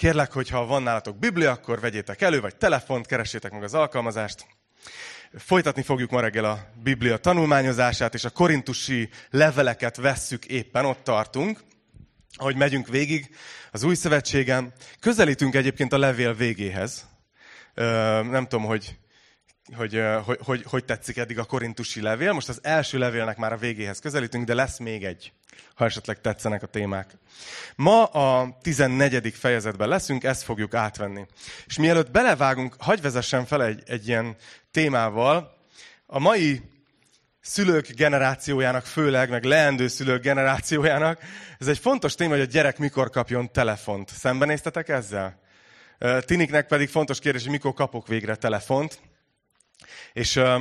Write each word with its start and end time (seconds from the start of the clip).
Kérlek, 0.00 0.32
hogy 0.32 0.48
ha 0.48 0.66
van 0.66 0.82
nálatok 0.82 1.18
Biblia, 1.18 1.50
akkor 1.50 1.80
vegyétek 1.80 2.20
elő, 2.20 2.40
vagy 2.40 2.56
telefont, 2.56 3.06
keressétek 3.06 3.52
meg 3.52 3.62
az 3.62 3.74
alkalmazást. 3.74 4.46
Folytatni 5.34 5.82
fogjuk 5.82 6.10
ma 6.10 6.20
reggel 6.20 6.44
a 6.44 6.58
Biblia 6.82 7.16
tanulmányozását, 7.16 8.14
és 8.14 8.24
a 8.24 8.30
korintusi 8.30 9.08
leveleket 9.30 9.96
vesszük 9.96 10.44
éppen, 10.44 10.84
ott 10.84 11.04
tartunk, 11.04 11.60
ahogy 12.36 12.56
megyünk 12.56 12.88
végig 12.88 13.36
az 13.70 13.82
új 13.82 13.94
szövetségen. 13.94 14.72
Közelítünk 15.00 15.54
egyébként 15.54 15.92
a 15.92 15.98
levél 15.98 16.34
végéhez. 16.34 17.06
Nem 18.30 18.46
tudom, 18.48 18.64
hogy 18.64 18.98
hogy, 19.76 20.02
hogy, 20.24 20.38
hogy, 20.44 20.62
hogy 20.66 20.84
tetszik 20.84 21.16
eddig 21.16 21.38
a 21.38 21.44
korintusi 21.44 22.00
levél. 22.00 22.32
Most 22.32 22.48
az 22.48 22.58
első 22.62 22.98
levélnek 22.98 23.36
már 23.36 23.52
a 23.52 23.56
végéhez 23.56 23.98
közelítünk, 23.98 24.46
de 24.46 24.54
lesz 24.54 24.78
még 24.78 25.04
egy, 25.04 25.32
ha 25.74 25.84
esetleg 25.84 26.20
tetszenek 26.20 26.62
a 26.62 26.66
témák. 26.66 27.16
Ma 27.76 28.04
a 28.04 28.58
14. 28.62 29.34
fejezetben 29.34 29.88
leszünk, 29.88 30.24
ezt 30.24 30.42
fogjuk 30.42 30.74
átvenni. 30.74 31.26
És 31.66 31.78
mielőtt 31.78 32.10
belevágunk, 32.10 32.76
hagyj 32.78 33.00
vezessen 33.00 33.46
fel 33.46 33.64
egy, 33.64 33.82
egy 33.86 34.08
ilyen 34.08 34.36
témával. 34.70 35.58
A 36.06 36.18
mai 36.18 36.62
szülők 37.40 37.88
generációjának, 37.88 38.86
főleg, 38.86 39.30
meg 39.30 39.44
leendő 39.44 39.88
szülők 39.88 40.22
generációjának, 40.22 41.20
ez 41.58 41.68
egy 41.68 41.78
fontos 41.78 42.14
téma, 42.14 42.30
hogy 42.32 42.40
a 42.40 42.44
gyerek 42.44 42.78
mikor 42.78 43.10
kapjon 43.10 43.52
telefont. 43.52 44.10
Szembenéztetek 44.10 44.88
ezzel? 44.88 45.40
Tiniknek 46.20 46.66
pedig 46.66 46.88
fontos 46.88 47.18
kérdés, 47.18 47.42
hogy 47.42 47.50
mikor 47.50 47.74
kapok 47.74 48.06
végre 48.06 48.36
telefont. 48.36 49.00
És 50.12 50.36
uh, 50.36 50.60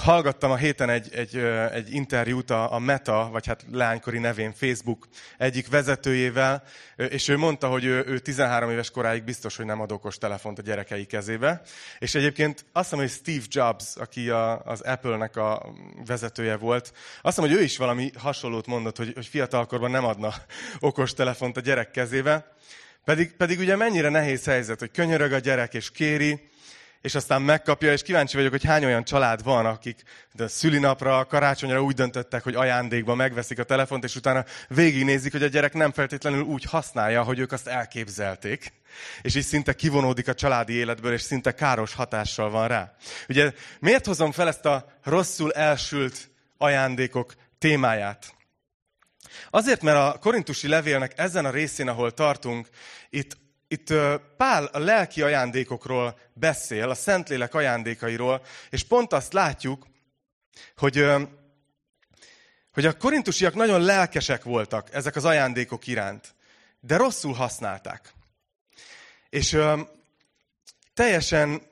hallgattam 0.00 0.50
a 0.50 0.56
héten 0.56 0.88
egy, 0.88 1.08
egy, 1.14 1.36
uh, 1.36 1.74
egy 1.74 1.94
interjút 1.94 2.50
a, 2.50 2.72
a 2.72 2.78
Meta, 2.78 3.28
vagy 3.32 3.46
hát 3.46 3.64
leánykori 3.72 4.18
nevén 4.18 4.52
Facebook 4.52 5.08
egyik 5.38 5.68
vezetőjével, 5.68 6.62
és 6.96 7.28
ő 7.28 7.36
mondta, 7.36 7.68
hogy 7.68 7.84
ő, 7.84 8.04
ő 8.06 8.18
13 8.18 8.70
éves 8.70 8.90
koráig 8.90 9.24
biztos, 9.24 9.56
hogy 9.56 9.66
nem 9.66 9.80
ad 9.80 9.92
okos 9.92 10.18
telefont 10.18 10.58
a 10.58 10.62
gyerekei 10.62 11.04
kezébe. 11.04 11.62
És 11.98 12.14
egyébként 12.14 12.64
azt 12.72 12.90
hiszem, 12.90 12.98
hogy 12.98 13.10
Steve 13.10 13.44
Jobs, 13.48 13.96
aki 13.96 14.30
a, 14.30 14.62
az 14.62 14.80
Apple-nek 14.80 15.36
a 15.36 15.72
vezetője 16.06 16.56
volt, 16.56 16.92
azt 17.22 17.36
hiszem, 17.36 17.50
hogy 17.50 17.60
ő 17.60 17.62
is 17.62 17.76
valami 17.76 18.10
hasonlót 18.16 18.66
mondott, 18.66 18.96
hogy, 18.96 19.12
hogy 19.14 19.26
fiatalkorban 19.26 19.90
nem 19.90 20.04
adna 20.04 20.34
okos 20.80 21.12
telefont 21.12 21.56
a 21.56 21.60
gyerek 21.60 21.90
kezébe. 21.90 22.52
Pedig, 23.04 23.36
pedig 23.36 23.58
ugye 23.58 23.76
mennyire 23.76 24.08
nehéz 24.08 24.44
helyzet, 24.44 24.78
hogy 24.78 24.90
könyörög 24.90 25.32
a 25.32 25.38
gyerek 25.38 25.74
és 25.74 25.90
kéri, 25.90 26.50
és 27.02 27.14
aztán 27.14 27.42
megkapja, 27.42 27.92
és 27.92 28.02
kíváncsi 28.02 28.36
vagyok, 28.36 28.50
hogy 28.50 28.64
hány 28.64 28.84
olyan 28.84 29.04
család 29.04 29.42
van, 29.42 29.66
akik 29.66 30.02
de 30.32 30.48
szülinapra, 30.48 31.24
karácsonyra 31.24 31.82
úgy 31.82 31.94
döntöttek, 31.94 32.42
hogy 32.42 32.54
ajándékba 32.54 33.14
megveszik 33.14 33.58
a 33.58 33.64
telefont, 33.64 34.04
és 34.04 34.16
utána 34.16 34.44
végignézik, 34.68 35.32
hogy 35.32 35.42
a 35.42 35.46
gyerek 35.46 35.72
nem 35.72 35.92
feltétlenül 35.92 36.42
úgy 36.42 36.64
használja, 36.64 37.22
hogy 37.22 37.38
ők 37.38 37.52
azt 37.52 37.66
elképzelték. 37.66 38.72
És 39.22 39.34
így 39.34 39.44
szinte 39.44 39.72
kivonódik 39.72 40.28
a 40.28 40.34
családi 40.34 40.72
életből, 40.72 41.12
és 41.12 41.22
szinte 41.22 41.54
káros 41.54 41.94
hatással 41.94 42.50
van 42.50 42.68
rá. 42.68 42.94
Ugye 43.28 43.52
miért 43.80 44.06
hozom 44.06 44.32
fel 44.32 44.48
ezt 44.48 44.64
a 44.64 44.86
rosszul 45.02 45.52
elsült 45.52 46.30
ajándékok 46.56 47.34
témáját? 47.58 48.34
Azért, 49.50 49.82
mert 49.82 49.96
a 49.96 50.18
korintusi 50.18 50.68
levélnek 50.68 51.12
ezen 51.16 51.44
a 51.44 51.50
részén, 51.50 51.88
ahol 51.88 52.12
tartunk, 52.12 52.68
itt 53.10 53.36
itt 53.72 53.92
Pál 54.36 54.64
a 54.64 54.78
lelki 54.78 55.22
ajándékokról 55.22 56.18
beszél, 56.32 56.90
a 56.90 56.94
Szentlélek 56.94 57.54
ajándékairól, 57.54 58.44
és 58.70 58.84
pont 58.84 59.12
azt 59.12 59.32
látjuk, 59.32 59.86
hogy, 60.76 61.06
hogy 62.72 62.86
a 62.86 62.96
korintusiak 62.96 63.54
nagyon 63.54 63.80
lelkesek 63.80 64.42
voltak 64.42 64.94
ezek 64.94 65.16
az 65.16 65.24
ajándékok 65.24 65.86
iránt, 65.86 66.34
de 66.80 66.96
rosszul 66.96 67.32
használták. 67.32 68.12
És 69.28 69.58
teljesen 70.94 71.62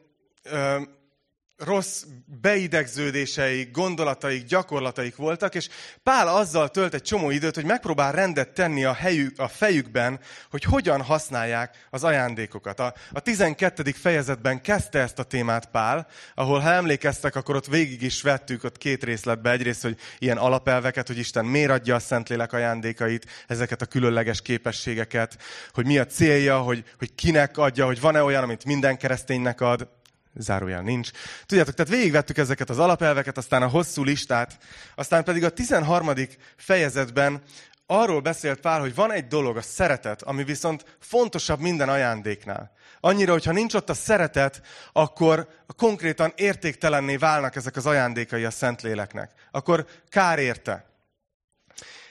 rossz 1.60 2.04
beidegződéseik, 2.40 3.70
gondolataik, 3.70 4.44
gyakorlataik 4.44 5.16
voltak, 5.16 5.54
és 5.54 5.68
Pál 6.02 6.28
azzal 6.28 6.68
tölt 6.68 6.94
egy 6.94 7.02
csomó 7.02 7.30
időt, 7.30 7.54
hogy 7.54 7.64
megpróbál 7.64 8.12
rendet 8.12 8.48
tenni 8.48 8.84
a, 8.84 8.92
helyük, 8.92 9.38
a 9.38 9.48
fejükben, 9.48 10.20
hogy 10.50 10.62
hogyan 10.62 11.02
használják 11.02 11.86
az 11.90 12.04
ajándékokat. 12.04 12.80
A, 12.80 12.94
a 13.12 13.20
12. 13.20 13.82
fejezetben 13.92 14.62
kezdte 14.62 14.98
ezt 14.98 15.18
a 15.18 15.22
témát 15.22 15.66
Pál, 15.66 16.06
ahol 16.34 16.58
ha 16.58 16.72
emlékeztek, 16.72 17.36
akkor 17.36 17.56
ott 17.56 17.66
végig 17.66 18.02
is 18.02 18.22
vettük 18.22 18.64
ott 18.64 18.78
két 18.78 19.04
részletbe. 19.04 19.50
Egyrészt, 19.50 19.82
hogy 19.82 19.96
ilyen 20.18 20.36
alapelveket, 20.36 21.06
hogy 21.06 21.18
Isten 21.18 21.44
miért 21.44 21.70
adja 21.70 21.94
a 21.94 21.98
Szentlélek 21.98 22.52
ajándékait, 22.52 23.26
ezeket 23.46 23.82
a 23.82 23.86
különleges 23.86 24.42
képességeket, 24.42 25.38
hogy 25.72 25.86
mi 25.86 25.98
a 25.98 26.06
célja, 26.06 26.58
hogy, 26.58 26.84
hogy 26.98 27.14
kinek 27.14 27.58
adja, 27.58 27.86
hogy 27.86 28.00
van-e 28.00 28.22
olyan, 28.22 28.42
amit 28.42 28.64
minden 28.64 28.96
kereszténynek 28.96 29.60
ad, 29.60 29.88
zárójel 30.34 30.82
nincs. 30.82 31.10
Tudjátok, 31.46 31.74
tehát 31.74 31.92
végigvettük 31.92 32.38
ezeket 32.38 32.70
az 32.70 32.78
alapelveket, 32.78 33.36
aztán 33.36 33.62
a 33.62 33.68
hosszú 33.68 34.02
listát, 34.04 34.58
aztán 34.94 35.24
pedig 35.24 35.44
a 35.44 35.50
13. 35.50 36.10
fejezetben 36.56 37.42
arról 37.86 38.20
beszélt 38.20 38.60
Pál, 38.60 38.80
hogy 38.80 38.94
van 38.94 39.12
egy 39.12 39.26
dolog, 39.26 39.56
a 39.56 39.62
szeretet, 39.62 40.22
ami 40.22 40.44
viszont 40.44 40.96
fontosabb 41.00 41.60
minden 41.60 41.88
ajándéknál. 41.88 42.72
Annyira, 43.00 43.32
hogyha 43.32 43.52
nincs 43.52 43.74
ott 43.74 43.90
a 43.90 43.94
szeretet, 43.94 44.62
akkor 44.92 45.48
konkrétan 45.76 46.32
értéktelenné 46.36 47.16
válnak 47.16 47.56
ezek 47.56 47.76
az 47.76 47.86
ajándékai 47.86 48.44
a 48.44 48.50
Szentléleknek. 48.50 49.32
Akkor 49.50 49.86
kár 50.08 50.38
érte. 50.38 50.84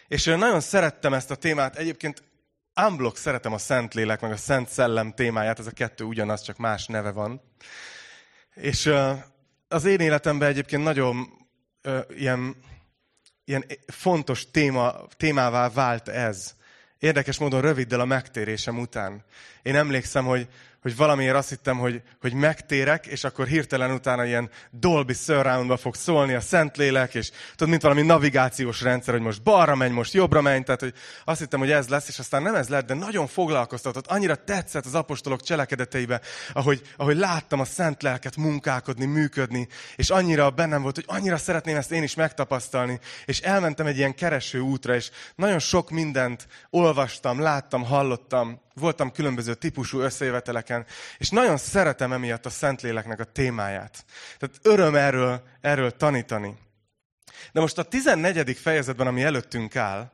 És 0.07 0.25
én 0.25 0.37
nagyon 0.37 0.59
szerettem 0.59 1.13
ezt 1.13 1.31
a 1.31 1.35
témát. 1.35 1.75
Egyébként 1.75 2.23
unblock 2.87 3.17
szeretem 3.17 3.53
a 3.53 3.57
Szentlélek, 3.57 4.21
meg 4.21 4.31
a 4.31 4.37
Szent 4.37 4.69
Szellem 4.69 5.13
témáját. 5.13 5.59
Ez 5.59 5.67
a 5.67 5.71
kettő 5.71 6.03
ugyanaz, 6.03 6.41
csak 6.41 6.57
más 6.57 6.85
neve 6.85 7.11
van. 7.11 7.41
És 8.61 8.91
az 9.67 9.85
én 9.85 9.99
életemben 9.99 10.49
egyébként 10.49 10.83
nagyon 10.83 11.27
ilyen, 12.09 12.55
ilyen 13.45 13.65
fontos 13.87 14.51
téma, 14.51 14.93
témává 15.17 15.69
vált 15.69 16.07
ez. 16.07 16.55
Érdekes 16.99 17.37
módon 17.37 17.61
röviddel 17.61 17.99
a 17.99 18.05
megtérésem 18.05 18.79
után. 18.79 19.23
Én 19.61 19.75
emlékszem, 19.75 20.25
hogy 20.25 20.47
hogy 20.81 20.95
valamiért 20.95 21.35
azt 21.35 21.49
hittem, 21.49 21.77
hogy, 21.77 22.01
hogy 22.21 22.33
megtérek, 22.33 23.05
és 23.05 23.23
akkor 23.23 23.47
hirtelen 23.47 23.91
utána 23.91 24.25
ilyen 24.25 24.49
Dolby 24.71 25.13
Surroundba 25.13 25.77
fog 25.77 25.95
szólni 25.95 26.33
a 26.33 26.39
Szentlélek, 26.39 27.15
és 27.15 27.31
tudod, 27.51 27.69
mint 27.69 27.81
valami 27.81 28.01
navigációs 28.01 28.81
rendszer, 28.81 29.13
hogy 29.13 29.23
most 29.23 29.43
balra 29.43 29.75
menj, 29.75 29.93
most 29.93 30.13
jobbra 30.13 30.41
menj, 30.41 30.63
tehát 30.63 30.79
hogy 30.81 30.93
azt 31.25 31.39
hittem, 31.39 31.59
hogy 31.59 31.71
ez 31.71 31.87
lesz, 31.87 32.07
és 32.07 32.19
aztán 32.19 32.41
nem 32.41 32.55
ez 32.55 32.69
lett, 32.69 32.85
de 32.85 32.93
nagyon 32.93 33.27
foglalkoztatott, 33.27 34.07
annyira 34.07 34.35
tetszett 34.35 34.85
az 34.85 34.95
apostolok 34.95 35.41
cselekedeteibe, 35.41 36.21
ahogy, 36.53 36.81
ahogy 36.97 37.17
láttam 37.17 37.59
a 37.59 37.65
Szent 37.65 38.01
Lelket 38.01 38.35
munkálkodni, 38.35 39.05
működni, 39.05 39.67
és 39.95 40.09
annyira 40.09 40.49
bennem 40.49 40.81
volt, 40.81 40.95
hogy 40.95 41.05
annyira 41.07 41.37
szeretném 41.37 41.75
ezt 41.75 41.91
én 41.91 42.03
is 42.03 42.15
megtapasztalni, 42.15 42.99
és 43.25 43.39
elmentem 43.39 43.85
egy 43.85 43.97
ilyen 43.97 44.15
kereső 44.15 44.59
útra, 44.59 44.95
és 44.95 45.09
nagyon 45.35 45.59
sok 45.59 45.89
mindent 45.89 46.47
olvastam, 46.69 47.39
láttam, 47.39 47.83
hallottam, 47.83 48.61
voltam 48.79 49.11
különböző 49.11 49.53
típusú 49.53 49.99
összejöveteleken, 49.99 50.85
és 51.17 51.29
nagyon 51.29 51.57
szeretem 51.57 52.13
emiatt 52.13 52.45
a 52.45 52.49
Szentléleknek 52.49 53.19
a 53.19 53.23
témáját. 53.23 54.05
Tehát 54.37 54.55
öröm 54.61 54.95
erről, 54.95 55.43
erről 55.61 55.91
tanítani. 55.91 56.57
De 57.51 57.59
most 57.59 57.77
a 57.77 57.83
14. 57.83 58.57
fejezetben, 58.57 59.07
ami 59.07 59.23
előttünk 59.23 59.75
áll, 59.75 60.11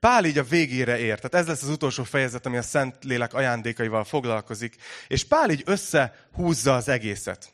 Pál 0.00 0.24
így 0.24 0.38
a 0.38 0.44
végére 0.44 0.98
ér. 0.98 1.18
Tehát 1.18 1.34
ez 1.34 1.46
lesz 1.46 1.62
az 1.62 1.68
utolsó 1.68 2.04
fejezet, 2.04 2.46
ami 2.46 2.56
a 2.56 2.62
Szentlélek 2.62 3.34
ajándékaival 3.34 4.04
foglalkozik. 4.04 4.76
És 5.08 5.24
Pál 5.24 5.50
így 5.50 5.62
összehúzza 5.64 6.74
az 6.74 6.88
egészet. 6.88 7.52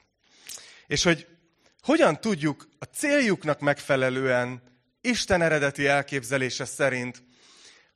És 0.87 1.03
hogy 1.03 1.27
hogyan 1.83 2.21
tudjuk 2.21 2.69
a 2.79 2.85
céljuknak 2.85 3.61
megfelelően, 3.61 4.63
Isten 5.01 5.43
eredeti 5.43 5.87
elképzelése 5.87 6.65
szerint 6.65 7.23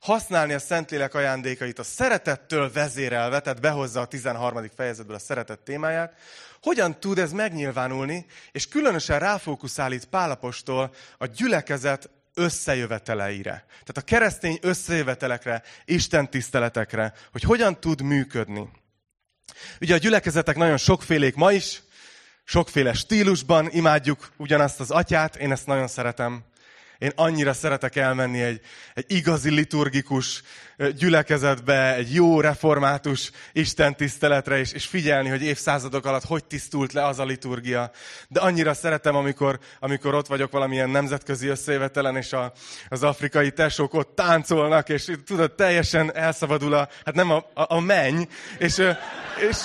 használni 0.06 0.52
a 0.52 0.58
Szentlélek 0.58 1.14
ajándékait 1.14 1.78
a 1.78 1.82
szeretettől 1.82 2.72
vezérelve, 2.72 3.40
tehát 3.40 3.60
behozza 3.60 4.00
a 4.00 4.06
13. 4.06 4.70
fejezetből 4.76 5.16
a 5.16 5.18
szeretet 5.18 5.58
témáját, 5.58 6.14
hogyan 6.62 7.00
tud 7.00 7.18
ez 7.18 7.32
megnyilvánulni, 7.32 8.26
és 8.52 8.68
különösen 8.68 9.18
ráfókuszál 9.18 9.92
itt 9.92 10.04
Pálapostól 10.04 10.94
a 11.18 11.26
gyülekezet 11.26 12.10
összejöveteleire. 12.34 13.64
Tehát 13.68 13.96
a 13.96 14.00
keresztény 14.00 14.58
összejövetelekre, 14.62 15.62
Isten 15.84 16.30
tiszteletekre, 16.30 17.12
hogy 17.32 17.42
hogyan 17.42 17.80
tud 17.80 18.02
működni. 18.02 18.68
Ugye 19.80 19.94
a 19.94 19.98
gyülekezetek 19.98 20.56
nagyon 20.56 20.76
sokfélék 20.76 21.34
ma 21.34 21.52
is, 21.52 21.82
sokféle 22.44 22.92
stílusban 22.92 23.68
imádjuk 23.70 24.32
ugyanazt 24.36 24.80
az 24.80 24.90
atyát, 24.90 25.36
én 25.36 25.52
ezt 25.52 25.66
nagyon 25.66 25.88
szeretem 25.88 26.44
Én 26.98 27.12
annyira 27.14 27.52
szeretek 27.52 27.96
elmenni 27.96 28.42
egy, 28.42 28.60
egy 28.94 29.04
igazi 29.08 29.50
liturgikus 29.50 30.42
gyülekezetbe, 30.98 31.94
egy 31.94 32.14
jó 32.14 32.40
református 32.40 33.30
Isten 33.52 33.96
tiszteletre, 33.96 34.58
és, 34.58 34.72
és 34.72 34.86
figyelni, 34.86 35.28
hogy 35.28 35.42
évszázadok 35.42 36.06
alatt 36.06 36.24
hogy 36.24 36.44
tisztult 36.44 36.92
le 36.92 37.06
az 37.06 37.18
a 37.18 37.24
liturgia. 37.24 37.90
De 38.28 38.40
annyira 38.40 38.74
szeretem, 38.74 39.14
amikor, 39.16 39.58
amikor 39.80 40.14
ott 40.14 40.26
vagyok 40.26 40.50
valamilyen 40.50 40.90
nemzetközi 40.90 41.46
összejövetelen, 41.46 42.16
és 42.16 42.32
a, 42.32 42.52
az 42.88 43.02
afrikai 43.02 43.50
tesók 43.50 43.94
ott 43.94 44.14
táncolnak, 44.14 44.88
és 44.88 45.12
tudod, 45.24 45.52
teljesen 45.52 46.14
elszabadul 46.14 46.74
a, 46.74 46.88
hát 47.04 47.14
nem 47.14 47.30
a, 47.30 47.36
a, 47.36 47.74
a 47.74 47.80
menny, 47.80 48.22
és, 48.58 48.82
és, 49.48 49.56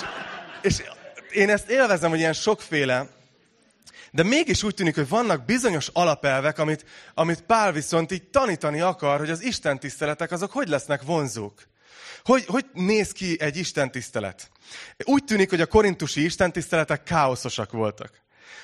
és 0.62 0.82
én 1.32 1.50
ezt 1.50 1.70
élvezem, 1.70 2.10
hogy 2.10 2.18
ilyen 2.18 2.32
sokféle 2.32 3.06
de 4.14 4.22
mégis 4.22 4.62
úgy 4.62 4.74
tűnik, 4.74 4.94
hogy 4.94 5.08
vannak 5.08 5.44
bizonyos 5.44 5.90
alapelvek, 5.92 6.58
amit, 6.58 6.84
amit 7.14 7.42
Pál 7.42 7.72
viszont 7.72 8.12
így 8.12 8.22
tanítani 8.22 8.80
akar, 8.80 9.18
hogy 9.18 9.30
az 9.30 9.42
Isten 9.42 9.78
tiszteletek 9.78 10.30
azok 10.30 10.52
hogy 10.52 10.68
lesznek 10.68 11.02
vonzók. 11.02 11.62
Hogy, 12.24 12.44
hogy 12.46 12.66
néz 12.72 13.12
ki 13.12 13.36
egy 13.40 13.56
Isten 13.56 13.90
tisztelet? 13.90 14.50
Úgy 15.04 15.24
tűnik, 15.24 15.50
hogy 15.50 15.60
a 15.60 15.66
korintusi 15.66 16.24
Isten 16.24 16.52
tiszteletek 16.52 17.02
káoszosak 17.02 17.72
voltak. 17.72 18.10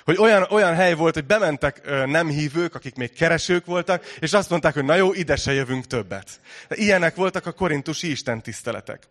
Hogy 0.05 0.17
olyan, 0.19 0.47
olyan 0.51 0.75
hely 0.75 0.95
volt, 0.95 1.15
hogy 1.15 1.27
bementek 1.27 1.81
ö, 1.83 2.07
nem 2.07 2.29
hívők, 2.29 2.75
akik 2.75 2.95
még 2.95 3.13
keresők 3.13 3.67
voltak, 3.67 4.05
és 4.19 4.33
azt 4.33 4.51
mondták, 4.51 4.75
hogy 4.75 4.85
na 4.85 4.95
jó, 4.95 5.13
ide 5.13 5.37
se 5.37 5.53
jövünk 5.53 5.87
többet. 5.87 6.41
De 6.69 6.77
ilyenek 6.77 7.15
voltak 7.15 7.47
a 7.47 7.53
korintusi 7.53 8.11
Isten 8.11 8.43
tiszteletek. 8.43 9.09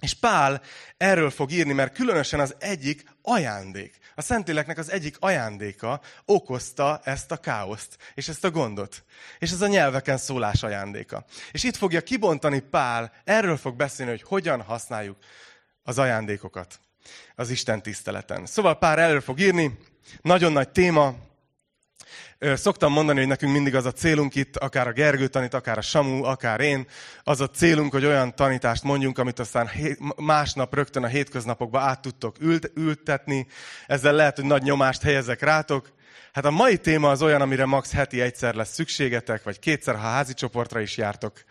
És 0.00 0.14
Pál 0.14 0.62
erről 0.96 1.30
fog 1.30 1.50
írni, 1.50 1.72
mert 1.72 1.94
különösen 1.94 2.40
az 2.40 2.54
egyik 2.58 3.04
ajándék, 3.22 3.98
a 4.18 4.22
Szentléleknek 4.22 4.78
az 4.78 4.90
egyik 4.90 5.16
ajándéka 5.18 6.00
okozta 6.24 7.00
ezt 7.04 7.30
a 7.30 7.36
káoszt, 7.36 7.96
és 8.14 8.28
ezt 8.28 8.44
a 8.44 8.50
gondot. 8.50 9.04
És 9.38 9.50
ez 9.50 9.60
a 9.60 9.66
nyelveken 9.66 10.16
szólás 10.16 10.62
ajándéka. 10.62 11.24
És 11.52 11.64
itt 11.64 11.76
fogja 11.76 12.00
kibontani 12.00 12.60
Pál, 12.60 13.12
erről 13.24 13.56
fog 13.56 13.76
beszélni, 13.76 14.10
hogy 14.10 14.22
hogyan 14.22 14.62
használjuk 14.62 15.16
az 15.82 15.98
ajándékokat 15.98 16.80
az 17.34 17.50
Isten 17.50 17.82
tiszteleten. 17.82 18.46
Szóval 18.46 18.78
Pál 18.78 19.00
erről 19.00 19.20
fog 19.20 19.40
írni, 19.40 19.78
nagyon 20.22 20.52
nagy 20.52 20.68
téma, 20.68 21.14
Szoktam 22.38 22.92
mondani, 22.92 23.18
hogy 23.18 23.28
nekünk 23.28 23.52
mindig 23.52 23.74
az 23.74 23.84
a 23.84 23.92
célunk 23.92 24.34
itt, 24.34 24.56
akár 24.56 24.86
a 24.86 24.92
Gergő 24.92 25.26
tanít, 25.26 25.54
akár 25.54 25.78
a 25.78 25.80
Samu, 25.80 26.24
akár 26.24 26.60
én, 26.60 26.86
az 27.22 27.40
a 27.40 27.50
célunk, 27.50 27.92
hogy 27.92 28.04
olyan 28.04 28.34
tanítást 28.34 28.82
mondjunk, 28.82 29.18
amit 29.18 29.38
aztán 29.38 29.70
másnap 30.16 30.74
rögtön 30.74 31.04
a 31.04 31.06
hétköznapokba 31.06 31.80
át 31.80 32.00
tudtok 32.00 32.36
ült, 32.40 32.70
ültetni. 32.74 33.46
Ezzel 33.86 34.12
lehet, 34.12 34.36
hogy 34.36 34.44
nagy 34.44 34.62
nyomást 34.62 35.02
helyezek 35.02 35.40
rátok. 35.40 35.92
Hát 36.32 36.44
a 36.44 36.50
mai 36.50 36.78
téma 36.78 37.10
az 37.10 37.22
olyan, 37.22 37.40
amire 37.40 37.64
max 37.64 37.92
heti 37.92 38.20
egyszer 38.20 38.54
lesz 38.54 38.72
szükségetek, 38.72 39.42
vagy 39.42 39.58
kétszer, 39.58 39.94
ha 39.94 40.00
házi 40.00 40.34
csoportra 40.34 40.80
is 40.80 40.96
jártok. 40.96 41.44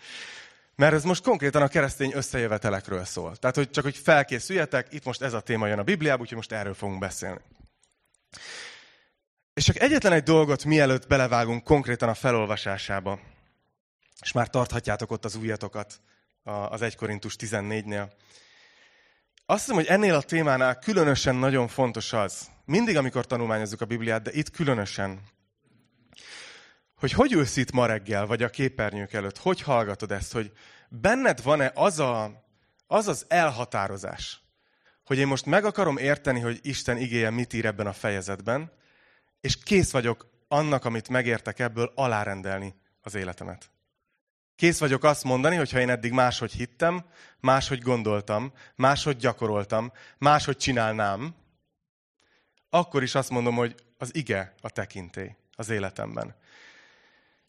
Mert 0.75 0.93
ez 0.93 1.03
most 1.03 1.23
konkrétan 1.23 1.61
a 1.61 1.67
keresztény 1.67 2.11
összejövetelekről 2.15 3.05
szól. 3.05 3.35
Tehát, 3.35 3.55
hogy 3.55 3.69
csak 3.69 3.83
hogy 3.83 3.97
felkészüljetek, 3.97 4.87
itt 4.91 5.05
most 5.05 5.21
ez 5.21 5.33
a 5.33 5.39
téma 5.39 5.67
jön 5.67 5.79
a 5.79 5.83
Bibliába, 5.83 6.21
úgyhogy 6.21 6.37
most 6.37 6.51
erről 6.51 6.73
fogunk 6.73 6.99
beszélni. 6.99 7.41
És 9.55 9.63
csak 9.63 9.79
egyetlen 9.79 10.13
egy 10.13 10.23
dolgot, 10.23 10.65
mielőtt 10.65 11.07
belevágunk 11.07 11.63
konkrétan 11.63 12.09
a 12.09 12.13
felolvasásába, 12.13 13.19
és 14.21 14.31
már 14.31 14.49
tarthatjátok 14.49 15.11
ott 15.11 15.25
az 15.25 15.35
újatokat 15.35 16.01
az 16.43 16.81
1 16.81 16.95
Korintus 16.95 17.35
14-nél. 17.39 18.11
Azt 19.45 19.59
hiszem, 19.59 19.75
hogy 19.75 19.85
ennél 19.85 20.15
a 20.15 20.21
témánál 20.21 20.79
különösen 20.79 21.35
nagyon 21.35 21.67
fontos 21.67 22.13
az, 22.13 22.49
mindig, 22.65 22.97
amikor 22.97 23.25
tanulmányozzuk 23.25 23.81
a 23.81 23.85
Bibliát, 23.85 24.21
de 24.21 24.31
itt 24.33 24.49
különösen, 24.49 25.21
hogy 26.95 27.11
hogy 27.11 27.31
ülsz 27.31 27.55
itt 27.55 27.71
ma 27.71 27.85
reggel, 27.85 28.25
vagy 28.25 28.43
a 28.43 28.49
képernyők 28.49 29.13
előtt, 29.13 29.37
hogy 29.37 29.61
hallgatod 29.61 30.11
ezt, 30.11 30.33
hogy 30.33 30.51
benned 30.89 31.43
van-e 31.43 31.71
az, 31.75 31.99
a, 31.99 32.43
az 32.87 33.07
az 33.07 33.25
elhatározás, 33.27 34.41
hogy 35.05 35.17
én 35.17 35.27
most 35.27 35.45
meg 35.45 35.65
akarom 35.65 35.97
érteni, 35.97 36.39
hogy 36.39 36.59
Isten 36.61 36.97
igéje 36.97 37.29
mit 37.29 37.53
ír 37.53 37.65
ebben 37.65 37.87
a 37.87 37.93
fejezetben, 37.93 38.71
és 39.45 39.57
kész 39.57 39.91
vagyok 39.91 40.27
annak, 40.47 40.85
amit 40.85 41.09
megértek 41.09 41.59
ebből, 41.59 41.91
alárendelni 41.95 42.75
az 43.01 43.15
életemet. 43.15 43.69
Kész 44.55 44.79
vagyok 44.79 45.03
azt 45.03 45.23
mondani, 45.23 45.55
hogy 45.55 45.71
ha 45.71 45.79
én 45.79 45.89
eddig 45.89 46.11
máshogy 46.11 46.51
hittem, 46.51 47.05
máshogy 47.39 47.81
gondoltam, 47.81 48.53
máshogy 48.75 49.17
gyakoroltam, 49.17 49.91
máshogy 50.17 50.57
csinálnám, 50.57 51.35
akkor 52.69 53.03
is 53.03 53.15
azt 53.15 53.29
mondom, 53.29 53.55
hogy 53.55 53.75
az 53.97 54.15
ige 54.15 54.53
a 54.61 54.69
tekintély 54.69 55.35
az 55.55 55.69
életemben. 55.69 56.35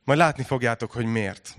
Majd 0.05 0.19
látni 0.19 0.45
fogjátok, 0.45 0.93
hogy 0.93 1.07
miért. 1.07 1.57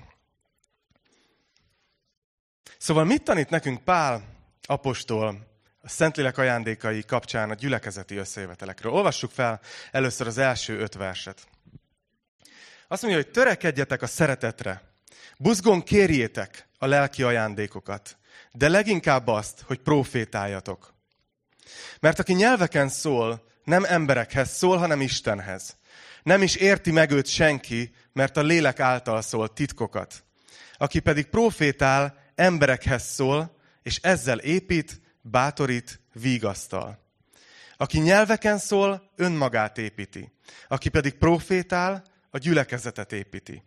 Szóval 2.78 3.06
mit 3.06 3.24
tanít 3.24 3.50
nekünk 3.50 3.84
Pál 3.84 4.24
apostol 4.64 5.48
a 5.88 5.90
Szentlélek 5.90 6.38
ajándékai 6.38 7.04
kapcsán 7.04 7.50
a 7.50 7.54
gyülekezeti 7.54 8.16
összejövetelekről. 8.16 8.92
Olvassuk 8.92 9.32
fel 9.32 9.60
először 9.92 10.28
az 10.28 10.38
első 10.38 10.80
öt 10.80 10.94
verset. 10.94 11.48
Azt 12.88 13.02
mondja, 13.02 13.22
hogy 13.22 13.32
törekedjetek 13.32 14.02
a 14.02 14.08
szeretetre. 14.08 14.82
Buzgón 15.38 15.84
kérjétek 15.84 16.68
a 16.78 16.86
lelki 16.86 17.24
ajándékokat, 17.24 18.18
de 18.52 18.70
leginkább 18.70 19.28
azt, 19.28 19.62
hogy 19.66 19.80
profétáljatok. 19.80 20.94
Mert 22.00 22.20
aki 22.20 22.34
nyelveken 22.34 22.90
szól, 22.90 23.44
nem 23.64 23.84
emberekhez 23.84 24.50
szól, 24.50 24.78
hanem 24.78 25.02
Istenhez. 25.02 25.78
Nem 26.24 26.42
is 26.42 26.56
érti 26.56 26.92
meg 26.92 27.12
őt 27.12 27.28
senki, 27.28 27.96
mert 28.14 28.38
a 28.38 28.42
lélek 28.42 28.80
által 28.80 29.22
szól 29.22 29.54
titkokat. 29.54 30.24
Aki 30.78 31.00
pedig 31.00 31.26
profétál, 31.26 32.18
emberekhez 32.36 33.04
szól, 33.04 33.56
és 33.84 34.00
ezzel 34.02 34.40
épít, 34.40 35.06
bátorít, 35.32 36.00
vígasztal. 36.14 37.00
Aki 37.78 38.00
nyelveken 38.00 38.58
szól, 38.58 39.12
önmagát 39.16 39.78
építi. 39.78 40.32
Aki 40.68 40.90
pedig 40.90 41.14
profétál, 41.14 42.04
a 42.30 42.38
gyülekezetet 42.38 43.12
építi. 43.12 43.64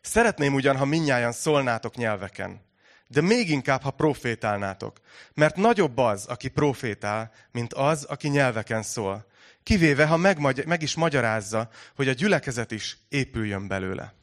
Szeretném 0.00 0.54
ugyan, 0.54 0.76
ha 0.76 0.84
minnyáján 0.84 1.32
szólnátok 1.32 1.96
nyelveken, 1.96 2.60
de 3.08 3.20
még 3.20 3.50
inkább, 3.50 3.82
ha 3.82 3.90
profétálnátok, 3.90 5.00
mert 5.34 5.56
nagyobb 5.56 5.98
az, 5.98 6.26
aki 6.26 6.48
profétál, 6.48 7.32
mint 7.50 7.72
az, 7.72 8.04
aki 8.04 8.28
nyelveken 8.28 8.82
szól. 8.82 9.26
Kivéve, 9.62 10.06
ha 10.06 10.16
meg, 10.16 10.66
meg 10.66 10.82
is 10.82 10.94
magyarázza, 10.94 11.68
hogy 11.94 12.08
a 12.08 12.12
gyülekezet 12.12 12.70
is 12.70 12.98
épüljön 13.08 13.68
belőle. 13.68 14.14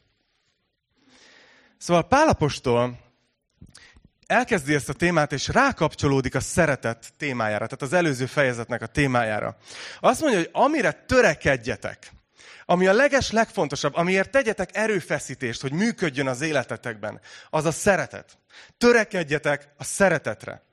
Szóval 1.77 2.07
Pálapostól 2.07 2.99
elkezdi 4.31 4.73
ezt 4.73 4.89
a 4.89 4.93
témát, 4.93 5.31
és 5.31 5.47
rákapcsolódik 5.47 6.35
a 6.35 6.39
szeretet 6.39 7.13
témájára, 7.17 7.65
tehát 7.65 7.81
az 7.81 7.93
előző 7.93 8.25
fejezetnek 8.25 8.81
a 8.81 8.85
témájára. 8.85 9.57
Azt 9.99 10.21
mondja, 10.21 10.39
hogy 10.39 10.49
amire 10.51 10.91
törekedjetek, 10.91 12.11
ami 12.65 12.87
a 12.87 12.93
leges, 12.93 13.31
legfontosabb, 13.31 13.95
amiért 13.95 14.31
tegyetek 14.31 14.69
erőfeszítést, 14.73 15.61
hogy 15.61 15.71
működjön 15.71 16.27
az 16.27 16.41
életetekben, 16.41 17.19
az 17.49 17.65
a 17.65 17.71
szeretet. 17.71 18.37
Törekedjetek 18.77 19.69
a 19.77 19.83
szeretetre. 19.83 20.63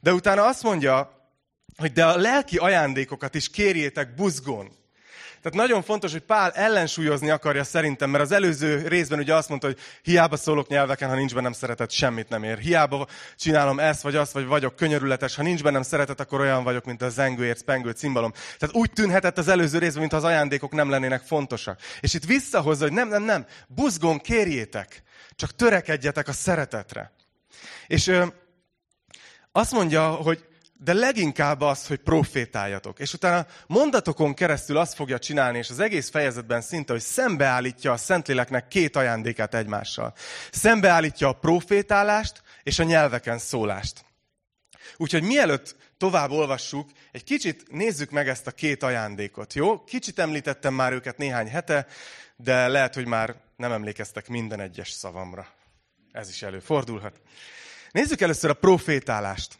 De 0.00 0.12
utána 0.12 0.46
azt 0.46 0.62
mondja, 0.62 1.18
hogy 1.76 1.92
de 1.92 2.04
a 2.04 2.16
lelki 2.16 2.56
ajándékokat 2.56 3.34
is 3.34 3.50
kérjétek 3.50 4.14
buzgón. 4.14 4.77
Tehát 5.50 5.68
nagyon 5.68 5.82
fontos, 5.82 6.12
hogy 6.12 6.20
Pál 6.20 6.50
ellensúlyozni 6.50 7.30
akarja 7.30 7.64
szerintem, 7.64 8.10
mert 8.10 8.24
az 8.24 8.32
előző 8.32 8.88
részben 8.88 9.18
ugye 9.18 9.34
azt 9.34 9.48
mondta, 9.48 9.66
hogy 9.66 9.78
hiába 10.02 10.36
szólok 10.36 10.68
nyelveken, 10.68 11.08
ha 11.08 11.14
nincs 11.14 11.34
bennem 11.34 11.52
szeretet, 11.52 11.90
semmit 11.90 12.28
nem 12.28 12.42
ér. 12.42 12.58
Hiába 12.58 13.06
csinálom 13.36 13.78
ezt 13.78 14.02
vagy 14.02 14.16
azt, 14.16 14.32
vagy 14.32 14.46
vagyok 14.46 14.76
könyörületes, 14.76 15.34
ha 15.34 15.42
nincs 15.42 15.62
bennem 15.62 15.82
szeretet, 15.82 16.20
akkor 16.20 16.40
olyan 16.40 16.64
vagyok, 16.64 16.84
mint 16.84 17.02
a 17.02 17.08
zengőért, 17.08 17.62
pengő, 17.62 17.90
cimbalom. 17.90 18.32
Tehát 18.58 18.74
úgy 18.74 18.92
tűnhetett 18.92 19.38
az 19.38 19.48
előző 19.48 19.78
részben, 19.78 20.00
mint 20.00 20.12
az 20.12 20.24
ajándékok 20.24 20.72
nem 20.72 20.90
lennének 20.90 21.22
fontosak. 21.22 21.80
És 22.00 22.14
itt 22.14 22.24
visszahozza, 22.24 22.84
hogy 22.84 22.92
nem, 22.92 23.08
nem, 23.08 23.22
nem, 23.22 23.46
buzgón 23.68 24.18
kérjétek, 24.18 25.02
csak 25.36 25.54
törekedjetek 25.56 26.28
a 26.28 26.32
szeretetre. 26.32 27.12
És 27.86 28.06
ö, 28.06 28.26
azt 29.52 29.72
mondja, 29.72 30.10
hogy 30.10 30.47
de 30.80 30.92
leginkább 30.92 31.60
az, 31.60 31.86
hogy 31.86 31.98
profétáljatok. 31.98 32.98
És 32.98 33.12
utána 33.12 33.46
mondatokon 33.66 34.34
keresztül 34.34 34.76
azt 34.76 34.94
fogja 34.94 35.18
csinálni, 35.18 35.58
és 35.58 35.70
az 35.70 35.80
egész 35.80 36.10
fejezetben 36.10 36.60
szinte, 36.60 36.92
hogy 36.92 37.02
szembeállítja 37.02 37.92
a 37.92 37.96
Szentléleknek 37.96 38.68
két 38.68 38.96
ajándékát 38.96 39.54
egymással. 39.54 40.14
Szembeállítja 40.50 41.28
a 41.28 41.32
profétálást 41.32 42.42
és 42.62 42.78
a 42.78 42.84
nyelveken 42.84 43.38
szólást. 43.38 44.04
Úgyhogy 44.96 45.22
mielőtt 45.22 45.76
tovább 45.96 46.30
olvassuk, 46.30 46.90
egy 47.12 47.24
kicsit 47.24 47.70
nézzük 47.70 48.10
meg 48.10 48.28
ezt 48.28 48.46
a 48.46 48.50
két 48.50 48.82
ajándékot, 48.82 49.54
jó? 49.54 49.84
Kicsit 49.84 50.18
említettem 50.18 50.74
már 50.74 50.92
őket 50.92 51.18
néhány 51.18 51.48
hete, 51.48 51.86
de 52.36 52.68
lehet, 52.68 52.94
hogy 52.94 53.06
már 53.06 53.36
nem 53.56 53.72
emlékeztek 53.72 54.28
minden 54.28 54.60
egyes 54.60 54.90
szavamra. 54.90 55.48
Ez 56.12 56.28
is 56.28 56.42
előfordulhat. 56.42 57.20
Nézzük 57.90 58.20
először 58.20 58.50
a 58.50 58.54
profétálást. 58.54 59.58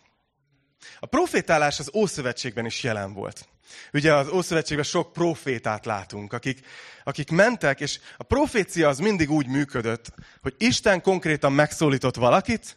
A 0.99 1.07
profétálás 1.07 1.79
az 1.79 1.91
Ószövetségben 1.95 2.67
is 2.67 2.83
jelen 2.83 3.13
volt. 3.13 3.49
Ugye 3.93 4.15
az 4.15 4.29
Ószövetségben 4.29 4.85
sok 4.85 5.13
profétát 5.13 5.85
látunk, 5.85 6.33
akik, 6.33 6.67
akik 7.05 7.31
mentek, 7.31 7.81
és 7.81 7.99
a 8.17 8.23
profécia 8.23 8.89
az 8.89 8.99
mindig 8.99 9.31
úgy 9.31 9.47
működött, 9.47 10.13
hogy 10.43 10.55
Isten 10.59 11.03
konkrétan 11.03 11.53
megszólított 11.53 12.17
valakit, 12.17 12.77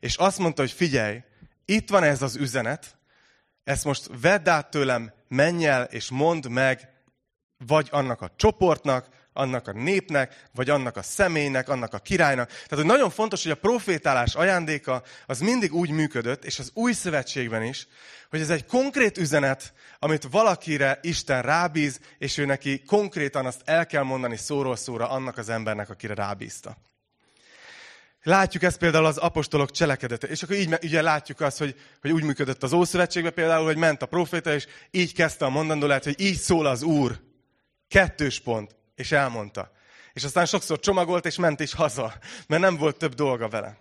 és 0.00 0.16
azt 0.16 0.38
mondta, 0.38 0.62
hogy 0.62 0.72
figyelj, 0.72 1.22
itt 1.64 1.88
van 1.90 2.02
ez 2.02 2.22
az 2.22 2.36
üzenet, 2.36 2.98
ezt 3.64 3.84
most 3.84 4.10
vedd 4.20 4.48
át 4.48 4.70
tőlem, 4.70 5.12
menj 5.28 5.66
el, 5.66 5.82
és 5.82 6.10
mondd 6.10 6.48
meg, 6.48 6.88
vagy 7.66 7.88
annak 7.90 8.20
a 8.20 8.32
csoportnak, 8.36 9.08
annak 9.40 9.68
a 9.68 9.72
népnek, 9.72 10.46
vagy 10.54 10.70
annak 10.70 10.96
a 10.96 11.02
személynek, 11.02 11.68
annak 11.68 11.94
a 11.94 11.98
királynak. 11.98 12.48
Tehát, 12.48 12.70
hogy 12.70 12.84
nagyon 12.84 13.10
fontos, 13.10 13.42
hogy 13.42 13.52
a 13.52 13.54
profétálás 13.54 14.34
ajándéka 14.34 15.02
az 15.26 15.40
mindig 15.40 15.74
úgy 15.74 15.90
működött, 15.90 16.44
és 16.44 16.58
az 16.58 16.70
új 16.74 16.92
szövetségben 16.92 17.62
is, 17.62 17.86
hogy 18.30 18.40
ez 18.40 18.50
egy 18.50 18.66
konkrét 18.66 19.18
üzenet, 19.18 19.72
amit 19.98 20.28
valakire 20.30 20.98
Isten 21.02 21.42
rábíz, 21.42 22.00
és 22.18 22.38
ő 22.38 22.44
neki 22.44 22.82
konkrétan 22.82 23.46
azt 23.46 23.60
el 23.64 23.86
kell 23.86 24.02
mondani 24.02 24.36
szóról 24.36 24.76
szóra 24.76 25.10
annak 25.10 25.38
az 25.38 25.48
embernek, 25.48 25.90
akire 25.90 26.14
rábízta. 26.14 26.76
Látjuk 28.22 28.62
ezt 28.62 28.78
például 28.78 29.04
az 29.06 29.16
apostolok 29.16 29.70
cselekedete. 29.70 30.26
És 30.26 30.42
akkor 30.42 30.56
így 30.56 30.78
ugye 30.82 31.02
látjuk 31.02 31.40
azt, 31.40 31.58
hogy, 31.58 31.74
hogy 32.00 32.10
úgy 32.10 32.22
működött 32.22 32.62
az 32.62 32.72
Ószövetségben 32.72 33.34
például, 33.34 33.64
hogy 33.64 33.76
ment 33.76 34.02
a 34.02 34.06
proféta, 34.06 34.54
és 34.54 34.66
így 34.90 35.12
kezdte 35.14 35.44
a 35.44 35.48
mondandó, 35.48 35.86
lehet, 35.86 36.04
hogy 36.04 36.20
így 36.20 36.38
szól 36.38 36.66
az 36.66 36.82
Úr. 36.82 37.20
Kettős 37.88 38.40
pont. 38.40 38.79
És 39.00 39.12
elmondta. 39.12 39.72
És 40.12 40.24
aztán 40.24 40.46
sokszor 40.46 40.80
csomagolt, 40.80 41.26
és 41.26 41.36
ment 41.36 41.60
is 41.60 41.72
haza, 41.74 42.14
mert 42.46 42.62
nem 42.62 42.76
volt 42.76 42.96
több 42.96 43.14
dolga 43.14 43.48
vele. 43.48 43.78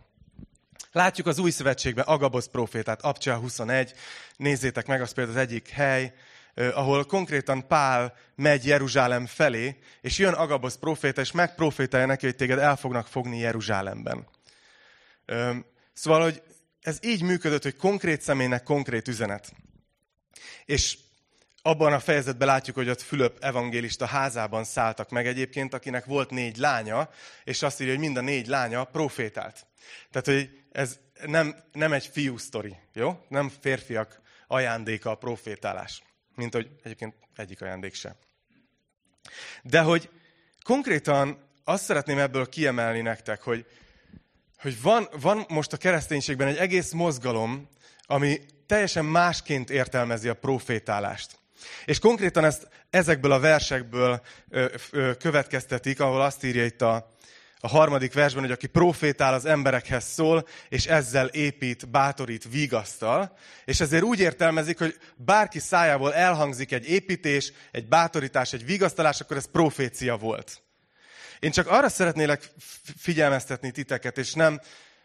Látjuk 0.92 1.28
az 1.28 1.40
új 1.40 1.52
szövetségben 1.52 2.06
Agabosz 2.06 2.48
profétát, 2.48 3.02
Abcsel 3.02 3.38
21, 3.38 3.94
nézzétek 4.36 4.88
meg, 4.88 5.02
az 5.02 5.12
például 5.12 5.38
az 5.38 5.44
egyik 5.44 5.70
hely, 5.70 6.14
ahol 6.54 7.06
konkrétan 7.06 7.68
Pál 7.68 8.16
megy 8.36 8.66
Jeruzsálem 8.66 9.26
felé, 9.26 9.80
és 10.02 10.18
jön 10.18 10.34
Agabosz 10.34 10.76
proféta, 10.76 11.22
és 11.22 11.32
megprofétálja 11.32 12.06
neki, 12.06 12.26
hogy 12.26 12.36
téged 12.36 12.60
el 12.60 12.76
fognak 12.76 13.08
fogni 13.08 13.38
Jeruzsálemben. 13.38 14.28
Szóval, 15.94 16.22
hogy 16.22 16.42
ez 16.82 16.98
így 17.02 17.22
működött, 17.22 17.64
hogy 17.64 17.76
konkrét 17.76 18.22
személynek 18.22 18.64
konkrét 18.64 19.08
üzenet. 19.08 19.54
És 20.66 20.98
abban 21.70 21.94
a 21.94 22.00
fejezetben 22.00 22.48
látjuk, 22.48 22.76
hogy 22.76 22.90
ott 22.90 23.02
Fülöp 23.02 23.44
evangélista 23.44 24.06
házában 24.06 24.64
szálltak 24.64 25.10
meg 25.10 25.28
egyébként, 25.28 25.74
akinek 25.74 26.06
volt 26.06 26.30
négy 26.30 26.58
lánya, 26.58 27.10
és 27.44 27.62
azt 27.62 27.82
írja, 27.82 27.94
hogy 27.94 28.04
mind 28.04 28.18
a 28.18 28.22
négy 28.22 28.48
lánya 28.48 28.84
profétált. 28.84 29.66
Tehát, 30.12 30.28
hogy 30.28 30.64
ez 30.72 31.00
nem, 31.26 31.56
nem 31.72 31.94
egy 31.94 32.08
fiú 32.08 32.38
sztori, 32.38 32.76
jó? 32.94 33.26
Nem 33.28 33.52
férfiak 33.62 34.22
ajándéka 34.48 35.12
a 35.12 35.16
profétálás. 35.16 36.04
Mint 36.36 36.54
hogy 36.54 36.70
egyébként 36.84 37.16
egyik 37.36 37.62
ajándék 37.62 37.94
sem. 37.94 38.16
De 39.64 39.82
hogy 39.82 40.10
konkrétan 40.64 41.38
azt 41.64 41.84
szeretném 41.84 42.18
ebből 42.18 42.50
kiemelni 42.50 43.02
nektek, 43.02 43.42
hogy, 43.42 43.66
hogy 44.58 44.82
van, 44.82 45.08
van 45.20 45.46
most 45.48 45.74
a 45.74 45.78
kereszténységben 45.78 46.48
egy 46.48 46.58
egész 46.58 46.92
mozgalom, 46.92 47.70
ami 48.06 48.42
teljesen 48.66 49.06
másként 49.06 49.70
értelmezi 49.70 50.28
a 50.28 50.34
profétálást. 50.34 51.39
És 51.86 52.00
konkrétan 52.00 52.46
ezt 52.46 52.68
ezekből 52.90 53.32
a 53.32 53.40
versekből 53.40 54.22
ö, 54.50 54.66
ö, 54.92 55.12
következtetik, 55.18 56.00
ahol 56.00 56.22
azt 56.22 56.44
írja 56.44 56.66
itt 56.66 56.82
a, 56.82 57.10
a 57.60 57.68
harmadik 57.68 58.14
versben, 58.14 58.44
hogy 58.44 58.52
aki 58.52 58.68
profétál 58.68 59.34
az 59.34 59.46
emberekhez 59.46 60.04
szól, 60.04 60.48
és 60.70 60.86
ezzel 60.86 61.28
épít, 61.28 61.90
bátorít, 61.90 62.50
vigasztal. 62.52 63.38
És 63.66 63.80
ezért 63.80 64.04
úgy 64.04 64.20
értelmezik, 64.20 64.78
hogy 64.78 64.98
bárki 65.16 65.60
szájából 65.60 66.14
elhangzik 66.14 66.72
egy 66.72 66.90
építés, 66.90 67.54
egy 67.72 67.88
bátorítás, 67.88 68.54
egy 68.54 68.66
vigasztalás, 68.66 69.22
akkor 69.22 69.38
ez 69.38 69.52
profécia 69.52 70.18
volt. 70.18 70.62
Én 71.40 71.52
csak 71.52 71.68
arra 71.68 71.90
szeretnélek 71.90 72.50
figyelmeztetni 72.98 73.72
titeket, 73.72 74.18
és 74.18 74.34
nem, 74.34 74.62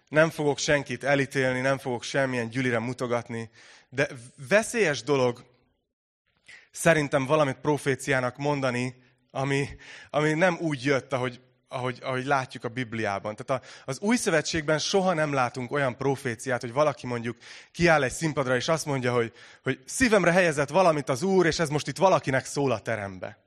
nem 0.08 0.30
fogok 0.30 0.58
senkit 0.58 1.04
elítélni, 1.04 1.60
nem 1.60 1.78
fogok 1.78 2.02
semmilyen 2.02 2.48
gyülire 2.48 2.78
mutogatni, 2.78 3.50
de 3.88 4.08
veszélyes 4.48 5.02
dolog 5.02 5.44
szerintem 6.74 7.26
valamit 7.26 7.56
proféciának 7.56 8.36
mondani, 8.36 8.94
ami, 9.30 9.68
ami 10.10 10.32
nem 10.32 10.56
úgy 10.60 10.84
jött, 10.84 11.12
ahogy 11.12 11.40
ahogy, 11.68 11.98
ahogy 12.02 12.24
látjuk 12.24 12.64
a 12.64 12.68
Bibliában. 12.68 13.36
Tehát 13.36 13.62
a, 13.62 13.66
az 13.84 14.00
új 14.00 14.16
szövetségben 14.16 14.78
soha 14.78 15.12
nem 15.12 15.32
látunk 15.32 15.72
olyan 15.72 15.96
proféciát, 15.96 16.60
hogy 16.60 16.72
valaki 16.72 17.06
mondjuk 17.06 17.36
kiáll 17.72 18.02
egy 18.02 18.12
színpadra, 18.12 18.56
és 18.56 18.68
azt 18.68 18.86
mondja, 18.86 19.12
hogy, 19.12 19.32
hogy 19.62 19.78
szívemre 19.86 20.32
helyezett 20.32 20.68
valamit 20.68 21.08
az 21.08 21.22
Úr, 21.22 21.46
és 21.46 21.58
ez 21.58 21.68
most 21.68 21.88
itt 21.88 21.96
valakinek 21.96 22.44
szól 22.44 22.72
a 22.72 22.78
terembe. 22.78 23.38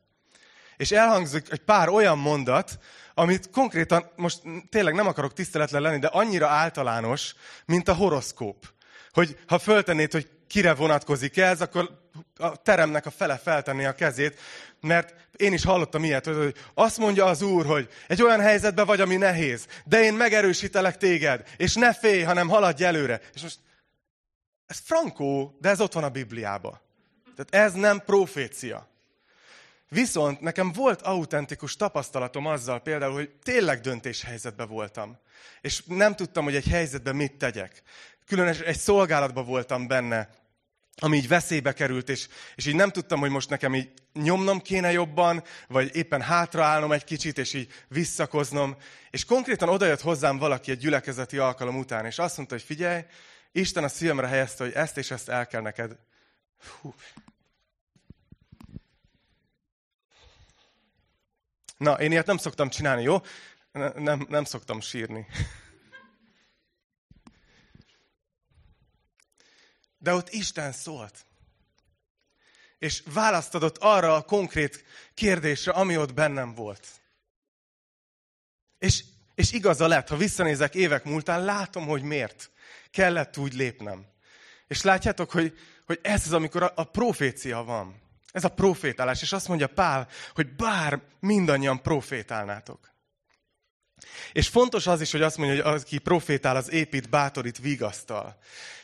És 0.77 0.91
elhangzik 0.91 1.51
egy 1.51 1.63
pár 1.63 1.89
olyan 1.89 2.17
mondat, 2.17 2.79
amit 3.13 3.49
konkrétan, 3.49 4.11
most 4.15 4.41
tényleg 4.69 4.93
nem 4.93 5.07
akarok 5.07 5.33
tiszteletlen 5.33 5.81
lenni, 5.81 5.99
de 5.99 6.07
annyira 6.07 6.47
általános, 6.47 7.35
mint 7.65 7.87
a 7.87 7.93
horoszkóp. 7.93 8.67
Hogy 9.11 9.39
ha 9.47 9.59
föltennéd, 9.59 10.11
hogy 10.11 10.29
kire 10.47 10.73
vonatkozik 10.73 11.37
ez, 11.37 11.61
akkor 11.61 12.06
a 12.37 12.55
teremnek 12.55 13.05
a 13.05 13.11
fele 13.11 13.37
feltenni 13.37 13.85
a 13.85 13.95
kezét, 13.95 14.39
mert 14.81 15.15
én 15.35 15.53
is 15.53 15.63
hallottam 15.63 16.03
ilyet, 16.03 16.25
hogy 16.25 16.55
azt 16.73 16.97
mondja 16.97 17.25
az 17.25 17.41
Úr, 17.41 17.65
hogy 17.65 17.89
egy 18.07 18.21
olyan 18.21 18.39
helyzetben 18.39 18.85
vagy, 18.85 19.01
ami 19.01 19.15
nehéz, 19.15 19.67
de 19.85 20.01
én 20.01 20.13
megerősítelek 20.13 20.97
téged, 20.97 21.43
és 21.57 21.73
ne 21.73 21.93
félj, 21.93 22.21
hanem 22.21 22.49
haladj 22.49 22.83
előre. 22.83 23.21
És 23.33 23.41
most 23.41 23.59
ez 24.67 24.81
frankó, 24.83 25.57
de 25.61 25.69
ez 25.69 25.81
ott 25.81 25.93
van 25.93 26.03
a 26.03 26.09
Bibliában. 26.09 26.79
Tehát 27.35 27.67
ez 27.67 27.73
nem 27.73 27.99
profécia. 28.05 28.87
Viszont 29.89 30.41
nekem 30.41 30.71
volt 30.71 31.01
autentikus 31.01 31.75
tapasztalatom 31.75 32.45
azzal 32.45 32.79
például, 32.79 33.13
hogy 33.13 33.29
tényleg 33.43 33.79
döntéshelyzetben 33.79 34.67
voltam. 34.67 35.17
És 35.61 35.83
nem 35.85 36.15
tudtam, 36.15 36.43
hogy 36.43 36.55
egy 36.55 36.67
helyzetben 36.67 37.15
mit 37.15 37.37
tegyek. 37.37 37.81
Különösen 38.25 38.65
egy 38.65 38.77
szolgálatban 38.77 39.45
voltam 39.45 39.87
benne, 39.87 40.29
ami 40.99 41.17
így 41.17 41.27
veszélybe 41.27 41.73
került, 41.73 42.09
és, 42.09 42.27
és 42.55 42.65
így 42.65 42.75
nem 42.75 42.89
tudtam, 42.89 43.19
hogy 43.19 43.29
most 43.29 43.49
nekem 43.49 43.75
így 43.75 43.91
nyomnom 44.13 44.61
kéne 44.61 44.91
jobban, 44.91 45.43
vagy 45.67 45.95
éppen 45.95 46.21
hátraállnom 46.21 46.91
egy 46.91 47.03
kicsit, 47.03 47.37
és 47.37 47.53
így 47.53 47.71
visszakoznom. 47.87 48.77
És 49.09 49.25
konkrétan 49.25 49.69
odajött 49.69 50.01
hozzám 50.01 50.37
valaki 50.37 50.71
egy 50.71 50.77
gyülekezeti 50.77 51.37
alkalom 51.37 51.77
után, 51.77 52.05
és 52.05 52.19
azt 52.19 52.37
mondta, 52.37 52.55
hogy 52.55 52.63
figyelj, 52.63 53.01
Isten 53.51 53.83
a 53.83 53.87
szívemre 53.87 54.27
helyezte, 54.27 54.63
hogy 54.63 54.73
ezt 54.73 54.97
és 54.97 55.11
ezt 55.11 55.29
el 55.29 55.47
kell 55.47 55.61
neked. 55.61 55.97
Hú. 56.81 56.93
Na, 61.77 61.93
én 61.93 62.11
ilyet 62.11 62.25
nem 62.25 62.37
szoktam 62.37 62.69
csinálni, 62.69 63.01
jó? 63.01 63.21
Nem, 63.95 64.25
nem 64.29 64.43
szoktam 64.43 64.81
sírni. 64.81 65.27
De 69.97 70.13
ott 70.13 70.29
Isten 70.29 70.71
szólt. 70.71 71.25
És 72.79 73.03
választ 73.13 73.55
adott 73.55 73.77
arra 73.77 74.15
a 74.15 74.21
konkrét 74.21 74.83
kérdésre, 75.13 75.71
ami 75.71 75.97
ott 75.97 76.13
bennem 76.13 76.53
volt. 76.53 76.87
És, 78.79 79.03
és 79.35 79.51
igaza 79.51 79.87
lett, 79.87 80.07
ha 80.07 80.17
visszanézek 80.17 80.75
évek 80.75 81.03
múltán, 81.03 81.43
látom, 81.43 81.87
hogy 81.87 82.01
miért 82.01 82.51
kellett 82.91 83.37
úgy 83.37 83.53
lépnem. 83.53 84.05
És 84.67 84.81
látjátok, 84.81 85.31
hogy, 85.31 85.57
hogy 85.85 85.99
ez 86.01 86.25
az, 86.25 86.33
amikor 86.33 86.63
a, 86.63 86.71
a 86.75 86.83
profécia 86.83 87.63
van. 87.63 88.01
Ez 88.31 88.43
a 88.43 88.49
profétálás. 88.49 89.21
És 89.21 89.33
azt 89.33 89.47
mondja 89.47 89.67
Pál, 89.67 90.07
hogy 90.33 90.55
bár 90.55 91.01
mindannyian 91.19 91.81
profétálnátok. 91.81 92.91
És 94.31 94.47
fontos 94.47 94.87
az 94.87 95.01
is, 95.01 95.11
hogy 95.11 95.21
azt 95.21 95.37
mondja, 95.37 95.63
hogy 95.63 95.73
az, 95.73 95.81
aki 95.81 95.97
profétál, 95.97 96.55
az 96.55 96.71
épít, 96.71 97.09
bátorít, 97.09 97.57
vigasztal. 97.57 98.37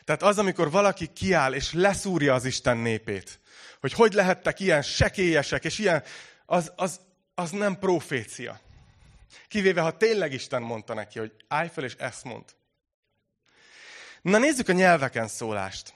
Tehát 0.05 0.23
az, 0.23 0.37
amikor 0.37 0.71
valaki 0.71 1.07
kiáll 1.13 1.53
és 1.53 1.73
leszúrja 1.73 2.33
az 2.33 2.45
Isten 2.45 2.77
népét, 2.77 3.39
hogy 3.79 3.93
hogy 3.93 4.13
lehettek 4.13 4.59
ilyen 4.59 4.81
sekélyesek, 4.81 5.63
és 5.63 5.79
ilyen, 5.79 6.03
az, 6.45 6.71
az, 6.75 6.99
az 7.35 7.49
nem 7.49 7.79
profécia. 7.79 8.59
Kivéve, 9.47 9.81
ha 9.81 9.97
tényleg 9.97 10.33
Isten 10.33 10.61
mondta 10.61 10.93
neki, 10.93 11.19
hogy 11.19 11.31
állj 11.47 11.69
fel 11.73 11.83
és 11.83 11.95
ezt 11.97 12.23
mond. 12.23 12.43
Na 14.21 14.37
nézzük 14.37 14.69
a 14.69 14.73
nyelveken 14.73 15.27
szólást. 15.27 15.93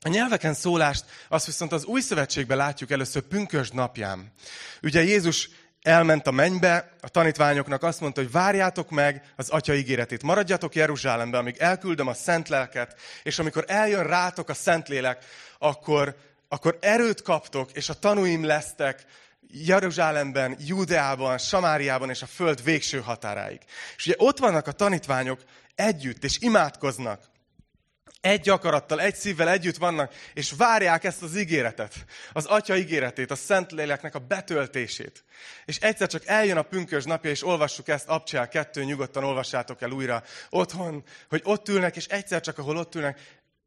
A 0.00 0.08
nyelveken 0.08 0.54
szólást, 0.54 1.04
azt 1.28 1.46
viszont 1.46 1.72
az 1.72 1.84
új 1.84 2.00
szövetségben 2.00 2.56
látjuk 2.56 2.90
először 2.90 3.22
pünkösd 3.22 3.74
napján. 3.74 4.32
Ugye 4.82 5.02
Jézus 5.02 5.48
elment 5.86 6.26
a 6.26 6.30
mennybe, 6.30 6.90
a 7.00 7.08
tanítványoknak 7.08 7.82
azt 7.82 8.00
mondta, 8.00 8.20
hogy 8.20 8.30
várjátok 8.30 8.90
meg 8.90 9.22
az 9.36 9.48
atya 9.48 9.74
ígéretét. 9.74 10.22
Maradjatok 10.22 10.74
Jeruzsálembe, 10.74 11.38
amíg 11.38 11.56
elküldöm 11.58 12.06
a 12.06 12.14
szent 12.14 12.48
lelket, 12.48 12.96
és 13.22 13.38
amikor 13.38 13.64
eljön 13.66 14.06
rátok 14.06 14.48
a 14.48 14.54
szent 14.54 14.88
lélek, 14.88 15.24
akkor, 15.58 16.16
akkor 16.48 16.78
erőt 16.80 17.22
kaptok, 17.22 17.72
és 17.72 17.88
a 17.88 17.94
tanúim 17.94 18.44
lesztek 18.44 19.04
Jeruzsálemben, 19.50 20.56
Judeában, 20.58 21.38
Samáriában 21.38 22.10
és 22.10 22.22
a 22.22 22.26
föld 22.26 22.64
végső 22.64 23.00
határáig. 23.00 23.60
És 23.96 24.06
ugye 24.06 24.14
ott 24.18 24.38
vannak 24.38 24.66
a 24.66 24.72
tanítványok 24.72 25.40
együtt, 25.74 26.24
és 26.24 26.38
imádkoznak. 26.40 27.20
Egy 28.26 28.48
akarattal, 28.48 29.00
egy 29.00 29.14
szívvel 29.14 29.48
együtt 29.48 29.76
vannak, 29.76 30.14
és 30.34 30.52
várják 30.56 31.04
ezt 31.04 31.22
az 31.22 31.36
ígéretet, 31.36 31.94
az 32.32 32.46
Atya 32.46 32.76
ígéretét, 32.76 33.30
a 33.30 33.34
Szentléleknek 33.34 34.14
a 34.14 34.18
betöltését. 34.18 35.24
És 35.64 35.78
egyszer 35.78 36.08
csak 36.08 36.26
eljön 36.26 36.56
a 36.56 36.62
pünkös 36.62 37.04
napja, 37.04 37.30
és 37.30 37.46
olvassuk 37.46 37.88
ezt, 37.88 38.08
Abcsel 38.08 38.48
2, 38.48 38.84
nyugodtan 38.84 39.24
olvassátok 39.24 39.82
el 39.82 39.90
újra 39.90 40.22
otthon, 40.50 41.04
hogy 41.28 41.40
ott 41.44 41.68
ülnek, 41.68 41.96
és 41.96 42.06
egyszer 42.06 42.40
csak, 42.40 42.58
ahol 42.58 42.76
ott 42.76 42.94
ülnek, 42.94 43.20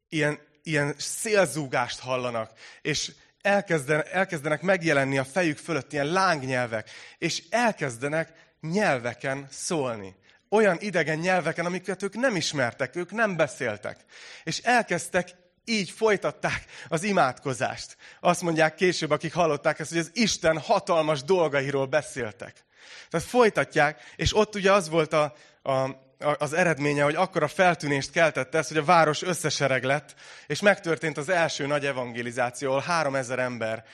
ilyen, 0.08 0.38
ilyen 0.62 0.94
szélzúgást 0.98 2.00
hallanak, 2.00 2.52
és 2.82 3.12
elkezdenek, 3.42 4.12
elkezdenek 4.12 4.62
megjelenni 4.62 5.18
a 5.18 5.24
fejük 5.24 5.58
fölött 5.58 5.92
ilyen 5.92 6.06
lángnyelvek, 6.06 6.90
és 7.18 7.42
elkezdenek 7.50 8.32
nyelveken 8.60 9.46
szólni 9.50 10.14
olyan 10.50 10.76
idegen 10.80 11.18
nyelveken, 11.18 11.66
amiket 11.66 12.02
ők 12.02 12.14
nem 12.14 12.36
ismertek, 12.36 12.96
ők 12.96 13.10
nem 13.10 13.36
beszéltek. 13.36 13.96
És 14.44 14.58
elkezdtek 14.58 15.28
így 15.64 15.90
folytatták 15.90 16.64
az 16.88 17.02
imádkozást. 17.02 17.96
Azt 18.20 18.42
mondják 18.42 18.74
később, 18.74 19.10
akik 19.10 19.34
hallották 19.34 19.78
ezt, 19.78 19.90
hogy 19.90 19.98
az 19.98 20.10
Isten 20.12 20.58
hatalmas 20.58 21.22
dolgairól 21.22 21.86
beszéltek. 21.86 22.64
Tehát 23.10 23.26
folytatják, 23.26 24.12
és 24.16 24.36
ott 24.36 24.54
ugye 24.54 24.72
az 24.72 24.88
volt 24.88 25.12
a, 25.12 25.34
a, 25.62 25.90
az 26.38 26.52
eredménye, 26.52 27.02
hogy 27.02 27.14
akkora 27.14 27.48
feltűnést 27.48 28.10
keltette 28.10 28.58
ez, 28.58 28.68
hogy 28.68 28.76
a 28.76 28.84
város 28.84 29.22
összesereg 29.22 29.84
lett, 29.84 30.14
és 30.46 30.60
megtörtént 30.60 31.18
az 31.18 31.28
első 31.28 31.66
nagy 31.66 31.86
evangelizáció, 31.86 32.68
ahol 32.68 32.80
három 32.80 33.14
ezer 33.14 33.38
ember 33.38 33.84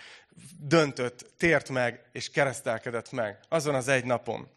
döntött, 0.58 1.26
tért 1.38 1.68
meg, 1.68 2.00
és 2.12 2.30
keresztelkedett 2.30 3.12
meg. 3.12 3.38
Azon 3.48 3.74
az 3.74 3.88
egy 3.88 4.04
napon. 4.04 4.48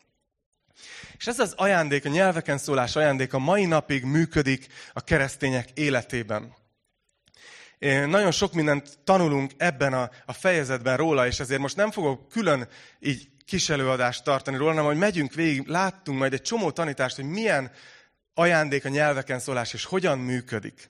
És 1.18 1.28
ez 1.28 1.40
az 1.40 1.54
ajándék, 1.56 2.06
a 2.06 2.10
nyelveken 2.10 2.58
szólás 2.58 2.96
ajándék 2.96 3.34
a 3.34 3.40
mai 3.40 3.66
napig 3.66 4.04
működik 4.04 4.68
a 4.94 5.02
keresztények 5.02 5.70
életében. 5.74 6.58
Nagyon 8.06 8.32
sok 8.32 8.54
mindent 8.54 9.00
tanulunk 9.04 9.52
ebben 9.58 9.94
a, 9.94 10.10
a 10.26 10.34
fejezetben 10.34 10.98
róla, 10.98 11.28
és 11.28 11.40
ezért 11.40 11.62
most 11.62 11.76
nem 11.76 11.92
fogok 11.92 12.30
külön 12.30 12.68
így 13.00 13.30
kis 13.46 13.72
tartani 14.24 14.58
róla, 14.58 14.70
hanem 14.70 14.86
hogy 14.86 14.98
megyünk 14.98 15.34
végig, 15.34 15.68
láttunk 15.68 16.18
majd 16.20 16.34
egy 16.34 16.42
csomó 16.42 16.72
tanítást, 16.72 17.16
hogy 17.16 17.26
milyen 17.26 17.72
ajándék 18.34 18.86
a 18.86 18.90
nyelveken 18.90 19.40
szólás, 19.40 19.74
és 19.74 19.86
hogyan 19.86 20.20
működik. 20.20 20.88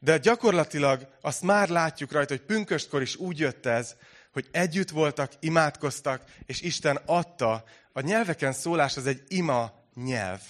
De 0.00 0.18
gyakorlatilag 0.18 1.08
azt 1.20 1.42
már 1.42 1.68
látjuk 1.68 2.12
rajta, 2.12 2.34
hogy 2.34 2.44
pünköstkor 2.44 3.02
is 3.02 3.16
úgy 3.16 3.38
jött 3.38 3.66
ez, 3.66 3.94
hogy 4.34 4.48
együtt 4.50 4.90
voltak, 4.90 5.32
imádkoztak, 5.40 6.24
és 6.46 6.60
Isten 6.60 6.98
adta 7.06 7.64
a 7.92 8.00
nyelveken 8.00 8.52
szólás 8.52 8.96
az 8.96 9.06
egy 9.06 9.22
ima 9.28 9.72
nyelv. 9.94 10.40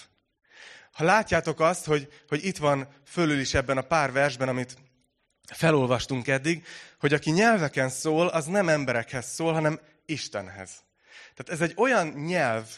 Ha 0.93 1.05
látjátok 1.05 1.61
azt, 1.61 1.85
hogy, 1.85 2.09
hogy 2.29 2.45
itt 2.45 2.57
van 2.57 2.89
fölül 3.07 3.41
is 3.41 3.55
ebben 3.55 3.79
a 3.79 3.83
pár 3.83 4.13
versben, 4.13 4.49
amit 4.49 4.77
felolvastunk 5.53 6.29
eddig, 6.29 6.67
hogy 7.01 7.13
aki 7.13 7.31
nyelveken 7.31 7.89
szól, 7.89 8.27
az 8.27 8.47
nem 8.47 8.69
emberekhez 8.69 9.27
szól, 9.27 9.53
hanem 9.53 9.81
Istenhez. 10.07 10.71
Tehát 11.35 11.61
ez 11.61 11.69
egy 11.69 11.75
olyan 11.77 12.07
nyelv, 12.07 12.69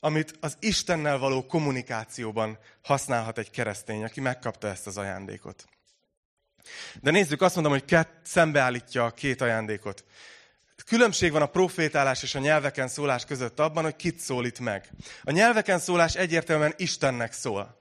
amit 0.00 0.34
az 0.40 0.56
Istennel 0.60 1.18
való 1.18 1.46
kommunikációban 1.46 2.58
használhat 2.82 3.38
egy 3.38 3.50
keresztény, 3.50 4.04
aki 4.04 4.20
megkapta 4.20 4.68
ezt 4.68 4.86
az 4.86 4.96
ajándékot. 4.96 5.64
De 7.00 7.10
nézzük, 7.10 7.42
azt 7.42 7.54
mondom, 7.54 7.72
hogy 7.72 7.84
kett, 7.84 8.20
szembeállítja 8.24 9.04
a 9.04 9.10
két 9.10 9.40
ajándékot. 9.40 10.04
Különbség 10.86 11.32
van 11.32 11.42
a 11.42 11.46
profétálás 11.46 12.22
és 12.22 12.34
a 12.34 12.38
nyelveken 12.38 12.88
szólás 12.88 13.24
között 13.24 13.60
abban, 13.60 13.84
hogy 13.84 13.96
kit 13.96 14.18
szólít 14.18 14.58
meg. 14.58 14.90
A 15.22 15.30
nyelveken 15.30 15.78
szólás 15.78 16.14
egyértelműen 16.14 16.74
Istennek 16.76 17.32
szól. 17.32 17.80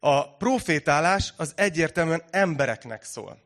A 0.00 0.36
profétálás 0.36 1.32
az 1.36 1.52
egyértelműen 1.56 2.22
embereknek 2.30 3.04
szól. 3.04 3.44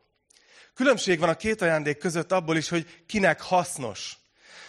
Különbség 0.73 1.19
van 1.19 1.29
a 1.29 1.35
két 1.35 1.61
ajándék 1.61 1.97
között 1.97 2.31
abból 2.31 2.57
is, 2.57 2.69
hogy 2.69 3.03
kinek 3.05 3.41
hasznos. 3.41 4.17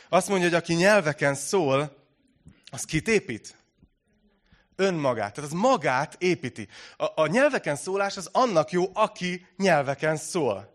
Azt 0.09 0.28
mondja, 0.28 0.49
hogy 0.49 0.57
aki 0.57 0.75
nyelveken 0.75 1.35
szól, 1.35 1.97
az 2.71 2.85
kit 2.85 3.09
épít? 3.09 3.54
Önmagát. 4.83 5.35
Tehát 5.35 5.51
az 5.51 5.59
magát 5.59 6.17
építi. 6.19 6.69
A, 6.97 7.23
a 7.23 7.27
nyelveken 7.27 7.77
szólás 7.77 8.17
az 8.17 8.29
annak 8.33 8.71
jó, 8.71 8.91
aki 8.93 9.47
nyelveken 9.57 10.17
szól. 10.17 10.73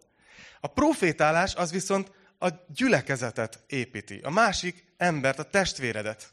A 0.59 0.67
profétálás 0.67 1.55
az 1.55 1.71
viszont 1.71 2.11
a 2.39 2.47
gyülekezetet 2.67 3.59
építi, 3.67 4.19
a 4.23 4.29
másik 4.29 4.85
embert, 4.97 5.39
a 5.39 5.43
testvéredet. 5.43 6.27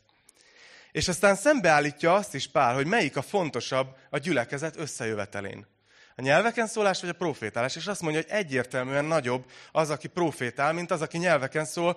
És 0.92 1.08
aztán 1.08 1.34
szembeállítja 1.34 2.14
azt 2.14 2.34
is 2.34 2.48
Pál, 2.48 2.74
hogy 2.74 2.86
melyik 2.86 3.16
a 3.16 3.22
fontosabb 3.22 3.96
a 4.10 4.18
gyülekezet 4.18 4.76
összejövetelén. 4.76 5.66
A 6.16 6.22
nyelveken 6.22 6.66
szólás 6.66 7.00
vagy 7.00 7.10
a 7.10 7.14
profétálás, 7.14 7.76
és 7.76 7.86
azt 7.86 8.00
mondja, 8.00 8.20
hogy 8.20 8.30
egyértelműen 8.30 9.04
nagyobb 9.04 9.44
az, 9.72 9.90
aki 9.90 10.08
profétál, 10.08 10.72
mint 10.72 10.90
az, 10.90 11.02
aki 11.02 11.18
nyelveken 11.18 11.64
szól, 11.64 11.96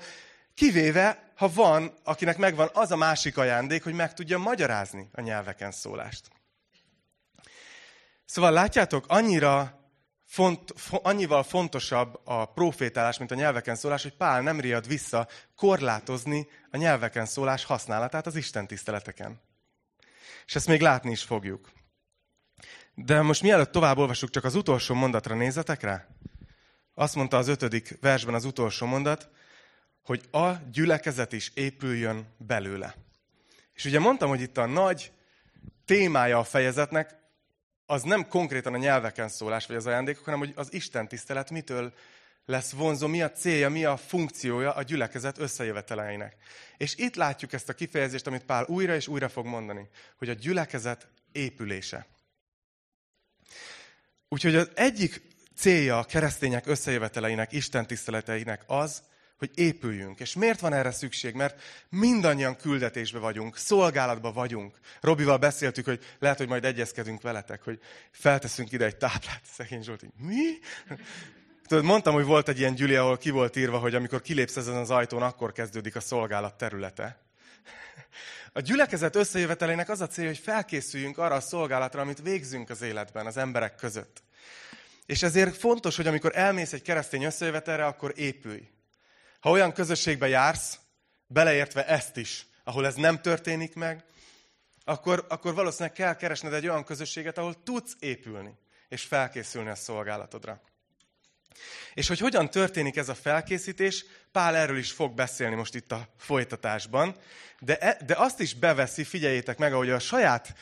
kivéve, 0.58 1.32
ha 1.36 1.50
van, 1.54 1.94
akinek 2.04 2.38
megvan 2.38 2.70
az 2.74 2.92
a 2.92 2.96
másik 2.96 3.38
ajándék, 3.38 3.84
hogy 3.84 3.94
meg 3.94 4.14
tudja 4.14 4.38
magyarázni 4.38 5.10
a 5.14 5.22
nyelveken 5.22 5.72
szólást. 5.72 6.30
Szóval 8.26 8.52
látjátok, 8.52 9.06
annyira 9.08 9.80
font, 10.26 10.74
annyival 10.90 11.44
fontosabb 11.44 12.20
a 12.24 12.46
profétálás, 12.46 13.18
mint 13.18 13.32
a 13.32 13.36
nyelveken 13.36 13.76
szólás, 13.76 14.04
hogy 14.04 14.16
Pál 14.16 14.42
nem 14.42 14.60
riad 14.60 14.88
vissza 14.88 15.28
korlátozni 15.56 16.48
a 16.72 16.78
nyelveken 16.78 17.26
szólás 17.26 17.64
használatát 17.64 18.26
az 18.26 18.36
Isten 18.36 18.68
tiszteleteken. 18.68 19.42
És 20.46 20.56
ezt 20.56 20.68
még 20.68 20.82
látni 20.82 21.12
is 21.12 21.24
fogjuk. 21.24 21.72
De 22.94 23.22
most 23.22 23.42
mielőtt 23.42 23.72
tovább 23.72 23.98
olvasjuk, 23.98 24.30
csak 24.30 24.44
az 24.44 24.56
utolsó 24.56 24.96
mondatra 24.96 25.36
nézzetek 25.36 25.82
rá. 25.82 26.08
Azt 26.94 27.16
mondta 27.16 27.38
az 27.38 27.48
ötödik 27.48 27.98
versben 28.02 28.34
az 28.34 28.46
utolsó 28.46 28.86
mondat, 28.86 29.30
hogy 30.08 30.24
a 30.32 30.52
gyülekezet 30.72 31.32
is 31.32 31.52
épüljön 31.54 32.28
belőle. 32.38 32.96
És 33.74 33.86
ugye 33.86 34.00
mondtam, 34.00 34.30
hogy 34.30 34.42
itt 34.42 34.58
a 34.58 34.66
nagy 34.66 35.12
témája 35.86 36.40
a 36.40 36.44
fejezetnek 36.44 37.16
az 37.86 38.04
nem 38.04 38.28
konkrétan 38.28 38.74
a 38.74 38.78
nyelveken 38.78 39.30
szólás 39.30 39.66
vagy 39.66 39.76
az 39.76 39.86
ajándékok, 39.86 40.24
hanem 40.24 40.40
hogy 40.40 40.54
az 40.56 40.74
Isten 40.74 41.08
tisztelet 41.08 41.50
mitől 41.50 41.94
lesz 42.46 42.72
vonzó, 42.72 43.08
mi 43.08 43.22
a 43.22 43.32
célja, 43.32 43.70
mi 43.70 43.86
a 43.86 43.98
funkciója 43.98 44.74
a 44.74 44.82
gyülekezet 44.82 45.38
összejöveteleinek. 45.38 46.36
És 46.78 46.96
itt 46.96 47.16
látjuk 47.16 47.54
ezt 47.54 47.70
a 47.70 47.74
kifejezést, 47.74 48.28
amit 48.28 48.46
Pál 48.46 48.66
újra 48.68 48.96
és 48.96 49.08
újra 49.08 49.30
fog 49.30 49.46
mondani, 49.46 49.90
hogy 50.18 50.30
a 50.30 50.34
gyülekezet 50.34 51.08
épülése. 51.32 52.08
Úgyhogy 54.30 54.56
az 54.56 54.70
egyik 54.74 55.22
célja 55.56 56.00
a 56.00 56.04
keresztények 56.04 56.68
összejöveteleinek, 56.68 57.52
Isten 57.52 57.88
tiszteleteinek 57.88 58.64
az, 58.68 59.04
hogy 59.38 59.52
épüljünk. 59.56 60.20
És 60.20 60.34
miért 60.34 60.60
van 60.60 60.74
erre 60.74 60.92
szükség? 60.92 61.34
Mert 61.34 61.62
mindannyian 61.90 62.56
küldetésbe 62.56 63.20
vagyunk, 63.20 63.58
szolgálatba 63.58 64.32
vagyunk. 64.32 64.80
Robival 65.02 65.38
beszéltük, 65.38 65.86
hogy 65.86 66.04
lehet, 66.20 66.38
hogy 66.38 66.48
majd 66.48 66.66
egyezkedünk 66.66 67.22
veletek, 67.22 67.64
hogy 67.64 67.80
felteszünk 68.12 68.72
ide 68.72 68.86
egy 68.86 68.98
táblát. 68.98 69.42
Szegény 69.54 69.84
Zsolti, 69.84 70.10
mi? 70.18 70.60
Tudod, 71.68 71.84
mondtam, 71.84 72.14
hogy 72.14 72.26
volt 72.26 72.50
egy 72.50 72.60
ilyen 72.60 72.76
gyüli, 72.76 72.96
ahol 72.96 73.18
ki 73.18 73.30
volt 73.30 73.56
írva, 73.56 73.78
hogy 73.78 73.96
amikor 73.96 74.22
kilépsz 74.22 74.56
ezen 74.56 74.76
az 74.76 74.90
ajtón, 74.90 75.22
akkor 75.22 75.52
kezdődik 75.52 75.96
a 75.96 76.00
szolgálat 76.00 76.58
területe. 76.58 77.22
A 78.54 78.60
gyülekezet 78.60 79.16
összejövetelének 79.16 79.90
az 79.90 80.02
a 80.02 80.08
célja, 80.08 80.30
hogy 80.30 80.40
felkészüljünk 80.40 81.18
arra 81.18 81.36
a 81.36 81.40
szolgálatra, 81.40 82.02
amit 82.02 82.22
végzünk 82.22 82.70
az 82.70 82.82
életben, 82.82 83.26
az 83.26 83.38
emberek 83.38 83.76
között. 83.76 84.24
És 85.06 85.24
ezért 85.24 85.58
fontos, 85.58 85.96
hogy 85.96 86.08
amikor 86.08 86.32
elmész 86.36 86.74
egy 86.74 86.82
keresztény 86.82 87.24
összejövetelre, 87.24 87.86
akkor 87.86 88.14
épülj. 88.16 88.68
Ha 89.40 89.50
olyan 89.50 89.74
közösségbe 89.74 90.28
jársz, 90.28 90.80
beleértve 91.28 91.86
ezt 91.86 92.18
is, 92.18 92.48
ahol 92.64 92.86
ez 92.86 92.96
nem 92.96 93.22
történik 93.22 93.76
meg, 93.76 94.04
akkor, 94.84 95.26
akkor 95.30 95.54
valószínűleg 95.54 95.94
kell 95.96 96.16
keresned 96.16 96.54
egy 96.54 96.68
olyan 96.68 96.84
közösséget, 96.84 97.38
ahol 97.38 97.64
tudsz 97.64 97.96
épülni, 98.00 98.58
és 98.90 99.04
felkészülni 99.04 99.70
a 99.70 99.76
szolgálatodra. 99.76 100.62
És 101.94 102.08
hogy 102.08 102.20
hogyan 102.20 102.50
történik 102.50 102.98
ez 102.98 103.10
a 103.10 103.16
felkészítés, 103.16 104.06
Pál 104.32 104.56
erről 104.56 104.78
is 104.78 104.92
fog 104.92 105.14
beszélni 105.14 105.56
most 105.56 105.76
itt 105.76 105.92
a 105.92 106.08
folytatásban, 106.18 107.16
de, 107.60 107.78
e, 107.78 107.98
de 108.06 108.16
azt 108.18 108.40
is 108.40 108.54
beveszi, 108.54 109.04
figyeljétek 109.04 109.58
meg, 109.58 109.74
ahogy 109.74 109.90
a 109.90 110.00
saját 110.00 110.56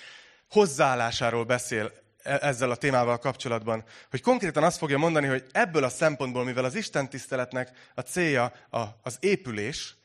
hozzáállásáról 0.50 1.44
beszél 1.44 1.92
ezzel 2.26 2.72
a 2.72 2.76
témával 2.76 3.18
kapcsolatban, 3.18 3.84
hogy 4.10 4.22
konkrétan 4.22 4.64
azt 4.64 4.78
fogja 4.78 4.98
mondani, 4.98 5.28
hogy 5.28 5.46
ebből 5.52 5.84
a 5.84 5.90
szempontból, 5.90 6.44
mivel 6.44 6.66
az 6.66 6.76
Isten 6.76 7.10
tiszteletnek 7.10 7.92
a 7.96 8.02
célja 8.02 8.54
a, 8.70 8.84
az 9.02 9.18
épülés, 9.20 9.96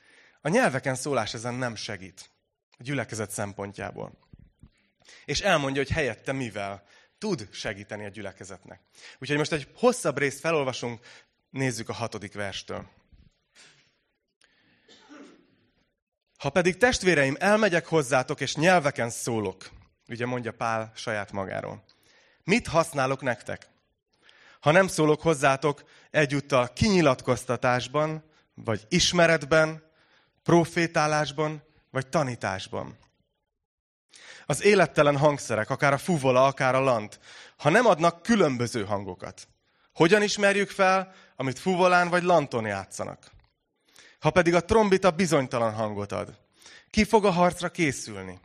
a 0.40 0.48
nyelveken 0.48 0.94
szólás 0.94 1.35
ezen 1.35 1.54
nem 1.54 1.74
segít 1.74 2.30
a 2.78 2.83
gyülekezet 2.83 3.30
szempontjából. 3.30 4.18
És 5.24 5.40
elmondja, 5.40 5.83
hogy 5.83 5.90
helyette 5.90 6.33
mivel 6.33 6.83
tud 7.18 7.48
segíteni 7.52 8.04
a 8.04 8.09
gyülekezetnek. 8.09 8.80
Úgyhogy 9.18 9.38
most 9.38 9.52
egy 9.52 9.68
hosszabb 9.74 10.18
részt 10.18 10.40
felolvasunk, 10.40 11.00
nézzük 11.50 11.88
a 11.88 11.92
hatodik 11.92 12.35
verstől. 12.35 12.88
Ha 16.38 16.50
pedig 16.50 16.76
testvéreim, 16.76 17.37
elmegyek 17.38 17.87
hozzátok, 17.87 18.40
és 18.40 18.54
nyelveken 18.54 19.11
szólok, 19.11 19.70
ugye 20.09 20.26
mondja 20.26 20.52
Pál 20.52 20.92
saját 20.94 21.33
magáról 21.33 21.85
Mit 22.44 22.66
használok 22.66 23.22
nektek? 23.22 23.68
Ha 24.61 24.70
nem 24.70 24.87
szólok 24.87 25.22
hozzátok 25.22 25.83
egyúttal 26.11 26.72
kinyilatkoztatásban, 26.72 28.24
vagy 28.55 28.87
ismeretben, 28.88 29.83
profétálásban, 30.42 31.62
vagy 31.90 32.07
tanításban. 32.07 32.98
Az 34.46 34.62
élettelen 34.62 35.16
hangszerek, 35.16 35.70
akár 35.70 35.92
a 35.92 35.98
fuvola, 35.98 36.44
akár 36.46 36.74
a 36.74 36.81
lant, 36.81 37.20
ha 37.57 37.70
nem 37.70 37.87
adnak 37.87 38.22
különböző 38.22 38.85
hangokat, 38.85 39.48
hogyan 39.92 40.22
ismerjük 40.22 40.70
fel, 40.70 41.14
amit 41.37 41.59
fuvolán 41.59 42.09
vagy 42.09 42.22
lanton 42.22 42.66
játszanak? 42.66 43.31
Ha 44.18 44.31
pedig 44.31 44.55
a 44.55 44.64
trombita 44.64 45.11
bizonytalan 45.11 45.74
hangot 45.74 46.12
ad, 46.12 46.38
ki 46.90 47.05
fog 47.05 47.24
a 47.24 47.31
harcra 47.31 47.70
készülni? 47.70 48.40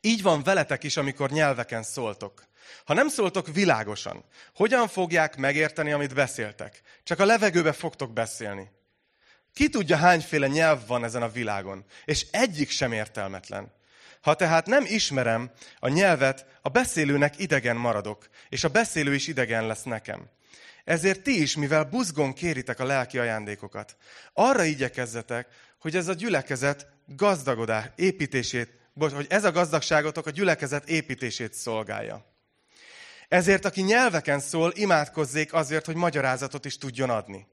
Így 0.00 0.22
van 0.22 0.42
veletek 0.42 0.84
is, 0.84 0.96
amikor 0.96 1.30
nyelveken 1.30 1.82
szóltok. 1.82 2.44
Ha 2.84 2.94
nem 2.94 3.08
szóltok 3.08 3.48
világosan, 3.52 4.24
hogyan 4.54 4.88
fogják 4.88 5.36
megérteni, 5.36 5.92
amit 5.92 6.14
beszéltek? 6.14 6.80
Csak 7.02 7.20
a 7.20 7.24
levegőbe 7.24 7.72
fogtok 7.72 8.12
beszélni. 8.12 8.70
Ki 9.54 9.68
tudja, 9.68 9.96
hányféle 9.96 10.46
nyelv 10.46 10.86
van 10.86 11.04
ezen 11.04 11.22
a 11.22 11.28
világon, 11.28 11.84
és 12.04 12.26
egyik 12.30 12.70
sem 12.70 12.92
értelmetlen. 12.92 13.72
Ha 14.20 14.34
tehát 14.34 14.66
nem 14.66 14.84
ismerem 14.86 15.50
a 15.78 15.88
nyelvet, 15.88 16.46
a 16.62 16.68
beszélőnek 16.68 17.38
idegen 17.38 17.76
maradok, 17.76 18.28
és 18.48 18.64
a 18.64 18.68
beszélő 18.68 19.14
is 19.14 19.26
idegen 19.26 19.66
lesz 19.66 19.82
nekem. 19.82 20.28
Ezért 20.84 21.22
ti 21.22 21.42
is, 21.42 21.56
mivel 21.56 21.84
buzgon 21.84 22.32
kéritek 22.32 22.80
a 22.80 22.84
lelki 22.84 23.18
ajándékokat, 23.18 23.96
arra 24.32 24.64
igyekezzetek, 24.64 25.48
hogy 25.78 25.96
ez 25.96 26.08
a 26.08 26.14
gyülekezet 26.14 26.86
gazdagodás 27.06 27.84
építését, 27.96 28.72
hogy 28.98 29.26
ez 29.28 29.44
a 29.44 29.52
gazdagságotok 29.52 30.26
a 30.26 30.30
gyülekezet 30.30 30.88
építését 30.88 31.54
szolgálja. 31.54 32.35
Ezért, 33.28 33.64
aki 33.64 33.82
nyelveken 33.82 34.40
szól, 34.40 34.72
imádkozzék 34.74 35.52
azért, 35.52 35.86
hogy 35.86 35.96
magyarázatot 35.96 36.64
is 36.64 36.78
tudjon 36.78 37.10
adni. 37.10 37.46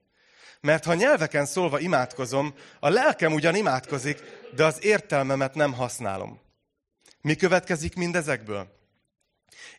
Mert 0.62 0.84
ha 0.84 0.94
nyelveken 0.94 1.46
szólva 1.46 1.80
imádkozom, 1.80 2.54
a 2.80 2.90
lelkem 2.90 3.34
ugyan 3.34 3.56
imádkozik, 3.56 4.20
de 4.56 4.66
az 4.66 4.84
értelmemet 4.84 5.56
nem 5.56 5.74
használom. 5.74 6.42
Mi 7.22 7.36
következik 7.36 7.96
mindezekből? 7.96 8.68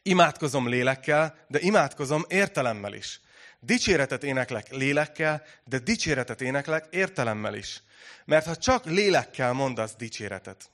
Imádkozom 0.03 0.69
lélekkel, 0.69 1.45
de 1.49 1.61
imádkozom 1.61 2.25
értelemmel 2.29 2.93
is. 2.93 3.21
Dicséretet 3.61 4.25
éneklek 4.25 4.71
lélekkel, 4.71 5.43
de 5.65 5.79
dicséretet 5.79 6.41
éneklek 6.41 6.87
értelemmel 6.91 7.55
is. 7.55 7.83
Mert 8.25 8.47
ha 8.47 8.57
csak 8.57 8.85
lélekkel 8.85 9.53
mondasz 9.53 9.95
dicséretet, 9.95 10.71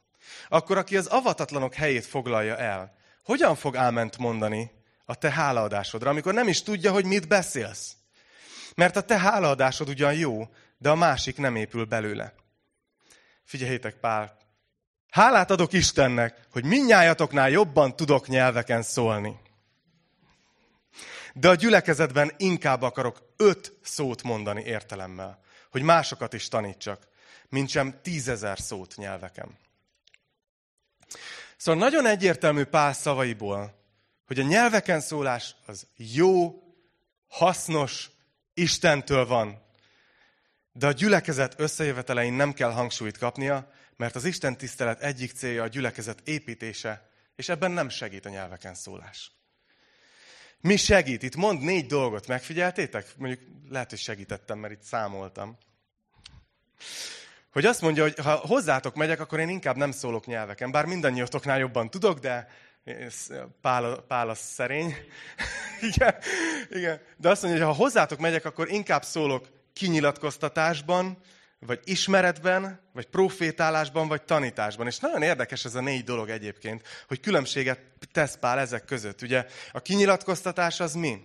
akkor 0.48 0.76
aki 0.78 0.96
az 0.96 1.06
avatatlanok 1.06 1.74
helyét 1.74 2.06
foglalja 2.06 2.56
el, 2.56 2.96
hogyan 3.24 3.56
fog 3.56 3.76
áment 3.76 4.18
mondani 4.18 4.70
a 5.10 5.14
te 5.14 5.30
hálaadásodra, 5.30 6.10
amikor 6.10 6.34
nem 6.34 6.48
is 6.48 6.62
tudja, 6.62 6.92
hogy 6.92 7.04
mit 7.04 7.28
beszélsz? 7.28 7.96
Mert 8.74 8.96
a 8.96 9.00
te 9.00 9.18
hálaadásod 9.18 9.88
ugyan 9.88 10.14
jó, 10.14 10.48
de 10.78 10.90
a 10.90 10.94
másik 10.94 11.36
nem 11.36 11.56
épül 11.56 11.84
belőle. 11.84 12.34
Figyeljétek, 13.44 13.94
Pál, 13.94 14.36
hálát 15.10 15.50
adok 15.50 15.72
Istennek, 15.72 16.46
hogy 16.50 16.64
minnyájatoknál 16.64 17.50
jobban 17.50 17.96
tudok 17.96 18.28
nyelveken 18.28 18.82
szólni. 18.82 19.40
De 21.34 21.48
a 21.48 21.54
gyülekezetben 21.54 22.32
inkább 22.36 22.82
akarok 22.82 23.32
öt 23.36 23.72
szót 23.82 24.22
mondani 24.22 24.62
értelemmel, 24.62 25.40
hogy 25.70 25.82
másokat 25.82 26.32
is 26.32 26.48
tanítsak, 26.48 27.08
mint 27.48 27.96
tízezer 28.02 28.58
szót 28.58 28.96
nyelveken. 28.96 29.58
Szóval 31.56 31.80
nagyon 31.80 32.06
egyértelmű 32.06 32.64
Pál 32.64 32.92
szavaiból, 32.92 33.79
hogy 34.30 34.38
a 34.40 34.42
nyelveken 34.42 35.00
szólás 35.00 35.54
az 35.66 35.86
jó, 35.96 36.62
hasznos, 37.28 38.10
Istentől 38.54 39.26
van. 39.26 39.62
De 40.72 40.86
a 40.86 40.92
gyülekezet 40.92 41.54
összejövetelein 41.56 42.32
nem 42.32 42.52
kell 42.52 42.70
hangsúlyt 42.70 43.18
kapnia, 43.18 43.72
mert 43.96 44.14
az 44.14 44.24
Isten 44.24 44.56
tisztelet 44.56 45.00
egyik 45.00 45.32
célja 45.32 45.62
a 45.62 45.68
gyülekezet 45.68 46.20
építése, 46.24 47.10
és 47.36 47.48
ebben 47.48 47.70
nem 47.70 47.88
segít 47.88 48.26
a 48.26 48.28
nyelveken 48.28 48.74
szólás. 48.74 49.32
Mi 50.60 50.76
segít? 50.76 51.22
Itt 51.22 51.36
mond 51.36 51.62
négy 51.62 51.86
dolgot, 51.86 52.26
megfigyeltétek? 52.26 53.06
Mondjuk 53.16 53.40
lehet, 53.68 53.90
hogy 53.90 53.98
segítettem, 53.98 54.58
mert 54.58 54.72
itt 54.72 54.82
számoltam. 54.82 55.58
Hogy 57.52 57.64
azt 57.64 57.80
mondja, 57.80 58.02
hogy 58.02 58.18
ha 58.18 58.34
hozzátok 58.34 58.94
megyek, 58.94 59.20
akkor 59.20 59.40
én 59.40 59.48
inkább 59.48 59.76
nem 59.76 59.90
szólok 59.90 60.26
nyelveken. 60.26 60.70
Bár 60.70 60.86
mindannyiatoknál 60.86 61.58
jobban 61.58 61.90
tudok, 61.90 62.18
de 62.18 62.48
Pál, 63.60 64.04
Pál 64.08 64.28
a 64.28 64.34
szerény. 64.34 64.94
igen, 65.94 66.14
igen. 66.70 67.00
De 67.16 67.28
azt 67.28 67.42
mondja, 67.42 67.66
hogy 67.66 67.76
ha 67.76 67.82
hozzátok 67.82 68.18
megyek, 68.18 68.44
akkor 68.44 68.70
inkább 68.70 69.04
szólok 69.04 69.48
kinyilatkoztatásban, 69.72 71.18
vagy 71.58 71.80
ismeretben, 71.84 72.80
vagy 72.92 73.06
profétálásban, 73.06 74.08
vagy 74.08 74.22
tanításban. 74.22 74.86
És 74.86 74.98
nagyon 74.98 75.22
érdekes 75.22 75.64
ez 75.64 75.74
a 75.74 75.80
négy 75.80 76.04
dolog 76.04 76.28
egyébként, 76.28 76.82
hogy 77.08 77.20
különbséget 77.20 77.80
tesz 78.12 78.36
Pál 78.36 78.58
ezek 78.58 78.84
között. 78.84 79.22
Ugye 79.22 79.46
a 79.72 79.80
kinyilatkoztatás 79.80 80.80
az 80.80 80.94
mi? 80.94 81.22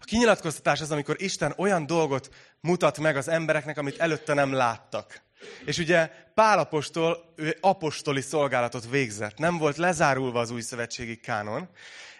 A 0.00 0.04
kinyilatkoztatás 0.04 0.80
az, 0.80 0.90
amikor 0.90 1.16
Isten 1.18 1.54
olyan 1.56 1.86
dolgot 1.86 2.34
mutat 2.60 2.98
meg 2.98 3.16
az 3.16 3.28
embereknek, 3.28 3.78
amit 3.78 3.98
előtte 3.98 4.34
nem 4.34 4.52
láttak. 4.52 5.22
És 5.64 5.78
ugye 5.78 6.10
Pál 6.34 6.58
apostol, 6.58 7.32
ő 7.36 7.56
apostoli 7.60 8.20
szolgálatot 8.20 8.90
végzett. 8.90 9.38
Nem 9.38 9.58
volt 9.58 9.76
lezárulva 9.76 10.40
az 10.40 10.50
új 10.50 10.60
szövetségi 10.60 11.16
kánon, 11.16 11.68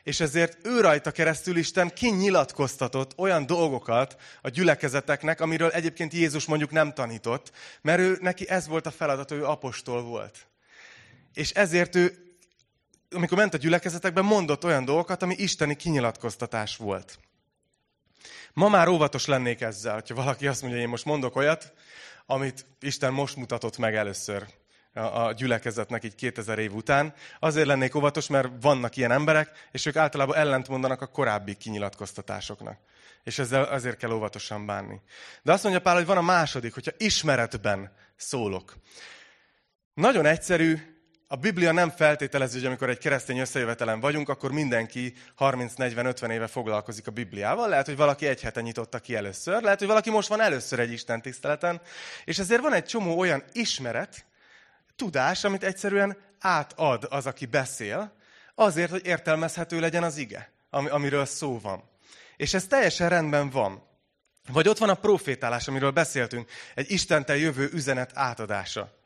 és 0.03 0.21
ezért 0.21 0.67
ő 0.67 0.81
rajta 0.81 1.11
keresztül 1.11 1.57
Isten 1.57 1.95
kinyilatkoztatott 1.95 3.19
olyan 3.19 3.47
dolgokat 3.47 4.17
a 4.43 4.49
gyülekezeteknek, 4.49 5.41
amiről 5.41 5.71
egyébként 5.71 6.13
Jézus 6.13 6.45
mondjuk 6.45 6.71
nem 6.71 6.93
tanított, 6.93 7.53
mert 7.81 7.99
ő, 7.99 8.19
neki 8.21 8.49
ez 8.49 8.69
volt 8.69 8.87
a 8.87 8.91
feladat, 8.91 9.31
ő 9.31 9.45
apostol 9.45 10.03
volt. 10.03 10.47
És 11.35 11.51
ezért 11.51 11.95
ő, 11.95 12.37
amikor 13.11 13.39
ment 13.39 13.55
a 13.55 13.59
gyülekezetekben, 13.59 14.25
mondott 14.25 14.65
olyan 14.65 14.85
dolgokat, 14.85 15.23
ami 15.23 15.35
isteni 15.39 15.77
kinyilatkoztatás 15.77 16.77
volt. 16.77 17.19
Ma 18.53 18.69
már 18.69 18.89
óvatos 18.89 19.27
lennék 19.27 19.61
ezzel, 19.61 19.95
hogyha 19.95 20.15
valaki 20.15 20.47
azt 20.47 20.61
mondja, 20.61 20.79
hogy 20.79 20.87
én 20.87 20.93
most 20.93 21.05
mondok 21.05 21.37
olyat, 21.37 21.73
amit 22.27 22.67
Isten 22.81 23.13
most 23.13 23.37
mutatott 23.37 23.79
meg 23.79 23.95
először 23.95 24.47
a 24.95 25.33
gyülekezetnek 25.33 26.05
így 26.05 26.15
2000 26.15 26.59
év 26.59 26.75
után. 26.75 27.15
Azért 27.39 27.67
lennék 27.67 27.95
óvatos, 27.95 28.27
mert 28.27 28.49
vannak 28.61 28.97
ilyen 28.97 29.11
emberek, 29.11 29.69
és 29.71 29.87
ők 29.87 29.97
általában 29.97 30.37
ellent 30.37 30.69
mondanak 30.69 31.01
a 31.01 31.07
korábbi 31.07 31.55
kinyilatkoztatásoknak. 31.55 32.79
És 33.23 33.39
ezzel 33.39 33.65
azért 33.65 33.97
kell 33.97 34.11
óvatosan 34.11 34.67
bánni. 34.67 35.01
De 35.43 35.53
azt 35.53 35.63
mondja 35.63 35.83
Pál, 35.83 35.95
hogy 35.95 36.07
van 36.07 36.17
a 36.17 36.23
második, 36.23 36.75
hogyha 36.75 36.93
ismeretben 36.97 37.93
szólok. 38.17 38.77
Nagyon 39.95 40.27
egyszerű, 40.27 40.94
a 41.35 41.37
Biblia 41.37 41.73
nem 41.73 41.91
feltételező, 41.91 42.59
hogy 42.59 42.67
amikor 42.67 42.89
egy 42.89 42.99
keresztény 42.99 43.39
összejövetelen 43.39 44.01
vagyunk, 44.01 44.29
akkor 44.29 44.53
mindenki 44.53 45.15
30-40-50 45.39 46.31
éve 46.31 46.47
foglalkozik 46.47 47.07
a 47.07 47.11
Bibliával. 47.11 47.69
Lehet, 47.69 47.87
hogy 47.87 47.97
valaki 47.97 48.27
egy 48.27 48.41
hete 48.41 48.61
nyitotta 48.61 48.99
ki 48.99 49.17
először, 49.17 49.63
lehet, 49.63 49.79
hogy 49.79 49.89
valaki 49.89 50.11
most 50.11 50.29
van 50.29 50.41
először 50.41 50.79
egy 50.79 50.93
Isten 50.93 51.23
tiszteleten, 51.23 51.81
és 52.25 52.39
ezért 52.39 52.61
van 52.61 52.73
egy 52.73 52.85
csomó 52.85 53.19
olyan 53.19 53.45
ismeret, 53.53 54.25
tudás, 54.97 55.45
amit 55.45 55.65
egyszerűen 55.65 56.17
átad 56.41 57.07
az, 57.11 57.27
aki 57.27 57.47
beszél, 57.47 58.13
azért, 58.55 58.91
hogy 58.91 59.07
értelmezhető 59.07 59.81
legyen 59.81 60.03
az 60.03 60.17
ige, 60.17 60.53
amiről 60.71 61.25
szó 61.25 61.59
van. 61.59 61.83
És 62.37 62.55
ez 62.55 62.67
teljesen 62.67 63.09
rendben 63.09 63.51
van. 63.51 63.83
Vagy 64.53 64.69
ott 64.69 64.79
van 64.79 64.89
a 64.89 64.95
profétálás, 64.95 65.69
amiről 65.69 65.91
beszéltünk, 65.91 66.51
egy 66.75 66.91
Istentől 66.91 67.37
jövő 67.37 67.71
üzenet 67.73 68.11
átadása. 68.15 69.03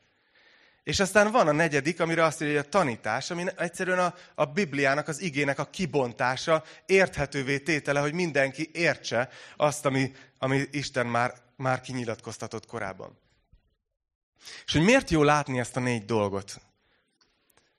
És 0.88 1.01
aztán 1.01 1.31
van 1.31 1.48
a 1.48 1.53
negyedik, 1.53 2.01
amire 2.01 2.24
azt 2.24 2.42
írja, 2.42 2.57
hogy 2.57 2.64
a 2.66 2.68
tanítás, 2.68 3.31
ami 3.31 3.44
egyszerűen 3.57 3.98
a, 3.98 4.14
a 4.35 4.44
Bibliának, 4.44 5.09
az 5.09 5.20
igének 5.20 5.59
a 5.59 5.64
kibontása, 5.64 6.64
érthetővé 6.87 7.59
tétele, 7.59 8.01
hogy 8.01 8.12
mindenki 8.12 8.70
értse 8.72 9.29
azt, 9.57 9.87
ami, 9.87 10.12
ami 10.38 10.64
Isten 10.70 11.07
már, 11.07 11.35
már 11.57 11.81
kinyilatkoztatott 11.81 12.66
korábban. 12.66 13.18
És 14.66 14.72
hogy 14.72 14.83
miért 14.83 15.11
jó 15.11 15.22
látni 15.22 15.59
ezt 15.59 15.77
a 15.77 15.81
négy 15.81 16.05
dolgot? 16.05 16.61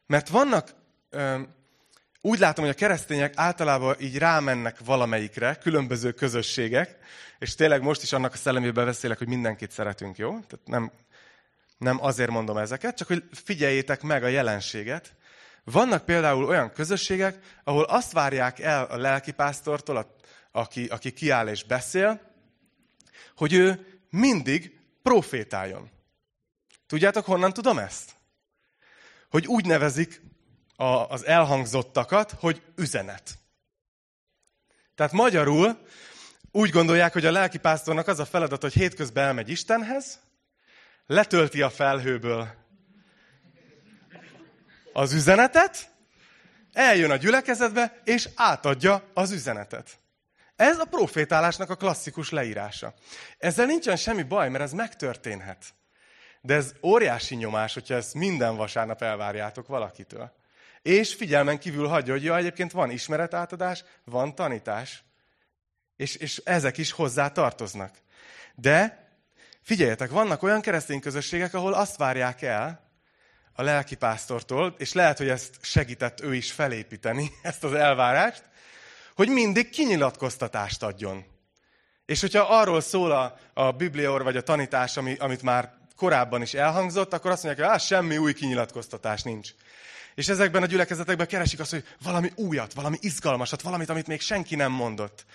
Mert 0.06 0.30
vannak, 0.30 0.76
úgy 2.22 2.40
látom, 2.40 2.66
hogy 2.66 2.74
a 2.74 2.78
keresztények 2.78 3.34
általában 3.36 3.96
így 4.00 4.18
rámennek 4.18 4.78
valamelyikre, 4.86 5.56
különböző 5.56 6.12
közösségek, 6.12 6.98
és 7.40 7.56
tényleg 7.56 7.82
most 7.82 8.02
is 8.02 8.14
annak 8.14 8.34
a 8.34 8.38
szellemében 8.38 8.86
beszélek, 8.86 9.18
hogy 9.18 9.28
mindenkit 9.28 9.72
szeretünk, 9.72 10.18
jó? 10.18 10.30
Tehát 10.30 10.60
nem, 10.66 10.92
nem 11.80 12.04
azért 12.04 12.30
mondom 12.30 12.58
ezeket, 12.58 12.98
csak 12.98 13.08
hogy 13.08 13.24
figyeljétek 13.32 14.02
meg 14.02 14.24
a 14.24 14.28
jelenséget. 14.28 15.16
Vannak 15.64 16.06
például 16.06 16.46
olyan 16.46 16.72
közösségek, 16.72 17.60
ahol 17.64 17.84
azt 17.84 18.12
várják 18.12 18.60
el 18.60 18.86
a 18.86 18.98
lelkipásztortól, 18.98 20.16
aki, 20.52 20.86
aki 20.86 21.14
kiáll 21.14 21.48
és 21.48 21.64
beszél, 21.64 22.22
hogy 23.36 23.54
ő 23.54 24.00
mindig 24.10 24.80
profétáljon. 25.02 25.90
Tudjátok, 26.88 27.26
honnan 27.26 27.54
tudom 27.54 27.78
ezt? 27.78 28.12
Hogy 29.30 29.48
úgy 29.48 29.66
nevezik 29.66 30.22
a, 30.76 30.84
az 30.84 31.26
elhangzottakat, 31.26 32.32
hogy 32.32 32.62
üzenet. 32.76 33.38
Tehát 34.96 35.12
magyarul 35.12 35.86
úgy 36.52 36.70
gondolják, 36.70 37.14
hogy 37.14 37.26
a 37.26 37.32
lelkipásztornak 37.32 38.08
az 38.08 38.20
a 38.20 38.26
feladat, 38.26 38.62
hogy 38.62 38.74
hétközben 38.74 39.26
elmegy 39.26 39.50
Istenhez, 39.50 40.20
letölti 41.10 41.62
a 41.62 41.70
felhőből 41.70 42.48
az 44.94 45.14
üzenetet, 45.14 45.92
eljön 46.74 47.12
a 47.12 47.16
gyülekezetbe, 47.16 48.02
és 48.04 48.30
átadja 48.36 49.10
az 49.14 49.32
üzenetet. 49.32 50.00
Ez 50.56 50.80
a 50.80 50.86
profétálásnak 50.86 51.70
a 51.70 51.76
klasszikus 51.76 52.30
leírása. 52.30 52.94
Ezzel 53.38 53.66
nincsen 53.66 53.96
semmi 53.96 54.24
baj, 54.24 54.50
mert 54.50 54.64
ez 54.64 54.72
megtörténhet. 54.72 55.66
De 56.42 56.54
ez 56.54 56.74
óriási 56.84 57.36
nyomás, 57.36 57.74
hogyha 57.74 57.96
ezt 57.96 58.14
minden 58.14 58.56
vasárnap 58.56 59.02
elvárjátok 59.02 59.68
valakitől. 59.68 60.32
És 60.82 61.14
figyelmen 61.14 61.60
kívül 61.60 61.88
hagyja, 61.88 62.14
hogy 62.14 62.24
ja, 62.24 62.38
egyébként 62.38 62.72
van 62.72 62.92
ismeretátadás, 62.92 63.84
van 64.04 64.36
tanítás. 64.36 65.04
És, 65.96 66.16
és 66.16 66.42
ezek 66.44 66.78
is 66.78 66.92
hozzá 66.92 67.28
tartoznak. 67.28 67.96
De 68.56 69.09
figyeljetek, 69.70 70.10
vannak 70.10 70.44
olyan 70.44 70.62
keresztény 70.62 71.00
közösségek, 71.00 71.54
ahol 71.54 71.74
azt 71.74 71.98
várják 71.98 72.42
el 72.42 72.90
a 73.54 73.62
lelkipásztortól, 73.62 74.76
és 74.78 74.94
lehet, 74.94 75.18
hogy 75.18 75.30
ezt 75.30 75.58
segített 75.62 76.22
ő 76.22 76.36
is 76.36 76.52
felépíteni, 76.52 77.32
ezt 77.42 77.64
az 77.64 77.74
elvárást, 77.74 78.44
hogy 79.16 79.30
mindig 79.30 79.70
kinyilatkoztatást 79.70 80.84
adjon. 80.84 81.26
És 82.06 82.22
hogyha 82.22 82.60
arról 82.60 82.82
szól 82.82 83.12
a, 83.12 83.38
a 83.54 83.72
bibliaor 83.72 84.24
vagy 84.24 84.38
a 84.38 84.42
tanítás, 84.42 84.98
ami, 84.98 85.16
amit 85.20 85.42
már 85.42 85.74
korábban 85.96 86.42
is 86.42 86.54
elhangzott, 86.54 87.14
akkor 87.14 87.32
azt 87.32 87.44
mondják, 87.44 87.70
hogy 87.70 87.80
semmi 87.80 88.18
új 88.18 88.34
kinyilatkoztatás 88.34 89.22
nincs. 89.22 89.50
És 90.16 90.28
ezekben 90.28 90.64
a 90.64 90.66
gyülekezetekben 90.66 91.28
keresik 91.28 91.60
azt, 91.60 91.72
hogy 91.72 91.84
valami 92.04 92.32
újat, 92.36 92.74
valami 92.74 92.98
izgalmasat, 93.02 93.62
valamit, 93.62 93.90
amit 93.90 94.08
még 94.08 94.22
senki 94.22 94.56
nem 94.56 94.72
mondott. 94.72 95.26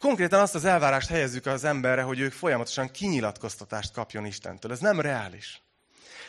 Konkrétan 0.00 0.40
azt 0.40 0.54
az 0.54 0.64
elvárást 0.64 1.08
helyezzük 1.08 1.46
az 1.46 1.64
emberre, 1.64 2.02
hogy 2.02 2.20
ők 2.20 2.32
folyamatosan 2.32 2.90
kinyilatkoztatást 2.90 3.92
kapjon 3.92 4.24
Istentől. 4.24 4.72
Ez 4.72 4.78
nem 4.78 5.00
reális. 5.00 5.62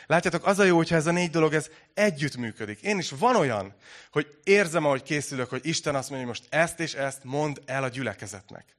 Látjátok, 0.06 0.46
az 0.46 0.58
a 0.58 0.64
jó, 0.64 0.76
hogyha 0.76 0.96
ez 0.96 1.06
a 1.06 1.10
négy 1.10 1.30
dolog 1.30 1.54
ez 1.54 1.70
együtt 1.94 2.36
működik. 2.36 2.80
Én 2.80 2.98
is 2.98 3.10
van 3.10 3.36
olyan, 3.36 3.74
hogy 4.10 4.38
érzem, 4.44 4.84
ahogy 4.84 5.02
készülök, 5.02 5.50
hogy 5.50 5.66
Isten 5.66 5.94
azt 5.94 6.10
mondja, 6.10 6.28
hogy 6.28 6.38
most 6.38 6.54
ezt 6.54 6.80
és 6.80 6.94
ezt 6.94 7.24
mond 7.24 7.62
el 7.66 7.82
a 7.82 7.88
gyülekezetnek. 7.88 8.76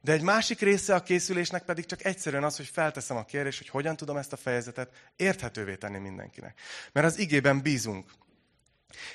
De 0.00 0.12
egy 0.12 0.22
másik 0.22 0.60
része 0.60 0.94
a 0.94 1.02
készülésnek 1.02 1.62
pedig 1.62 1.86
csak 1.86 2.04
egyszerűen 2.04 2.44
az, 2.44 2.56
hogy 2.56 2.70
felteszem 2.72 3.16
a 3.16 3.24
kérdést, 3.24 3.58
hogy 3.58 3.68
hogyan 3.68 3.96
tudom 3.96 4.16
ezt 4.16 4.32
a 4.32 4.36
fejezetet 4.36 4.90
érthetővé 5.16 5.74
tenni 5.74 5.98
mindenkinek. 5.98 6.60
Mert 6.92 7.06
az 7.06 7.18
igében 7.18 7.60
bízunk. 7.60 8.10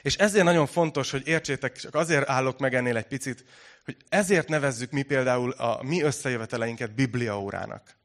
És 0.02 0.16
ezért 0.16 0.44
nagyon 0.44 0.68
fontos, 0.68 1.12
hogy 1.12 1.28
értsétek, 1.28 1.78
csak 1.78 1.96
azért 1.96 2.30
állok 2.30 2.60
meg 2.60 2.76
ennél 2.76 2.98
egy 2.98 3.08
picit, 3.08 3.46
hogy 3.88 3.98
ezért 4.10 4.48
nevezzük 4.48 4.92
mi 4.92 5.02
például 5.02 5.52
a 5.52 5.84
mi 5.84 6.02
összejöveteleinket 6.02 6.96
bibliaórának. 6.96 7.98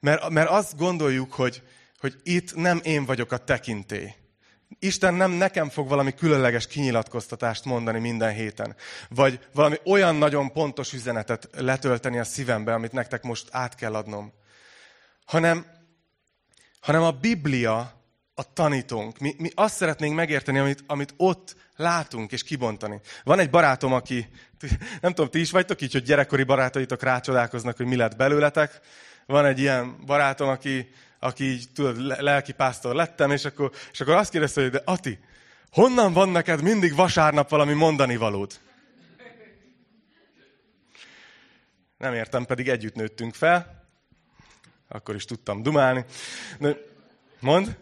Mert, 0.00 0.28
mert 0.28 0.50
azt 0.50 0.76
gondoljuk, 0.76 1.32
hogy, 1.32 1.62
hogy 1.98 2.16
itt 2.22 2.54
nem 2.54 2.80
én 2.82 3.04
vagyok 3.04 3.32
a 3.32 3.36
tekintély. 3.36 4.14
Isten 4.78 5.14
nem 5.14 5.30
nekem 5.30 5.68
fog 5.68 5.88
valami 5.88 6.14
különleges 6.14 6.66
kinyilatkoztatást 6.66 7.64
mondani 7.64 7.98
minden 7.98 8.32
héten. 8.32 8.76
Vagy 9.08 9.48
valami 9.52 9.76
olyan 9.84 10.16
nagyon 10.16 10.52
pontos 10.52 10.92
üzenetet 10.92 11.48
letölteni 11.52 12.18
a 12.18 12.24
szívembe, 12.24 12.74
amit 12.74 12.92
nektek 12.92 13.22
most 13.22 13.48
át 13.50 13.74
kell 13.74 13.94
adnom. 13.94 14.32
Hanem, 15.24 15.66
hanem 16.80 17.02
a 17.02 17.12
Biblia 17.12 18.03
a 18.34 18.52
tanítónk. 18.52 19.18
Mi, 19.18 19.34
mi 19.38 19.50
azt 19.54 19.74
szeretnénk 19.74 20.14
megérteni, 20.14 20.58
amit, 20.58 20.84
amit 20.86 21.14
ott 21.16 21.56
látunk 21.76 22.32
és 22.32 22.42
kibontani. 22.42 23.00
Van 23.24 23.38
egy 23.38 23.50
barátom, 23.50 23.92
aki, 23.92 24.28
nem 25.00 25.12
tudom, 25.14 25.30
ti 25.30 25.40
is 25.40 25.50
vagytok 25.50 25.80
így, 25.80 25.92
hogy 25.92 26.02
gyerekkori 26.02 26.42
barátaitok 26.42 27.02
rácsodálkoznak, 27.02 27.76
hogy 27.76 27.86
mi 27.86 27.96
lett 27.96 28.16
belőletek. 28.16 28.80
Van 29.26 29.44
egy 29.44 29.58
ilyen 29.58 29.96
barátom, 30.06 30.48
aki, 30.48 30.90
aki 31.18 31.44
így, 31.44 31.68
tudod, 31.74 32.22
lelki 32.22 32.52
pásztor 32.52 32.94
lettem, 32.94 33.30
és 33.30 33.44
akkor, 33.44 33.70
és 33.92 34.00
akkor 34.00 34.14
azt 34.14 34.30
kérdezte, 34.30 34.60
hogy 34.60 34.70
de 34.70 34.82
Ati, 34.84 35.18
honnan 35.70 36.12
van 36.12 36.28
neked 36.28 36.62
mindig 36.62 36.94
vasárnap 36.94 37.48
valami 37.48 37.72
mondani 37.72 38.16
valód? 38.16 38.60
Nem 41.98 42.14
értem, 42.14 42.44
pedig 42.44 42.68
együtt 42.68 42.94
nőttünk 42.94 43.34
fel. 43.34 43.82
Akkor 44.88 45.14
is 45.14 45.24
tudtam 45.24 45.62
dumálni. 45.62 46.04
De, 46.58 46.76
mond? 47.40 47.76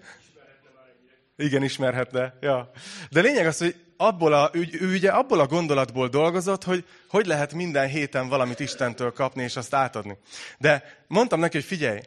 Igen, 1.43 1.63
ismerhetne. 1.63 2.35
Ja. 2.41 2.71
De 3.11 3.21
lényeg 3.21 3.47
az, 3.47 3.59
hogy 3.59 3.77
abból 3.97 4.33
a, 4.33 4.51
ő, 4.53 4.69
ő 4.81 4.93
ugye 4.93 5.11
abból 5.11 5.41
a 5.41 5.47
gondolatból 5.47 6.09
dolgozott, 6.09 6.65
hogy 6.65 6.85
hogy 7.09 7.27
lehet 7.27 7.53
minden 7.53 7.89
héten 7.89 8.29
valamit 8.29 8.61
Istentől 8.61 9.13
kapni 9.13 9.43
és 9.43 9.57
azt 9.57 9.75
átadni. 9.75 10.17
De 10.59 11.05
mondtam 11.07 11.41
neki, 11.41 11.57
hogy 11.57 11.67
figyelj, 11.67 12.01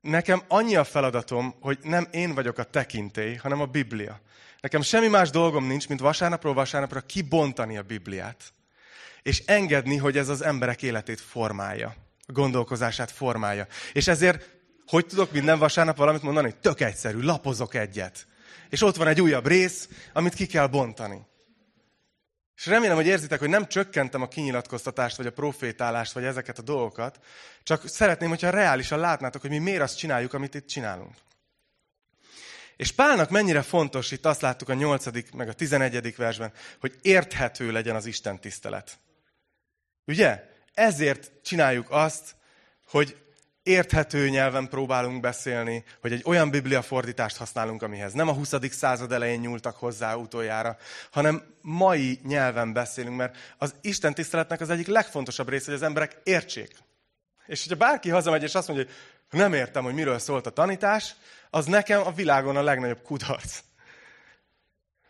nekem 0.00 0.42
annyi 0.48 0.76
a 0.76 0.84
feladatom, 0.84 1.54
hogy 1.60 1.78
nem 1.82 2.08
én 2.10 2.34
vagyok 2.34 2.58
a 2.58 2.64
tekintély, 2.64 3.34
hanem 3.34 3.60
a 3.60 3.66
Biblia. 3.66 4.20
Nekem 4.60 4.82
semmi 4.82 5.08
más 5.08 5.30
dolgom 5.30 5.66
nincs, 5.66 5.88
mint 5.88 6.00
vasárnapról 6.00 6.54
vasárnapra 6.54 7.00
kibontani 7.00 7.76
a 7.76 7.82
Bibliát. 7.82 8.52
És 9.22 9.42
engedni, 9.46 9.96
hogy 9.96 10.16
ez 10.16 10.28
az 10.28 10.42
emberek 10.42 10.82
életét 10.82 11.20
formálja. 11.20 11.94
A 12.26 12.32
gondolkozását 12.32 13.10
formálja. 13.10 13.66
És 13.92 14.08
ezért, 14.08 14.48
hogy 14.86 15.06
tudok 15.06 15.32
minden 15.32 15.58
vasárnap 15.58 15.96
valamit 15.96 16.22
mondani? 16.22 16.54
Tök 16.60 16.80
egyszerű, 16.80 17.20
lapozok 17.20 17.74
egyet. 17.74 18.26
És 18.72 18.82
ott 18.82 18.96
van 18.96 19.06
egy 19.06 19.20
újabb 19.20 19.46
rész, 19.46 19.88
amit 20.12 20.34
ki 20.34 20.46
kell 20.46 20.66
bontani. 20.66 21.26
És 22.56 22.66
remélem, 22.66 22.96
hogy 22.96 23.06
érzitek, 23.06 23.38
hogy 23.38 23.48
nem 23.48 23.68
csökkentem 23.68 24.22
a 24.22 24.28
kinyilatkoztatást, 24.28 25.16
vagy 25.16 25.26
a 25.26 25.32
profétálást, 25.32 26.12
vagy 26.12 26.24
ezeket 26.24 26.58
a 26.58 26.62
dolgokat, 26.62 27.20
csak 27.62 27.88
szeretném, 27.88 28.28
hogyha 28.28 28.50
reálisan 28.50 28.98
látnátok, 28.98 29.40
hogy 29.40 29.50
mi 29.50 29.58
miért 29.58 29.80
azt 29.80 29.98
csináljuk, 29.98 30.32
amit 30.32 30.54
itt 30.54 30.66
csinálunk. 30.66 31.14
És 32.76 32.92
Pálnak 32.92 33.30
mennyire 33.30 33.62
fontos, 33.62 34.10
itt 34.10 34.26
azt 34.26 34.40
láttuk 34.40 34.68
a 34.68 34.74
8. 34.74 35.32
meg 35.34 35.48
a 35.48 35.52
11. 35.52 36.16
versben, 36.16 36.52
hogy 36.80 36.98
érthető 37.02 37.72
legyen 37.72 37.96
az 37.96 38.06
Isten 38.06 38.40
tisztelet. 38.40 38.98
Ugye? 40.06 40.44
Ezért 40.74 41.32
csináljuk 41.42 41.86
azt, 41.90 42.36
hogy 42.86 43.16
érthető 43.62 44.28
nyelven 44.28 44.68
próbálunk 44.68 45.20
beszélni, 45.20 45.84
hogy 46.00 46.12
egy 46.12 46.22
olyan 46.24 46.50
bibliafordítást 46.50 47.36
használunk, 47.36 47.82
amihez 47.82 48.12
nem 48.12 48.28
a 48.28 48.32
20. 48.32 48.54
század 48.70 49.12
elején 49.12 49.40
nyúltak 49.40 49.76
hozzá 49.76 50.14
utoljára, 50.14 50.76
hanem 51.10 51.42
mai 51.60 52.20
nyelven 52.22 52.72
beszélünk, 52.72 53.16
mert 53.16 53.36
az 53.58 53.74
Isten 53.80 54.14
tiszteletnek 54.14 54.60
az 54.60 54.70
egyik 54.70 54.86
legfontosabb 54.86 55.48
része, 55.48 55.64
hogy 55.64 55.74
az 55.74 55.82
emberek 55.82 56.16
értsék. 56.24 56.76
És 57.46 57.62
hogyha 57.62 57.78
bárki 57.86 58.10
hazamegy 58.10 58.42
és 58.42 58.54
azt 58.54 58.68
mondja, 58.68 58.86
hogy 58.86 58.94
nem 59.38 59.52
értem, 59.54 59.84
hogy 59.84 59.94
miről 59.94 60.18
szólt 60.18 60.46
a 60.46 60.50
tanítás, 60.50 61.14
az 61.50 61.66
nekem 61.66 62.06
a 62.06 62.12
világon 62.12 62.56
a 62.56 62.62
legnagyobb 62.62 63.02
kudarc. 63.02 63.60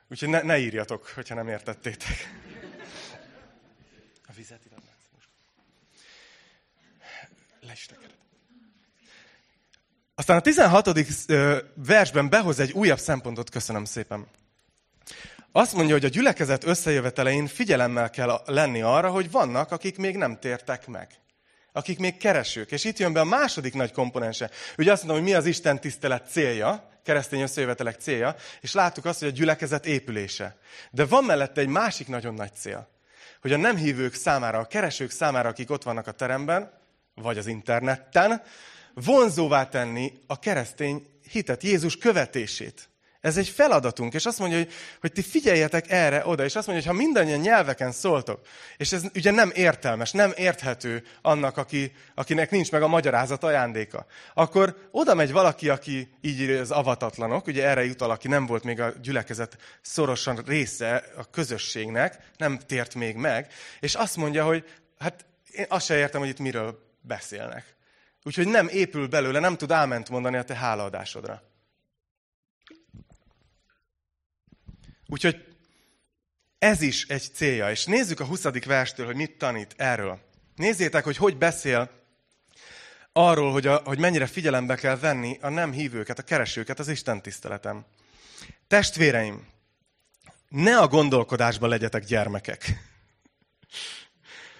Úgyhogy 0.08 0.28
ne, 0.28 0.42
ne 0.42 0.58
írjatok, 0.58 1.08
hogyha 1.14 1.34
nem 1.34 1.48
értettétek. 1.48 2.40
A 4.28 4.32
vizet 4.36 4.60
ide. 4.64 4.76
Le 7.60 7.72
is 7.72 7.86
aztán 10.22 10.36
a 10.36 10.40
16. 10.40 10.90
versben 11.74 12.28
behoz 12.28 12.58
egy 12.58 12.72
újabb 12.72 12.98
szempontot, 12.98 13.50
köszönöm 13.50 13.84
szépen. 13.84 14.26
Azt 15.52 15.74
mondja, 15.74 15.94
hogy 15.94 16.04
a 16.04 16.08
gyülekezet 16.08 16.64
összejövetelein 16.64 17.46
figyelemmel 17.46 18.10
kell 18.10 18.42
lenni 18.46 18.82
arra, 18.82 19.10
hogy 19.10 19.30
vannak, 19.30 19.70
akik 19.70 19.96
még 19.96 20.16
nem 20.16 20.38
tértek 20.38 20.86
meg. 20.86 21.08
Akik 21.72 21.98
még 21.98 22.16
keresők. 22.16 22.70
És 22.70 22.84
itt 22.84 22.98
jön 22.98 23.12
be 23.12 23.20
a 23.20 23.24
második 23.24 23.74
nagy 23.74 23.92
komponense. 23.92 24.50
Ugye 24.78 24.92
azt 24.92 25.02
mondom, 25.02 25.22
hogy 25.22 25.32
mi 25.32 25.36
az 25.38 25.46
Isten 25.46 25.80
tisztelet 25.80 26.30
célja, 26.30 26.90
keresztény 27.04 27.40
összejövetelek 27.40 28.00
célja, 28.00 28.34
és 28.60 28.72
láttuk 28.72 29.04
azt, 29.04 29.18
hogy 29.18 29.28
a 29.28 29.32
gyülekezet 29.32 29.86
épülése. 29.86 30.56
De 30.90 31.04
van 31.04 31.24
mellette 31.24 31.60
egy 31.60 31.68
másik 31.68 32.08
nagyon 32.08 32.34
nagy 32.34 32.52
cél, 32.54 32.88
hogy 33.40 33.52
a 33.52 33.56
nem 33.56 33.76
hívők 33.76 34.14
számára, 34.14 34.58
a 34.58 34.66
keresők 34.66 35.10
számára, 35.10 35.48
akik 35.48 35.70
ott 35.70 35.82
vannak 35.82 36.06
a 36.06 36.12
teremben, 36.12 36.72
vagy 37.14 37.38
az 37.38 37.46
interneten, 37.46 38.42
vonzóvá 38.94 39.68
tenni 39.68 40.12
a 40.26 40.38
keresztény 40.38 41.06
hitet, 41.30 41.62
Jézus 41.62 41.96
követését. 41.96 42.90
Ez 43.22 43.36
egy 43.36 43.48
feladatunk, 43.48 44.14
és 44.14 44.26
azt 44.26 44.38
mondja, 44.38 44.58
hogy, 44.58 44.72
hogy 45.00 45.12
ti 45.12 45.22
figyeljetek 45.22 45.90
erre, 45.90 46.26
oda, 46.26 46.44
és 46.44 46.56
azt 46.56 46.66
mondja, 46.66 46.84
hogy 46.86 46.96
ha 46.96 47.04
mindannyian 47.04 47.40
nyelveken 47.40 47.92
szóltok, 47.92 48.40
és 48.76 48.92
ez 48.92 49.02
ugye 49.14 49.30
nem 49.30 49.50
értelmes, 49.54 50.10
nem 50.10 50.32
érthető 50.36 51.04
annak, 51.20 51.56
aki, 51.56 51.92
akinek 52.14 52.50
nincs 52.50 52.70
meg 52.70 52.82
a 52.82 52.88
magyarázat 52.88 53.44
ajándéka, 53.44 54.06
akkor 54.34 54.88
oda 54.90 55.14
megy 55.14 55.32
valaki, 55.32 55.68
aki 55.68 56.14
így 56.20 56.50
az 56.50 56.70
avatatlanok, 56.70 57.46
ugye 57.46 57.66
erre 57.66 57.84
jutal, 57.84 58.10
aki 58.10 58.28
nem 58.28 58.46
volt 58.46 58.64
még 58.64 58.80
a 58.80 58.92
gyülekezet 59.02 59.56
szorosan 59.80 60.42
része 60.46 61.04
a 61.16 61.30
közösségnek, 61.30 62.30
nem 62.36 62.58
tért 62.66 62.94
még 62.94 63.16
meg, 63.16 63.52
és 63.80 63.94
azt 63.94 64.16
mondja, 64.16 64.44
hogy 64.44 64.64
hát 64.98 65.24
én 65.50 65.66
azt 65.68 65.86
se 65.86 65.96
értem, 65.96 66.20
hogy 66.20 66.30
itt 66.30 66.38
miről 66.38 66.78
beszélnek. 67.00 67.76
Úgyhogy 68.24 68.48
nem 68.48 68.68
épül 68.68 69.08
belőle, 69.08 69.38
nem 69.38 69.56
tud 69.56 69.70
áment 69.70 70.08
mondani 70.08 70.36
a 70.36 70.44
te 70.44 70.54
hálaadásodra. 70.54 71.42
Úgyhogy 75.06 75.52
ez 76.58 76.82
is 76.82 77.06
egy 77.06 77.30
célja. 77.32 77.70
És 77.70 77.84
nézzük 77.84 78.20
a 78.20 78.24
20. 78.24 78.42
verstől, 78.64 79.06
hogy 79.06 79.16
mit 79.16 79.38
tanít 79.38 79.74
erről. 79.76 80.20
Nézzétek, 80.56 81.04
hogy 81.04 81.16
hogy 81.16 81.36
beszél 81.36 81.90
arról, 83.12 83.52
hogy, 83.52 83.66
a, 83.66 83.76
hogy 83.84 83.98
mennyire 83.98 84.26
figyelembe 84.26 84.74
kell 84.74 84.96
venni 84.96 85.38
a 85.40 85.48
nem 85.48 85.72
hívőket, 85.72 86.18
a 86.18 86.22
keresőket 86.22 86.78
az 86.78 86.88
Isten 86.88 87.22
tiszteletem. 87.22 87.84
Testvéreim, 88.66 89.46
ne 90.48 90.78
a 90.78 90.88
gondolkodásban 90.88 91.68
legyetek 91.68 92.04
gyermekek, 92.04 92.72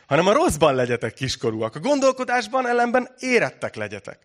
hanem 0.07 0.27
a 0.27 0.33
rosszban 0.33 0.75
legyetek 0.75 1.15
kiskorúak. 1.15 1.75
A 1.75 1.81
gondolkodásban 1.81 2.67
ellenben 2.67 3.09
érettek 3.19 3.75
legyetek. 3.75 4.19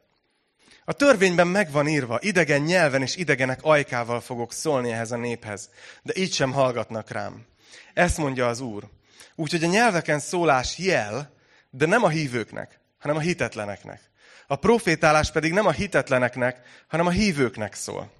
A 0.85 0.93
törvényben 0.93 1.47
meg 1.47 1.71
van 1.71 1.87
írva, 1.87 2.17
idegen 2.21 2.61
nyelven 2.61 3.01
és 3.01 3.15
idegenek 3.15 3.59
ajkával 3.61 4.21
fogok 4.21 4.53
szólni 4.53 4.91
ehhez 4.91 5.11
a 5.11 5.17
néphez, 5.17 5.69
de 6.03 6.13
így 6.15 6.33
sem 6.33 6.51
hallgatnak 6.51 7.09
rám. 7.09 7.45
Ezt 7.93 8.17
mondja 8.17 8.47
az 8.47 8.59
Úr. 8.59 8.83
Úgyhogy 9.35 9.63
a 9.63 9.67
nyelveken 9.67 10.19
szólás 10.19 10.77
jel, 10.77 11.33
de 11.69 11.85
nem 11.85 12.03
a 12.03 12.09
hívőknek, 12.09 12.79
hanem 12.99 13.15
a 13.17 13.19
hitetleneknek. 13.19 14.01
A 14.47 14.55
profétálás 14.55 15.31
pedig 15.31 15.53
nem 15.53 15.65
a 15.65 15.71
hitetleneknek, 15.71 16.61
hanem 16.87 17.05
a 17.05 17.09
hívőknek 17.09 17.73
szól. 17.73 18.11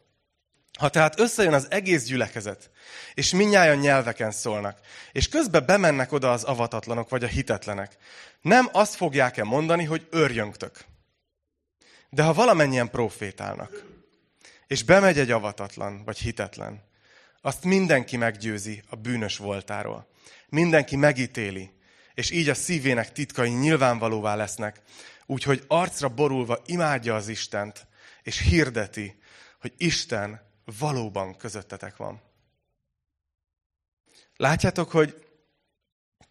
Ha 0.78 0.90
tehát 0.90 1.20
összejön 1.20 1.54
az 1.54 1.68
egész 1.70 2.06
gyülekezet, 2.06 2.70
és 3.14 3.32
minnyáján 3.32 3.78
nyelveken 3.78 4.32
szólnak, 4.32 4.80
és 5.12 5.30
közben 5.30 5.66
bemennek 5.66 6.12
oda 6.12 6.32
az 6.32 6.44
avatatlanok 6.44 7.10
vagy 7.10 7.24
a 7.24 7.28
hitetlenek, 7.28 7.98
nem 8.42 8.70
azt 8.72 8.96
fogják-e 8.96 9.44
mondani, 9.44 9.84
hogy 9.84 10.08
örjöngtök. 10.10 10.86
De 12.10 12.24
ha 12.24 12.34
valamennyien 12.34 12.90
profétálnak, 12.90 13.86
és 14.68 14.84
bemegy 14.84 15.20
egy 15.20 15.32
avatatlan 15.32 16.04
vagy 16.04 16.18
hitetlen, 16.18 16.84
azt 17.42 17.64
mindenki 17.64 18.18
meggyőzi 18.18 18.84
a 18.90 18.96
bűnös 18.96 19.38
voltáról. 19.38 20.08
Mindenki 20.50 20.96
megítéli, 20.96 21.72
és 22.14 22.32
így 22.32 22.50
a 22.50 22.54
szívének 22.54 23.12
titkai 23.12 23.50
nyilvánvalóvá 23.50 24.36
lesznek, 24.36 24.82
úgyhogy 25.26 25.64
arcra 25.68 26.10
borulva 26.10 26.62
imádja 26.66 27.16
az 27.16 27.28
Istent, 27.28 27.88
és 28.24 28.40
hirdeti, 28.40 29.20
hogy 29.60 29.74
Isten 29.78 30.47
valóban 30.80 31.38
közöttetek 31.38 31.98
van. 31.98 32.22
Látjátok, 34.36 34.92
hogy 34.92 35.26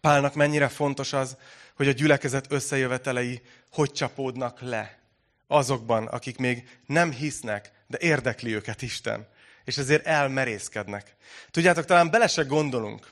Pálnak 0.01 0.33
mennyire 0.33 0.67
fontos 0.67 1.13
az, 1.13 1.37
hogy 1.75 1.87
a 1.87 1.91
gyülekezet 1.91 2.51
összejövetelei 2.51 3.41
hogy 3.71 3.91
csapódnak 3.91 4.61
le 4.61 4.99
azokban, 5.47 6.07
akik 6.07 6.37
még 6.37 6.79
nem 6.85 7.11
hisznek, 7.11 7.71
de 7.87 7.97
érdekli 8.01 8.55
őket 8.55 8.81
Isten, 8.81 9.27
és 9.63 9.77
ezért 9.77 10.05
elmerészkednek. 10.05 11.15
Tudjátok, 11.51 11.85
talán 11.85 12.09
bele 12.09 12.27
se 12.27 12.43
gondolunk, 12.43 13.11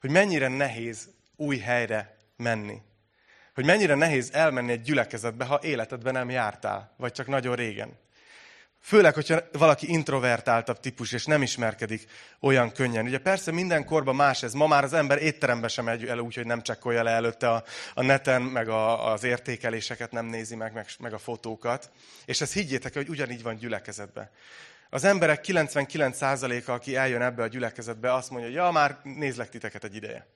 hogy 0.00 0.10
mennyire 0.10 0.48
nehéz 0.48 1.08
új 1.36 1.58
helyre 1.58 2.16
menni. 2.36 2.80
Hogy 3.54 3.64
mennyire 3.64 3.94
nehéz 3.94 4.32
elmenni 4.32 4.72
egy 4.72 4.82
gyülekezetbe, 4.82 5.44
ha 5.44 5.60
életedben 5.62 6.12
nem 6.12 6.30
jártál, 6.30 6.94
vagy 6.96 7.12
csak 7.12 7.26
nagyon 7.26 7.56
régen. 7.56 7.98
Főleg, 8.84 9.14
hogyha 9.14 9.40
valaki 9.52 9.90
introvertáltabb 9.90 10.80
típus, 10.80 11.12
és 11.12 11.24
nem 11.24 11.42
ismerkedik 11.42 12.04
olyan 12.40 12.72
könnyen. 12.72 13.04
Ugye 13.04 13.18
persze 13.18 13.50
minden 13.50 13.84
korban 13.84 14.14
más 14.14 14.42
ez. 14.42 14.52
Ma 14.52 14.66
már 14.66 14.84
az 14.84 14.92
ember 14.92 15.22
étterembe 15.22 15.68
sem 15.68 15.84
megy 15.84 16.04
el 16.04 16.18
úgy, 16.18 16.34
hogy 16.34 16.46
nem 16.46 16.62
csekkolja 16.62 17.02
le 17.02 17.10
előtte 17.10 17.50
a, 17.50 17.64
a 17.94 18.02
neten, 18.02 18.42
meg 18.42 18.68
a, 18.68 19.12
az 19.12 19.24
értékeléseket 19.24 20.10
nem 20.10 20.26
nézi 20.26 20.54
meg, 20.56 20.72
meg, 20.72 20.86
meg 20.98 21.12
a 21.12 21.18
fotókat. 21.18 21.90
És 22.24 22.40
ezt 22.40 22.52
higgyétek, 22.52 22.94
hogy 22.94 23.08
ugyanígy 23.08 23.42
van 23.42 23.56
gyülekezetben. 23.56 24.30
Az 24.90 25.04
emberek 25.04 25.44
99%-a, 25.48 26.70
aki 26.70 26.96
eljön 26.96 27.22
ebbe 27.22 27.42
a 27.42 27.46
gyülekezetbe, 27.46 28.14
azt 28.14 28.30
mondja, 28.30 28.50
ja, 28.50 28.70
már 28.70 28.98
nézlek 29.02 29.48
titeket 29.48 29.84
egy 29.84 29.94
ideje. 29.94 30.26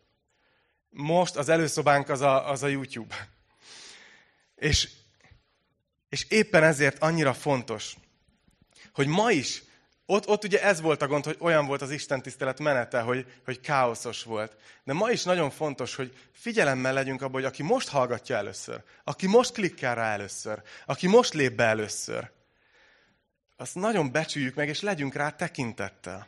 Most 0.91 1.37
az 1.37 1.49
előszobánk 1.49 2.09
az 2.09 2.21
a, 2.21 2.51
az 2.51 2.63
a 2.63 2.67
YouTube. 2.67 3.29
És, 4.55 4.89
és 6.09 6.27
éppen 6.29 6.63
ezért 6.63 7.03
annyira 7.03 7.35
fontos, 7.35 7.97
hogy 8.97 9.07
ma 9.07 9.31
is, 9.31 9.63
ott, 10.07 10.29
ott 10.29 10.45
ugye 10.45 10.63
ez 10.63 10.81
volt 10.81 11.03
a 11.03 11.07
gond, 11.07 11.25
hogy 11.25 11.37
olyan 11.41 11.67
volt 11.67 11.83
az 11.83 11.91
Isten 11.91 12.23
tisztelet 12.23 12.59
menete, 12.59 13.01
hogy, 13.01 13.27
hogy 13.45 13.61
káoszos 13.61 14.23
volt. 14.23 14.57
De 14.85 14.93
ma 14.93 15.11
is 15.11 15.23
nagyon 15.23 15.51
fontos, 15.51 15.95
hogy 15.95 16.17
figyelemmel 16.33 16.93
legyünk 16.93 17.23
abban, 17.23 17.33
hogy 17.33 17.45
aki 17.45 17.63
most 17.63 17.89
hallgatja 17.89 18.37
először, 18.37 18.83
aki 19.05 19.27
most 19.27 19.53
klikkel 19.53 19.95
rá 19.95 20.13
először, 20.13 20.63
aki 20.87 21.07
most 21.07 21.35
lép 21.35 21.53
be 21.53 21.65
először, 21.65 22.31
azt 23.57 23.75
nagyon 23.75 24.13
becsüljük 24.13 24.55
meg, 24.55 24.69
és 24.69 24.81
legyünk 24.81 25.15
rá 25.15 25.31
tekintettel. 25.31 26.27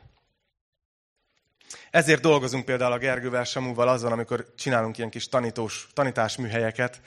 Ezért 1.90 2.20
dolgozunk 2.20 2.64
például 2.64 2.92
a 2.92 2.98
Gergővel, 2.98 3.44
Samúval 3.44 3.88
azon, 3.88 4.12
amikor 4.12 4.54
csinálunk 4.56 4.98
ilyen 4.98 5.10
kis 5.10 5.28
tanítós, 5.28 5.88
tanításműhelyeket, 5.92 7.00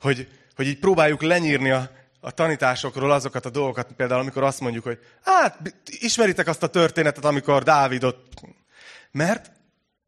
hogy, 0.00 0.28
hogy 0.54 0.66
így 0.66 0.78
próbáljuk 0.78 1.22
lenyírni 1.22 1.70
a, 1.70 1.90
a 2.20 2.30
tanításokról 2.30 3.10
azokat 3.10 3.46
a 3.46 3.50
dolgokat, 3.50 3.92
például 3.92 4.20
amikor 4.20 4.42
azt 4.42 4.60
mondjuk, 4.60 4.84
hogy 4.84 4.98
hát 5.24 5.74
ismeritek 5.84 6.46
azt 6.46 6.62
a 6.62 6.66
történetet, 6.66 7.24
amikor 7.24 7.62
Dávidot... 7.62 8.16
Mert 9.12 9.50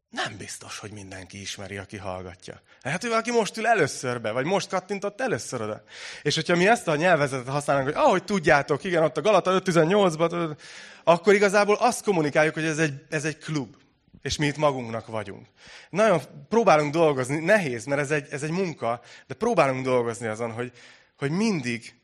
nem 0.09 0.37
biztos, 0.37 0.79
hogy 0.79 0.91
mindenki 0.91 1.41
ismeri, 1.41 1.77
aki 1.77 1.97
hallgatja. 1.97 2.61
Hát, 2.81 3.01
hogy 3.01 3.09
valaki 3.09 3.31
most 3.31 3.57
ül 3.57 3.67
először 3.67 4.21
be, 4.21 4.31
vagy 4.31 4.45
most 4.45 4.69
kattintott 4.69 5.21
először 5.21 5.61
oda. 5.61 5.83
És 6.21 6.35
hogyha 6.35 6.55
mi 6.55 6.67
ezt 6.67 6.87
a 6.87 6.95
nyelvezetet 6.95 7.47
használunk, 7.47 7.85
hogy 7.85 7.95
ahogy 7.95 8.23
tudjátok, 8.23 8.83
igen, 8.83 9.03
ott 9.03 9.17
a 9.17 9.21
Galata 9.21 9.61
5.18-ban, 9.65 10.57
akkor 11.03 11.33
igazából 11.33 11.75
azt 11.75 12.03
kommunikáljuk, 12.03 12.53
hogy 12.53 12.65
ez 12.65 12.77
egy, 12.77 12.93
ez 13.09 13.25
egy 13.25 13.37
klub. 13.37 13.75
És 14.21 14.37
mi 14.37 14.45
itt 14.45 14.57
magunknak 14.57 15.07
vagyunk. 15.07 15.47
Nagyon 15.89 16.21
próbálunk 16.49 16.93
dolgozni, 16.93 17.37
nehéz, 17.39 17.85
mert 17.85 18.01
ez 18.01 18.11
egy, 18.11 18.27
ez 18.31 18.43
egy 18.43 18.51
munka, 18.51 19.01
de 19.27 19.33
próbálunk 19.33 19.85
dolgozni 19.85 20.27
azon, 20.27 20.51
hogy, 20.51 20.71
hogy 21.17 21.31
mindig 21.31 21.95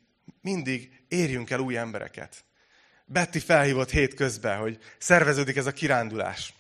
mindig 0.42 1.04
érjünk 1.08 1.50
el 1.50 1.60
új 1.60 1.78
embereket. 1.78 2.44
Betty 3.06 3.38
felhívott 3.38 3.89
hét 3.89 4.13
közben, 4.13 4.58
hogy 4.58 4.78
szerveződik 4.98 5.56
ez 5.56 5.65
a 5.65 5.72
kirándulás. 5.72 6.54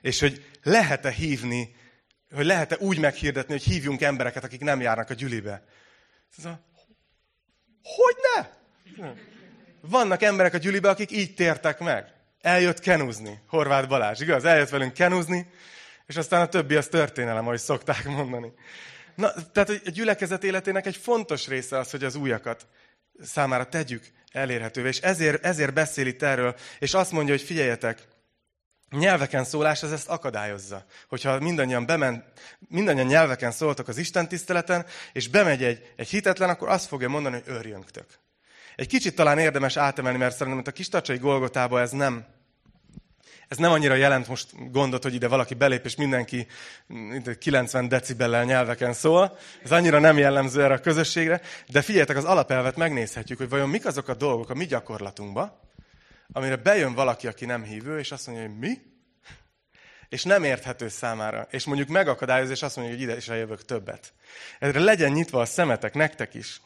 És 0.00 0.20
hogy 0.20 0.50
lehet-e 0.62 1.10
hívni, 1.10 1.76
hogy 2.34 2.44
lehet-e 2.44 2.76
úgy 2.80 2.98
meghirdetni, 2.98 3.52
hogy 3.52 3.62
hívjunk 3.62 4.02
embereket, 4.02 4.44
akik 4.44 4.60
nem 4.60 4.80
járnak 4.80 5.10
a 5.10 5.14
gyülibe. 5.14 5.64
Hogy 7.82 8.16
ne? 8.34 8.48
Vannak 9.80 10.22
emberek 10.22 10.54
a 10.54 10.58
gyülibe, 10.58 10.88
akik 10.88 11.10
így 11.10 11.34
tértek 11.34 11.78
meg. 11.78 12.12
Eljött 12.40 12.80
kenuzni. 12.80 13.40
Horváth 13.46 13.88
Balázs, 13.88 14.20
igaz? 14.20 14.44
Eljött 14.44 14.68
velünk 14.68 14.92
kenuzni, 14.92 15.50
és 16.06 16.16
aztán 16.16 16.40
a 16.40 16.48
többi 16.48 16.74
az 16.74 16.88
történelem, 16.88 17.46
ahogy 17.46 17.58
szokták 17.58 18.04
mondani. 18.04 18.52
Na, 19.14 19.32
tehát 19.52 19.68
a 19.68 19.90
gyülekezet 19.90 20.44
életének 20.44 20.86
egy 20.86 20.96
fontos 20.96 21.46
része 21.46 21.78
az, 21.78 21.90
hogy 21.90 22.04
az 22.04 22.14
újakat 22.14 22.66
számára 23.22 23.64
tegyük 23.64 24.04
elérhetővé. 24.32 24.88
És 24.88 25.00
ezért, 25.00 25.44
ezért 25.44 25.74
beszél 25.74 26.06
itt 26.06 26.22
erről, 26.22 26.56
és 26.78 26.94
azt 26.94 27.12
mondja, 27.12 27.34
hogy 27.34 27.42
figyeljetek, 27.42 28.08
nyelveken 28.90 29.44
szólás 29.44 29.82
az 29.82 29.92
ezt 29.92 30.08
akadályozza. 30.08 30.84
Hogyha 31.08 31.40
mindannyian, 31.40 31.86
bement, 31.86 32.24
mindannyian 32.68 33.06
nyelveken 33.06 33.50
szóltak 33.50 33.88
az 33.88 33.96
Isten 33.96 34.28
tiszteleten, 34.28 34.86
és 35.12 35.28
bemegy 35.28 35.64
egy, 35.64 35.92
egy 35.96 36.08
hitetlen, 36.08 36.48
akkor 36.48 36.68
azt 36.68 36.86
fogja 36.86 37.08
mondani, 37.08 37.34
hogy 37.34 37.54
örjöngtök. 37.54 38.06
Egy 38.76 38.86
kicsit 38.86 39.14
talán 39.14 39.38
érdemes 39.38 39.76
átemelni, 39.76 40.18
mert 40.18 40.36
szerintem 40.36 40.62
a 40.66 40.70
kistacsai 40.70 41.18
Golgotában 41.18 41.80
ez 41.80 41.90
nem, 41.90 42.26
ez 43.48 43.56
nem 43.56 43.72
annyira 43.72 43.94
jelent 43.94 44.28
most 44.28 44.70
gondot, 44.70 45.02
hogy 45.02 45.14
ide 45.14 45.28
valaki 45.28 45.54
belép, 45.54 45.84
és 45.84 45.96
mindenki 45.96 46.46
90 47.38 47.88
decibellel 47.88 48.44
nyelveken 48.44 48.92
szól. 48.92 49.38
Ez 49.62 49.72
annyira 49.72 49.98
nem 49.98 50.18
jellemző 50.18 50.62
erre 50.62 50.74
a 50.74 50.80
közösségre. 50.80 51.40
De 51.68 51.82
figyeljetek, 51.82 52.16
az 52.16 52.24
alapelvet 52.24 52.76
megnézhetjük, 52.76 53.38
hogy 53.38 53.48
vajon 53.48 53.68
mik 53.68 53.86
azok 53.86 54.08
a 54.08 54.14
dolgok 54.14 54.50
a 54.50 54.54
mi 54.54 54.64
gyakorlatunkban, 54.64 55.58
amire 56.32 56.56
bejön 56.56 56.94
valaki, 56.94 57.26
aki 57.26 57.44
nem 57.44 57.62
hívő, 57.62 57.98
és 57.98 58.12
azt 58.12 58.26
mondja, 58.26 58.46
hogy 58.46 58.58
mi? 58.58 58.78
És 60.08 60.22
nem 60.22 60.44
érthető 60.44 60.88
számára. 60.88 61.46
És 61.50 61.64
mondjuk 61.64 61.88
megakadályoz, 61.88 62.50
és 62.50 62.62
azt 62.62 62.76
mondja, 62.76 62.94
hogy 62.94 63.02
ide 63.02 63.16
is 63.16 63.26
jövök 63.26 63.64
többet. 63.64 64.12
Erre 64.58 64.80
legyen 64.80 65.12
nyitva 65.12 65.40
a 65.40 65.44
szemetek, 65.44 65.94
nektek 65.94 66.34
is. 66.34 66.60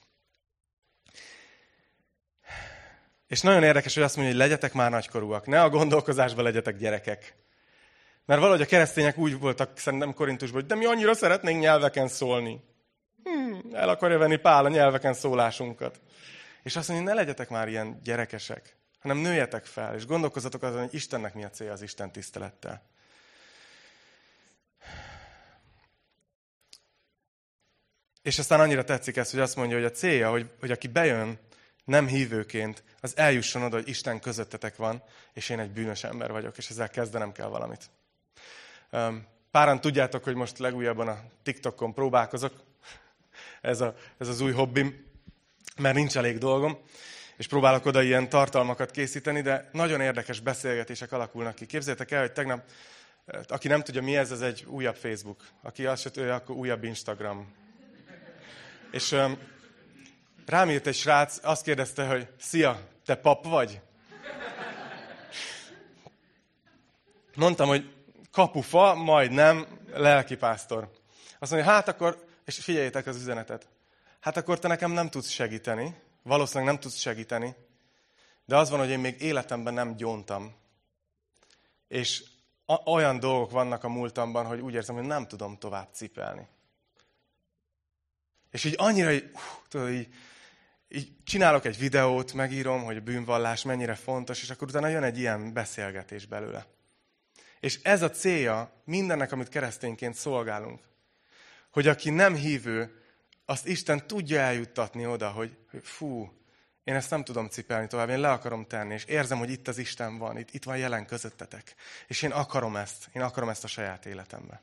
És 3.29 3.41
nagyon 3.41 3.63
érdekes, 3.63 3.95
hogy 3.95 4.03
azt 4.03 4.17
mondja, 4.17 4.35
hogy 4.35 4.43
legyetek 4.43 4.73
már 4.73 4.91
nagykorúak, 4.91 5.47
ne 5.47 5.63
a 5.63 5.69
gondolkozásban 5.69 6.45
legyetek 6.45 6.77
gyerekek. 6.77 7.35
Mert 8.25 8.41
valahogy 8.41 8.63
a 8.63 8.67
keresztények 8.67 9.19
úgy 9.19 9.39
voltak 9.39 9.79
szerintem 9.79 10.15
Korintusban, 10.15 10.61
hogy 10.61 10.69
de 10.69 10.75
mi 10.75 10.85
annyira 10.85 11.15
szeretnénk 11.15 11.61
nyelveken 11.61 12.09
szólni. 12.09 12.61
Hmm, 13.25 13.61
el 13.73 13.89
akarja 13.89 14.19
venni 14.19 14.37
Pál 14.37 14.65
a 14.65 14.69
nyelveken 14.69 15.15
szólásunkat. 15.15 16.01
És 16.63 16.77
azt 16.77 16.89
mondja, 16.89 17.07
ne 17.07 17.15
legyetek 17.15 17.49
már 17.49 17.69
ilyen 17.69 18.01
gyerekesek, 18.03 18.77
hanem 18.99 19.17
nőjetek 19.17 19.65
fel, 19.65 19.95
és 19.95 20.07
gondolkozzatok 20.07 20.63
azon, 20.63 20.81
hogy 20.81 20.95
Istennek 20.95 21.35
mi 21.35 21.45
a 21.45 21.51
célja 21.51 21.73
az 21.73 21.83
Isten 21.83 22.13
tisztelettel. 22.13 22.83
És 28.23 28.39
aztán 28.39 28.61
annyira 28.61 28.85
tetszik 28.85 29.17
ez, 29.17 29.31
hogy 29.31 29.41
azt 29.41 29.57
mondja, 29.57 29.77
hogy 29.77 29.85
a 29.85 29.91
célja, 29.91 30.31
hogy, 30.31 30.51
hogy 30.61 30.71
aki 30.71 30.89
bejön, 30.89 31.39
nem 31.89 32.07
hívőként, 32.07 32.83
az 33.01 33.17
eljusson 33.17 33.63
oda, 33.63 33.77
hogy 33.77 33.89
Isten 33.89 34.21
közöttetek 34.21 34.77
van, 34.77 35.03
és 35.33 35.49
én 35.49 35.59
egy 35.59 35.71
bűnös 35.71 36.05
ember 36.05 36.31
vagyok, 36.31 36.59
és 36.59 36.69
ezzel 36.69 36.91
kezdenem 36.91 37.33
kell 37.33 37.47
valamit. 37.47 37.91
Páran 39.51 39.81
tudjátok, 39.81 40.25
hogy 40.25 40.35
most 40.35 40.59
legújabban 40.59 41.09
a 41.09 41.19
TikTokon 41.43 41.95
próbálkozok. 41.95 42.53
Ez, 43.61 43.81
a, 43.81 43.95
ez 44.19 44.29
az 44.29 44.41
új 44.41 44.53
hobbim, 44.53 45.07
mert 45.77 45.95
nincs 45.95 46.17
elég 46.17 46.39
dolgom, 46.39 46.79
és 47.37 47.47
próbálok 47.47 47.87
oda 47.87 48.03
ilyen 48.03 48.29
tartalmakat 48.29 48.91
készíteni, 48.91 49.41
de 49.41 49.69
nagyon 49.73 50.01
érdekes 50.01 50.41
beszélgetések 50.41 51.13
alakulnak 51.13 51.55
ki. 51.55 51.67
Képzeljétek 51.67 52.11
el, 52.11 52.21
hogy 52.21 52.33
tegnap, 52.33 52.71
aki 53.47 53.69
nem 53.69 53.83
tudja 53.83 54.03
mi 54.03 54.17
ez, 54.17 54.31
ez 54.31 54.41
egy 54.41 54.65
újabb 54.67 54.97
Facebook. 54.97 55.45
Aki 55.63 55.87
azt 55.87 56.03
se 56.03 56.11
tudja, 56.11 56.35
akkor 56.35 56.57
újabb 56.57 56.85
Instagram. 56.85 57.55
És 58.91 59.17
rám 60.49 60.71
jött 60.71 60.87
egy 60.87 60.95
srác, 60.95 61.39
azt 61.43 61.63
kérdezte, 61.63 62.07
hogy 62.07 62.29
szia, 62.39 62.89
te 63.05 63.15
pap 63.15 63.45
vagy? 63.45 63.81
Mondtam, 67.37 67.69
hogy 67.69 67.95
kapufa, 68.33 68.95
majd 68.95 69.31
nem, 69.31 69.67
lelkipásztor. 69.93 70.91
Azt 71.39 71.51
mondja, 71.51 71.71
hát 71.71 71.89
akkor, 71.89 72.25
és 72.45 72.59
figyeljétek 72.59 73.07
az 73.07 73.17
üzenetet, 73.17 73.69
hát 74.21 74.37
akkor 74.37 74.59
te 74.59 74.69
nekem 74.69 74.91
nem 74.91 75.11
tudsz 75.11 75.29
segíteni, 75.29 75.95
valószínűleg 76.23 76.73
nem 76.73 76.81
tudsz 76.81 76.99
segíteni, 76.99 77.55
de 78.45 78.57
az 78.57 78.71
van, 78.71 78.79
hogy 78.79 78.91
én 78.91 78.99
még 78.99 79.21
életemben 79.21 79.75
nem 79.75 79.97
gyóntam. 79.97 80.55
És 81.89 82.25
olyan 82.85 83.19
dolgok 83.19 83.51
vannak 83.51 83.85
a 83.85 83.89
múltamban, 83.89 84.47
hogy 84.47 84.61
úgy 84.61 84.75
érzem, 84.75 84.95
hogy 84.95 85.07
nem 85.07 85.27
tudom 85.27 85.59
tovább 85.59 85.89
cipelni. 85.93 86.49
És 88.51 88.65
így 88.65 88.75
annyira, 88.79 89.09
hogy, 89.09 89.31
uh, 89.33 89.41
tudod, 89.69 89.91
így, 89.91 90.09
így 90.89 91.13
csinálok 91.25 91.65
egy 91.65 91.79
videót, 91.79 92.33
megírom, 92.33 92.85
hogy 92.85 92.97
a 92.97 93.01
bűnvallás 93.01 93.63
mennyire 93.63 93.95
fontos, 93.95 94.43
és 94.43 94.51
akkor 94.51 94.69
utána 94.69 94.89
jön 94.89 95.03
egy 95.03 95.19
ilyen 95.19 95.53
beszélgetés 95.53 96.27
belőle. 96.27 96.67
És 97.61 97.79
ez 97.83 98.03
a 98.03 98.11
célja 98.11 98.83
mindennek, 98.85 99.33
amit 99.33 99.49
keresztényként 99.49 100.15
szolgálunk. 100.15 100.81
Hogy 101.71 101.89
aki 101.89 102.11
nem 102.11 102.35
hívő, 102.35 103.03
azt 103.45 103.67
Isten 103.67 104.07
tudja 104.07 104.41
eljuttatni 104.41 105.07
oda, 105.07 105.31
hogy, 105.31 105.57
hogy 105.71 105.81
fú, 105.85 106.39
én 106.85 106.95
ezt 106.95 107.11
nem 107.11 107.25
tudom 107.25 107.49
cipelni 107.49 107.87
tovább, 107.87 108.09
én 108.09 108.21
le 108.21 108.31
akarom 108.31 108.67
tenni, 108.67 108.95
és 108.95 109.05
érzem, 109.05 109.39
hogy 109.39 109.51
itt 109.51 109.69
az 109.69 109.79
Isten 109.79 110.19
van, 110.19 110.39
itt, 110.39 110.51
itt 110.51 110.65
van 110.65 110.77
jelen 110.77 111.07
közöttetek. 111.07 111.75
És 112.07 112.23
én 112.23 112.31
akarom 112.31 112.77
ezt, 112.77 113.09
én 113.13 113.23
akarom 113.23 113.49
ezt 113.49 113.65
a 113.65 113.67
saját 113.67 114.07
életembe. 114.07 114.63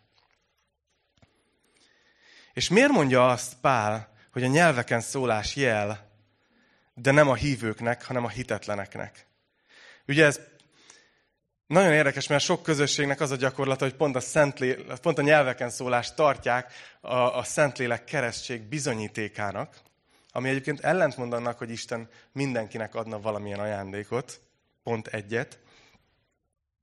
És 2.53 2.69
miért 2.69 2.91
mondja 2.91 3.27
azt 3.27 3.53
Pál, 3.61 4.13
hogy 4.31 4.43
a 4.43 4.47
nyelveken 4.47 5.01
szólás 5.01 5.55
jel, 5.55 6.04
de 6.95 7.11
nem 7.11 7.29
a 7.29 7.35
hívőknek, 7.35 8.05
hanem 8.05 8.25
a 8.25 8.29
hitetleneknek? 8.29 9.25
Ugye 10.07 10.25
ez 10.25 10.39
nagyon 11.67 11.93
érdekes, 11.93 12.27
mert 12.27 12.43
sok 12.43 12.63
közösségnek 12.63 13.19
az 13.19 13.31
a 13.31 13.35
gyakorlata, 13.35 13.83
hogy 13.83 13.95
pont 13.95 14.15
a, 14.15 14.19
Szentlé, 14.19 14.85
pont 15.01 15.17
a 15.17 15.21
nyelveken 15.21 15.69
szólást 15.69 16.15
tartják 16.15 16.73
a, 17.01 17.15
a 17.15 17.43
Szentlélek 17.43 18.03
keresztség 18.03 18.61
bizonyítékának, 18.61 19.75
ami 20.31 20.49
egyébként 20.49 20.79
ellentmond 20.79 21.33
annak, 21.33 21.57
hogy 21.57 21.69
Isten 21.69 22.09
mindenkinek 22.31 22.95
adna 22.95 23.19
valamilyen 23.19 23.59
ajándékot, 23.59 24.41
pont 24.83 25.07
egyet, 25.07 25.59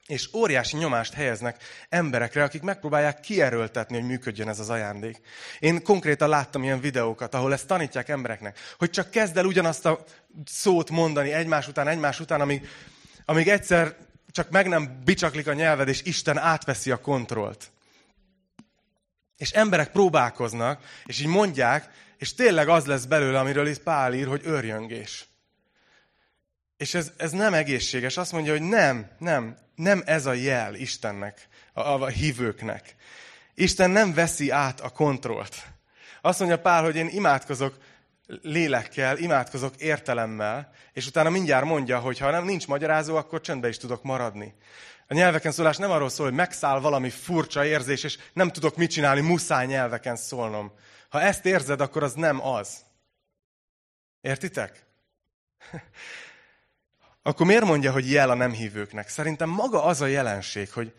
és 0.07 0.29
óriási 0.35 0.77
nyomást 0.77 1.13
helyeznek 1.13 1.63
emberekre, 1.89 2.43
akik 2.43 2.63
megpróbálják 2.63 3.21
kierőltetni, 3.21 3.97
hogy 3.99 4.09
működjön 4.09 4.49
ez 4.49 4.59
az 4.59 4.71
ajándék. 4.71 5.21
Én 5.59 5.83
konkrétan 5.83 6.29
láttam 6.29 6.63
ilyen 6.63 6.81
videókat, 6.81 7.35
ahol 7.35 7.53
ezt 7.53 7.67
tanítják 7.67 8.09
embereknek, 8.09 8.59
hogy 8.79 8.91
csak 8.91 9.11
kezd 9.11 9.37
el 9.37 9.45
ugyanazt 9.45 9.87
a 9.87 10.05
szót 10.45 10.91
mondani 10.91 11.33
egymás 11.33 11.69
után, 11.69 11.89
egymás 11.89 12.21
után, 12.21 12.41
amíg, 12.41 12.69
amíg 13.25 13.49
egyszer 13.49 13.97
csak 14.31 14.51
meg 14.51 14.69
nem 14.69 15.01
bicsaklik 15.05 15.47
a 15.47 15.53
nyelved, 15.53 15.89
és 15.89 16.03
Isten 16.03 16.39
átveszi 16.39 16.91
a 16.91 17.01
kontrollt. 17.01 17.71
És 19.37 19.51
emberek 19.51 19.91
próbálkoznak, 19.91 20.83
és 21.05 21.21
így 21.21 21.27
mondják, 21.27 21.91
és 22.17 22.35
tényleg 22.35 22.69
az 22.69 22.87
lesz 22.87 23.05
belőle, 23.05 23.39
amiről 23.39 23.67
itt 23.67 23.83
Pál 23.83 24.15
ír, 24.15 24.27
hogy 24.27 24.43
örjöngés. 24.45 25.32
És 26.83 26.95
ez, 26.95 27.12
ez 27.16 27.30
nem 27.33 27.55
egészséges. 27.55 28.16
Azt 28.16 28.33
mondja, 28.33 28.53
hogy 28.53 28.62
nem, 28.62 29.11
nem, 29.18 29.57
nem 29.74 30.03
ez 30.05 30.26
a 30.26 30.33
jel 30.33 30.74
Istennek, 30.74 31.49
a, 31.72 31.80
a 31.80 32.07
hívőknek. 32.07 32.95
Isten 33.55 33.91
nem 33.91 34.14
veszi 34.14 34.51
át 34.51 34.80
a 34.80 34.89
kontrollt. 34.89 35.57
Azt 36.20 36.39
mondja 36.39 36.61
Pál, 36.61 36.83
hogy 36.83 36.97
én 36.97 37.09
imádkozok 37.09 37.78
lélekkel, 38.26 39.18
imádkozok 39.18 39.76
értelemmel, 39.76 40.72
és 40.93 41.07
utána 41.07 41.30
mindjárt 41.30 41.64
mondja, 41.64 41.99
hogy 41.99 42.18
ha 42.18 42.30
nem 42.30 42.45
nincs 42.45 42.66
magyarázó, 42.66 43.16
akkor 43.16 43.41
csöndbe 43.41 43.68
is 43.68 43.76
tudok 43.76 44.03
maradni. 44.03 44.55
A 45.09 45.14
nyelveken 45.14 45.53
szólás 45.53 45.76
nem 45.76 45.91
arról 45.91 46.09
szól, 46.09 46.26
hogy 46.26 46.35
megszáll 46.35 46.80
valami 46.80 47.11
furcsa 47.11 47.64
érzés, 47.64 48.05
és 48.05 48.18
nem 48.33 48.51
tudok 48.51 48.76
mit 48.76 48.91
csinálni, 48.91 49.20
muszáj 49.20 49.66
nyelveken 49.66 50.16
szólnom. 50.16 50.72
Ha 51.09 51.20
ezt 51.20 51.47
érzed, 51.47 51.80
akkor 51.80 52.03
az 52.03 52.12
nem 52.12 52.47
az. 52.47 52.76
Értitek? 54.20 54.87
Akkor 57.23 57.47
miért 57.47 57.64
mondja, 57.64 57.93
hogy 57.93 58.11
jel 58.11 58.31
a 58.31 58.35
nem 58.35 58.53
hívőknek? 58.53 59.09
Szerintem 59.09 59.49
maga 59.49 59.85
az 59.85 60.01
a 60.01 60.07
jelenség, 60.07 60.70
hogy 60.70 60.93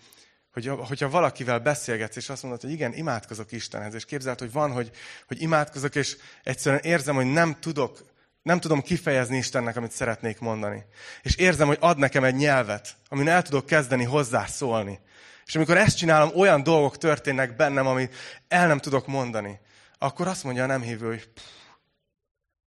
hogy, 0.53 0.67
hogyha 0.67 1.09
valakivel 1.09 1.59
beszélgetsz, 1.59 2.15
és 2.15 2.29
azt 2.29 2.43
mondod, 2.43 2.61
hogy 2.61 2.71
igen, 2.71 2.93
imádkozok 2.93 3.51
Istenhez, 3.51 3.93
és 3.93 4.05
képzeld, 4.05 4.39
hogy 4.39 4.51
van, 4.51 4.71
hogy, 4.71 4.91
hogy 5.27 5.41
imádkozok, 5.41 5.95
és 5.95 6.17
egyszerűen 6.43 6.81
érzem, 6.81 7.15
hogy 7.15 7.25
nem 7.25 7.59
tudok, 7.59 8.05
nem 8.41 8.59
tudom 8.59 8.81
kifejezni 8.81 9.37
Istennek, 9.37 9.75
amit 9.75 9.91
szeretnék 9.91 10.39
mondani. 10.39 10.85
És 11.21 11.35
érzem, 11.35 11.67
hogy 11.67 11.77
ad 11.79 11.97
nekem 11.97 12.23
egy 12.23 12.35
nyelvet, 12.35 12.95
amin 13.09 13.27
el 13.27 13.41
tudok 13.41 13.65
kezdeni 13.65 14.03
hozzá 14.03 14.45
szólni. 14.45 14.99
És 15.45 15.55
amikor 15.55 15.77
ezt 15.77 15.97
csinálom, 15.97 16.31
olyan 16.35 16.63
dolgok 16.63 16.97
történnek 16.97 17.55
bennem, 17.55 17.87
amit 17.87 18.15
el 18.47 18.67
nem 18.67 18.79
tudok 18.79 19.07
mondani. 19.07 19.59
Akkor 19.97 20.27
azt 20.27 20.43
mondja 20.43 20.63
a 20.63 20.67
nem 20.67 20.81
hívő, 20.81 21.07
hogy 21.07 21.29
pff, 21.29 21.43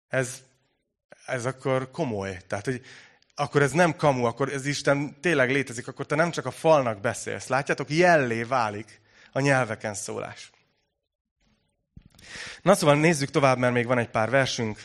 ez, 0.09 0.42
ez 1.26 1.44
akkor 1.44 1.90
komoly. 1.90 2.38
Tehát, 2.46 2.64
hogy 2.64 2.82
akkor 3.35 3.62
ez 3.62 3.72
nem 3.72 3.97
kamu, 3.97 4.24
akkor 4.24 4.53
ez 4.53 4.66
Isten 4.66 5.20
tényleg 5.20 5.51
létezik, 5.51 5.89
akkor 5.89 6.07
te 6.07 6.14
nem 6.14 6.30
csak 6.30 6.47
a 6.47 6.51
falnak 6.51 7.01
beszélsz. 7.01 7.47
Látjátok, 7.47 7.91
jellé 7.91 8.43
válik 8.43 9.01
a 9.32 9.41
nyelveken 9.41 9.95
szólás. 9.95 10.51
Na 12.62 12.74
szóval 12.74 12.97
nézzük 12.97 13.30
tovább, 13.30 13.59
mert 13.59 13.72
még 13.72 13.87
van 13.87 13.99
egy 13.99 14.09
pár 14.09 14.30
versünk. 14.30 14.85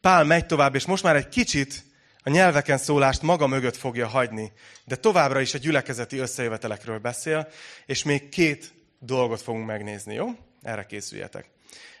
Pál 0.00 0.24
megy 0.24 0.46
tovább, 0.46 0.74
és 0.74 0.86
most 0.86 1.02
már 1.02 1.16
egy 1.16 1.28
kicsit 1.28 1.84
a 2.22 2.30
nyelveken 2.30 2.78
szólást 2.78 3.22
maga 3.22 3.46
mögött 3.46 3.76
fogja 3.76 4.08
hagyni, 4.08 4.52
de 4.84 4.96
továbbra 4.96 5.40
is 5.40 5.54
a 5.54 5.58
gyülekezeti 5.58 6.18
összejövetelekről 6.18 6.98
beszél, 6.98 7.48
és 7.86 8.02
még 8.02 8.28
két 8.28 8.74
dolgot 8.98 9.42
fogunk 9.42 9.66
megnézni, 9.66 10.14
jó? 10.14 10.28
Erre 10.62 10.86
készüljetek. 10.86 11.50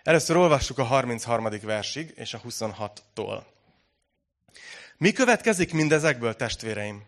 Először 0.02 0.36
olvassuk 0.36 0.78
a 0.78 0.82
33. 0.84 1.48
versig 1.62 2.12
és 2.16 2.34
a 2.34 2.40
26-tól. 2.40 3.42
Mi 4.98 5.12
következik 5.12 5.72
mindezekből, 5.72 6.34
testvéreim? 6.34 7.02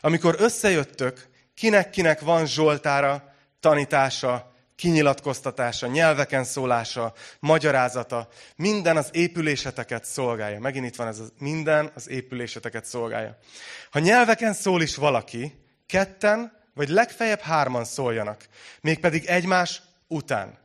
Amikor 0.00 0.34
összejöttök, 0.38 1.28
kinek-kinek 1.54 2.20
van 2.20 2.46
Zsoltára, 2.46 3.34
tanítása, 3.60 4.52
kinyilatkoztatása, 4.76 5.86
nyelveken 5.86 6.44
szólása, 6.44 7.12
magyarázata, 7.40 8.28
minden 8.56 8.96
az 8.96 9.08
épüléseteket 9.12 10.04
szolgálja. 10.04 10.60
Megint 10.60 10.86
itt 10.86 10.96
van 10.96 11.06
ez 11.06 11.18
az 11.18 11.32
minden 11.38 11.90
az 11.94 12.08
épüléseteket 12.08 12.84
szolgálja. 12.84 13.38
Ha 13.90 13.98
nyelveken 13.98 14.52
szól 14.52 14.82
is 14.82 14.96
valaki, 14.96 15.64
ketten 15.86 16.52
vagy 16.74 16.88
legfeljebb 16.88 17.40
hárman 17.40 17.84
szóljanak, 17.84 18.48
mégpedig 18.80 19.24
egymás 19.24 19.82
után. 20.06 20.58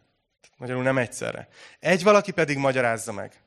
Magyarul 0.58 0.84
nem 0.84 0.98
egyszerre. 0.98 1.48
Egy 1.80 2.04
valaki 2.04 2.32
pedig 2.32 2.58
magyarázza 2.58 3.12
meg. 3.12 3.43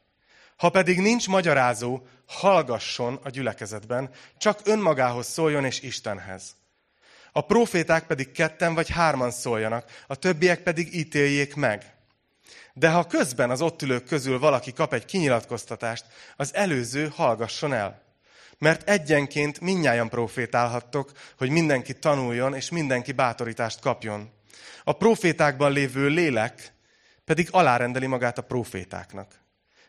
Ha 0.56 0.70
pedig 0.70 1.00
nincs 1.00 1.28
magyarázó, 1.28 2.06
hallgasson 2.26 3.20
a 3.22 3.30
gyülekezetben, 3.30 4.10
csak 4.38 4.60
önmagához 4.64 5.26
szóljon 5.26 5.64
és 5.64 5.80
Istenhez. 5.80 6.56
A 7.32 7.40
proféták 7.40 8.06
pedig 8.06 8.32
ketten 8.32 8.74
vagy 8.74 8.88
hárman 8.88 9.30
szóljanak, 9.30 9.90
a 10.06 10.14
többiek 10.14 10.62
pedig 10.62 10.94
ítéljék 10.94 11.54
meg. 11.54 11.94
De 12.72 12.90
ha 12.90 13.06
közben 13.06 13.50
az 13.50 13.60
ott 13.60 13.82
ülők 13.82 14.04
közül 14.04 14.38
valaki 14.38 14.72
kap 14.72 14.92
egy 14.92 15.04
kinyilatkoztatást, 15.04 16.04
az 16.36 16.54
előző 16.54 17.12
hallgasson 17.14 17.72
el. 17.72 18.02
Mert 18.58 18.88
egyenként 18.88 19.60
minnyáján 19.60 20.08
profétálhattok, 20.08 21.12
hogy 21.38 21.50
mindenki 21.50 21.94
tanuljon, 21.98 22.54
és 22.54 22.70
mindenki 22.70 23.12
bátorítást 23.12 23.80
kapjon. 23.80 24.30
A 24.84 24.92
profétákban 24.92 25.72
lévő 25.72 26.08
lélek 26.08 26.72
pedig 27.24 27.48
alárendeli 27.50 28.06
magát 28.06 28.38
a 28.38 28.42
profétáknak. 28.42 29.45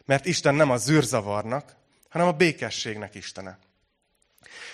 Mert 0.07 0.25
Isten 0.25 0.55
nem 0.55 0.69
a 0.69 0.77
zűrzavarnak, 0.77 1.75
hanem 2.09 2.27
a 2.27 2.31
békességnek 2.31 3.15
Istene. 3.15 3.57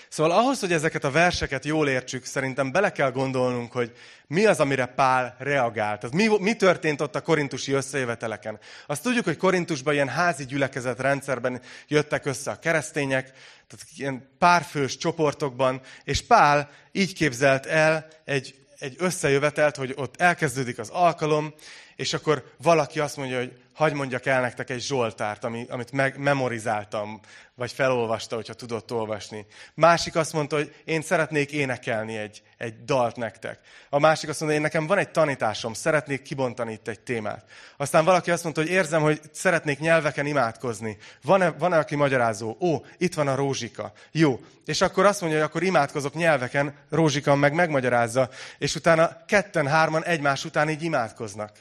Szóval 0.10 0.38
ahhoz, 0.38 0.60
hogy 0.60 0.72
ezeket 0.74 1.04
a 1.04 1.12
verseket 1.12 1.66
jól 1.66 1.90
értsük, 1.90 2.26
szerintem 2.26 2.72
bele 2.72 2.92
kell 2.92 3.12
gondolnunk, 3.12 3.72
hogy 3.72 3.92
mi 4.28 4.46
az, 4.46 4.60
amire 4.60 4.86
Pál 4.86 5.36
reagált. 5.40 6.00
Tehát 6.00 6.16
mi, 6.16 6.28
mi 6.40 6.56
történt 6.56 7.02
ott 7.02 7.16
a 7.16 7.22
korintusi 7.22 7.72
összejöveteleken. 7.72 8.60
Azt 8.88 9.04
tudjuk, 9.04 9.26
hogy 9.26 9.38
Korintusban 9.38 9.94
ilyen 9.94 10.10
házi 10.10 10.46
gyülekezet 10.46 11.00
rendszerben 11.00 11.62
jöttek 11.88 12.26
össze 12.26 12.52
a 12.52 12.60
keresztények, 12.60 13.24
tehát 13.68 13.86
ilyen 13.96 14.30
párfős 14.38 14.98
csoportokban, 14.98 15.82
és 16.04 16.22
Pál 16.22 16.70
így 16.92 17.14
képzelt 17.14 17.66
el 17.66 18.08
egy, 18.26 18.56
egy 18.80 18.96
összejövetelt, 18.98 19.76
hogy 19.76 19.94
ott 19.96 20.22
elkezdődik 20.22 20.80
az 20.80 20.90
alkalom, 20.90 21.54
és 21.96 22.14
akkor 22.14 22.54
valaki 22.58 23.00
azt 23.00 23.18
mondja, 23.18 23.38
hogy 23.38 23.64
hagy 23.74 23.94
mondjak 23.94 24.26
el 24.26 24.41
nektek 24.41 24.70
egy 24.70 24.82
Zsoltárt, 24.82 25.44
ami, 25.44 25.66
amit 25.70 25.91
meg, 25.91 26.18
memorizáltam, 26.18 27.20
vagy 27.56 27.72
felolvasta, 27.72 28.36
hogyha 28.36 28.54
tudott 28.54 28.91
olvasni. 28.91 29.46
Másik 29.74 30.16
azt 30.16 30.34
mondta, 30.34 30.56
hogy 30.56 30.76
én 30.86 31.02
szeretnék 31.02 31.52
énekelni 31.52 32.18
egy, 32.18 32.41
egy 32.58 32.84
dalt 32.84 33.16
nektek. 33.16 33.60
A 33.89 34.00
másik 34.00 34.30
azt 34.30 34.39
mondta, 34.39 34.60
hogy 34.60 34.70
nekem 34.70 34.88
van 34.88 34.98
egy 34.98 35.10
tanításom, 35.10 35.74
szeretnék 35.74 36.22
kibontani 36.22 36.72
itt 36.72 36.88
egy 36.88 37.00
témát. 37.00 37.46
Aztán 37.78 38.06
valaki 38.06 38.32
azt 38.32 38.44
mondta, 38.44 38.62
hogy 38.62 38.70
érzem, 38.70 39.02
hogy 39.02 39.22
szeretnék 39.32 39.80
nyelveken 39.80 40.26
imádkozni. 40.26 40.98
Van-e, 41.24 41.50
van-e 41.50 41.78
aki 41.78 41.96
magyarázó? 41.96 42.58
Ó, 42.60 42.76
itt 42.98 43.14
van 43.14 43.28
a 43.28 43.36
rózsika. 43.36 43.91
Jó. 44.12 44.39
És 44.66 44.82
akkor 44.82 45.06
azt 45.06 45.22
mondja, 45.22 45.39
hogy 45.39 45.48
akkor 45.48 45.64
imádkozok 45.64 46.14
nyelveken, 46.14 46.76
rózsika 46.89 47.36
meg 47.36 47.54
megmagyarázza, 47.54 48.30
és 48.58 48.76
utána 48.76 49.26
ketten, 49.26 49.68
hárman 49.68 50.04
egymás 50.04 50.46
után 50.46 50.70
így 50.70 50.84
imádkoznak. 50.84 51.52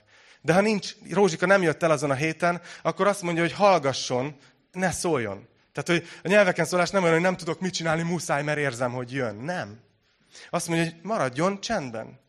De 0.43 0.53
ha 0.53 0.61
nincs, 0.61 0.95
Rózsika 1.11 1.47
nem 1.47 1.63
jött 1.63 1.83
el 1.83 1.91
azon 1.91 2.11
a 2.11 2.15
héten, 2.15 2.61
akkor 2.83 3.07
azt 3.07 3.23
mondja, 3.23 3.43
hogy 3.43 3.53
hallgasson, 3.53 4.37
ne 4.73 4.91
szóljon. 4.91 5.49
Tehát, 5.73 5.89
hogy 6.01 6.09
a 6.23 6.29
nyelveken 6.29 6.65
szólás 6.65 6.91
nem 6.91 7.03
olyan, 7.03 7.15
hogy 7.15 7.25
nem 7.25 7.37
tudok 7.37 7.61
mit 7.61 7.75
csinálni, 7.75 8.03
muszáj, 8.03 8.43
mert 8.43 8.59
érzem, 8.59 8.93
hogy 8.93 9.13
jön. 9.13 9.37
Nem. 9.37 9.81
Azt 10.51 10.69
mondja, 10.69 10.87
hogy 10.87 10.97
maradjon 11.03 11.61
csendben. 11.61 12.21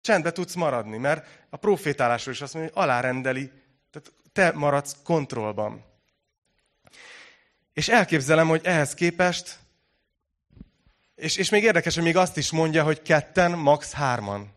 Csendbe 0.00 0.32
tudsz 0.32 0.54
maradni, 0.54 0.96
mert 0.96 1.26
a 1.50 1.56
profétálásról 1.56 2.34
is 2.34 2.40
azt 2.40 2.54
mondja, 2.54 2.72
hogy 2.74 2.82
alárendeli, 2.82 3.52
tehát 3.90 4.12
te 4.32 4.52
maradsz 4.58 4.96
kontrollban. 5.04 5.84
És 7.72 7.88
elképzelem, 7.88 8.48
hogy 8.48 8.60
ehhez 8.64 8.94
képest, 8.94 9.58
és, 11.14 11.36
és 11.36 11.48
még 11.48 11.62
érdekes, 11.62 11.94
hogy 11.94 12.04
még 12.04 12.16
azt 12.16 12.36
is 12.36 12.50
mondja, 12.50 12.82
hogy 12.82 13.02
ketten, 13.02 13.50
max. 13.50 13.92
hárman. 13.92 14.52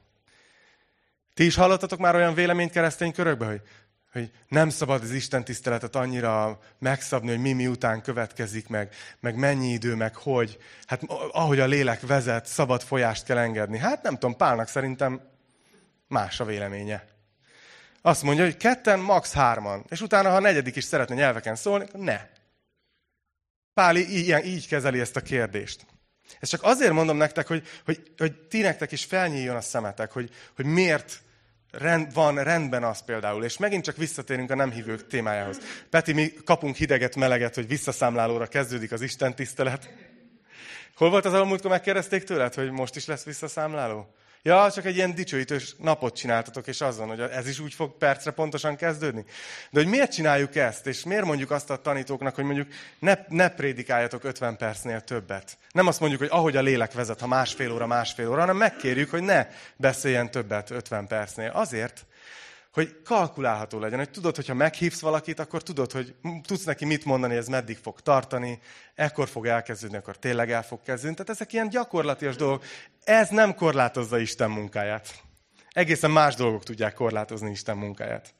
Ti 1.35 1.45
is 1.45 1.55
hallottatok 1.55 1.99
már 1.99 2.15
olyan 2.15 2.33
véleményt 2.33 2.71
keresztény 2.71 3.13
körökbe, 3.13 3.45
hogy, 3.45 3.61
hogy 4.11 4.31
nem 4.47 4.69
szabad 4.69 5.03
az 5.03 5.11
Isten 5.11 5.43
tiszteletet 5.43 5.95
annyira 5.95 6.59
megszabni, 6.79 7.29
hogy 7.29 7.39
mi 7.39 7.53
miután 7.53 8.01
következik, 8.01 8.67
meg, 8.67 8.93
meg 9.19 9.35
mennyi 9.35 9.71
idő, 9.71 9.95
meg 9.95 10.15
hogy. 10.15 10.57
Hát 10.85 11.01
ahogy 11.31 11.59
a 11.59 11.65
lélek 11.65 12.01
vezet, 12.01 12.45
szabad 12.45 12.81
folyást 12.81 13.25
kell 13.25 13.37
engedni. 13.37 13.77
Hát 13.77 14.03
nem 14.03 14.13
tudom, 14.13 14.35
Pálnak 14.35 14.67
szerintem 14.67 15.21
más 16.07 16.39
a 16.39 16.45
véleménye. 16.45 17.07
Azt 18.01 18.23
mondja, 18.23 18.43
hogy 18.43 18.57
ketten, 18.57 18.99
max. 18.99 19.33
hárman. 19.33 19.85
És 19.89 20.01
utána, 20.01 20.29
ha 20.29 20.35
a 20.35 20.39
negyedik 20.39 20.75
is 20.75 20.83
szeretne 20.83 21.15
nyelveken 21.15 21.55
szólni, 21.55 21.85
ne. 21.93 22.27
Pál 23.73 23.95
így, 23.95 24.45
így 24.45 24.67
kezeli 24.67 24.99
ezt 24.99 25.15
a 25.15 25.21
kérdést. 25.21 25.85
Ezt 26.39 26.51
csak 26.51 26.63
azért 26.63 26.93
mondom 26.93 27.17
nektek, 27.17 27.47
hogy, 27.47 27.67
hogy, 27.85 28.11
hogy 28.17 28.35
ti 28.35 28.61
nektek 28.61 28.91
is 28.91 29.05
felnyíljon 29.05 29.55
a 29.55 29.61
szemetek, 29.61 30.11
hogy, 30.11 30.29
hogy 30.55 30.65
miért 30.65 31.23
rend, 31.77 32.13
van 32.13 32.43
rendben 32.43 32.83
az 32.83 33.01
például, 33.01 33.43
és 33.43 33.57
megint 33.57 33.83
csak 33.83 33.97
visszatérünk 33.97 34.51
a 34.51 34.55
nem 34.55 34.71
hívők 34.71 35.07
témájához. 35.07 35.57
Peti, 35.89 36.13
mi 36.13 36.33
kapunk 36.45 36.75
hideget, 36.75 37.15
meleget, 37.15 37.55
hogy 37.55 37.67
visszaszámlálóra 37.67 38.45
kezdődik 38.45 38.91
az 38.91 39.01
Isten 39.01 39.35
tisztelet. 39.35 39.89
Hol 40.95 41.09
volt 41.09 41.25
az, 41.25 41.33
ahol 41.33 41.45
múltkor 41.45 41.69
megkérdezték 41.69 42.23
tőled, 42.23 42.53
hogy 42.53 42.71
most 42.71 42.95
is 42.95 43.05
lesz 43.05 43.23
visszaszámláló? 43.23 44.15
Ja, 44.47 44.71
csak 44.71 44.85
egy 44.85 44.95
ilyen 44.95 45.15
dicsőítős 45.15 45.75
napot 45.77 46.15
csináltatok, 46.15 46.67
és 46.67 46.81
azon, 46.81 47.07
hogy 47.07 47.19
ez 47.19 47.47
is 47.47 47.59
úgy 47.59 47.73
fog 47.73 47.97
percre 47.97 48.31
pontosan 48.31 48.75
kezdődni. 48.75 49.25
De 49.71 49.79
hogy 49.79 49.89
miért 49.89 50.11
csináljuk 50.11 50.55
ezt, 50.55 50.87
és 50.87 51.03
miért 51.03 51.25
mondjuk 51.25 51.51
azt 51.51 51.69
a 51.69 51.81
tanítóknak, 51.81 52.35
hogy 52.35 52.43
mondjuk 52.43 52.67
ne, 52.99 53.17
ne 53.27 53.49
prédikáljatok 53.49 54.23
50 54.23 54.57
percnél 54.57 55.01
többet. 55.01 55.57
Nem 55.71 55.87
azt 55.87 55.99
mondjuk, 55.99 56.21
hogy 56.21 56.29
ahogy 56.31 56.55
a 56.55 56.61
lélek 56.61 56.93
vezet, 56.93 57.19
ha 57.19 57.27
másfél 57.27 57.71
óra, 57.71 57.87
másfél 57.87 58.29
óra, 58.29 58.39
hanem 58.39 58.57
megkérjük, 58.57 59.09
hogy 59.09 59.23
ne 59.23 59.47
beszéljen 59.75 60.31
többet 60.31 60.69
50 60.69 61.07
percnél. 61.07 61.49
Azért, 61.49 62.05
hogy 62.75 63.01
kalkulálható 63.03 63.79
legyen, 63.79 63.97
hogy 63.97 64.09
tudod, 64.09 64.35
hogyha 64.35 64.53
meghívsz 64.53 64.99
valakit, 64.99 65.39
akkor 65.39 65.63
tudod, 65.63 65.91
hogy 65.91 66.15
tudsz 66.43 66.63
neki 66.63 66.85
mit 66.85 67.05
mondani, 67.05 67.35
ez 67.35 67.47
meddig 67.47 67.77
fog 67.77 68.01
tartani, 68.01 68.59
ekkor 68.95 69.27
fog 69.27 69.45
elkezdődni, 69.45 69.97
akkor 69.97 70.17
tényleg 70.17 70.51
el 70.51 70.63
fog 70.63 70.81
kezdődni. 70.81 71.15
Tehát 71.15 71.31
ezek 71.31 71.53
ilyen 71.53 71.69
gyakorlatias 71.69 72.35
dolgok. 72.35 72.63
Ez 73.03 73.29
nem 73.29 73.55
korlátozza 73.55 74.17
Isten 74.17 74.49
munkáját. 74.49 75.21
Egészen 75.69 76.11
más 76.11 76.35
dolgok 76.35 76.63
tudják 76.63 76.93
korlátozni 76.93 77.49
Isten 77.49 77.77
munkáját. 77.77 78.33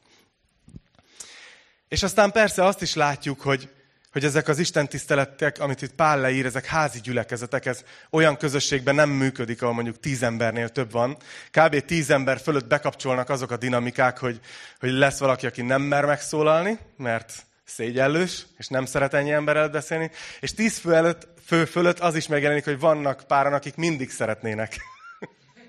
És 1.88 2.03
aztán 2.03 2.31
persze 2.31 2.65
azt 2.65 2.81
is 2.81 2.93
látjuk, 2.93 3.41
hogy 3.41 3.69
hogy 4.16 4.24
ezek 4.24 4.47
az 4.47 4.59
Isten 4.59 4.88
tiszteletek, 4.88 5.59
amit 5.59 5.82
itt 5.82 5.93
Pál 5.93 6.20
leír, 6.20 6.45
ezek 6.45 6.66
házi 6.66 6.99
gyülekezetek, 6.99 7.66
ez 7.66 7.84
olyan 8.09 8.38
közösségben 8.38 8.95
nem 8.95 9.09
működik, 9.09 9.61
ahol 9.61 9.74
mondjuk 9.74 9.99
tíz 9.99 10.24
embernél 10.24 10.70
több 10.70 10.91
van. 10.91 11.18
Kb. 11.51 11.80
tíz 11.80 12.09
ember 12.09 12.39
fölött 12.39 12.68
bekapcsolnak 12.68 13.30
azok 13.30 13.51
a 13.51 13.57
dinamikák, 13.57 14.18
hogy, 14.18 14.39
hogy 14.80 14.91
lesz 14.91 15.20
valaki, 15.20 15.45
aki 15.45 15.61
nem 15.61 15.82
mer 15.82 16.05
megszólalni, 16.05 16.80
mert 16.97 17.45
szégyellős, 17.66 18.45
és 18.57 18.68
nem 18.68 18.86
szeret 18.86 19.13
ennyi 19.13 19.32
emberrel 19.32 19.70
beszélni, 19.70 20.11
és 20.39 20.53
tíz 20.53 20.78
fő, 20.78 20.93
előtt, 20.93 21.28
fő 21.45 21.66
fölött 21.66 21.99
az 21.99 22.16
is 22.16 22.28
megjelenik, 22.28 22.63
hogy 22.66 22.80
vannak 22.80 23.24
páran, 23.28 23.53
akik 23.53 23.76
mindig 23.76 24.11
szeretnének 24.11 24.76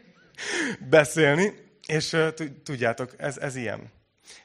beszélni, 0.91 1.53
és 1.87 2.17
tudjátok, 2.65 3.15
ez, 3.17 3.37
ez 3.37 3.57
ilyen. 3.57 3.95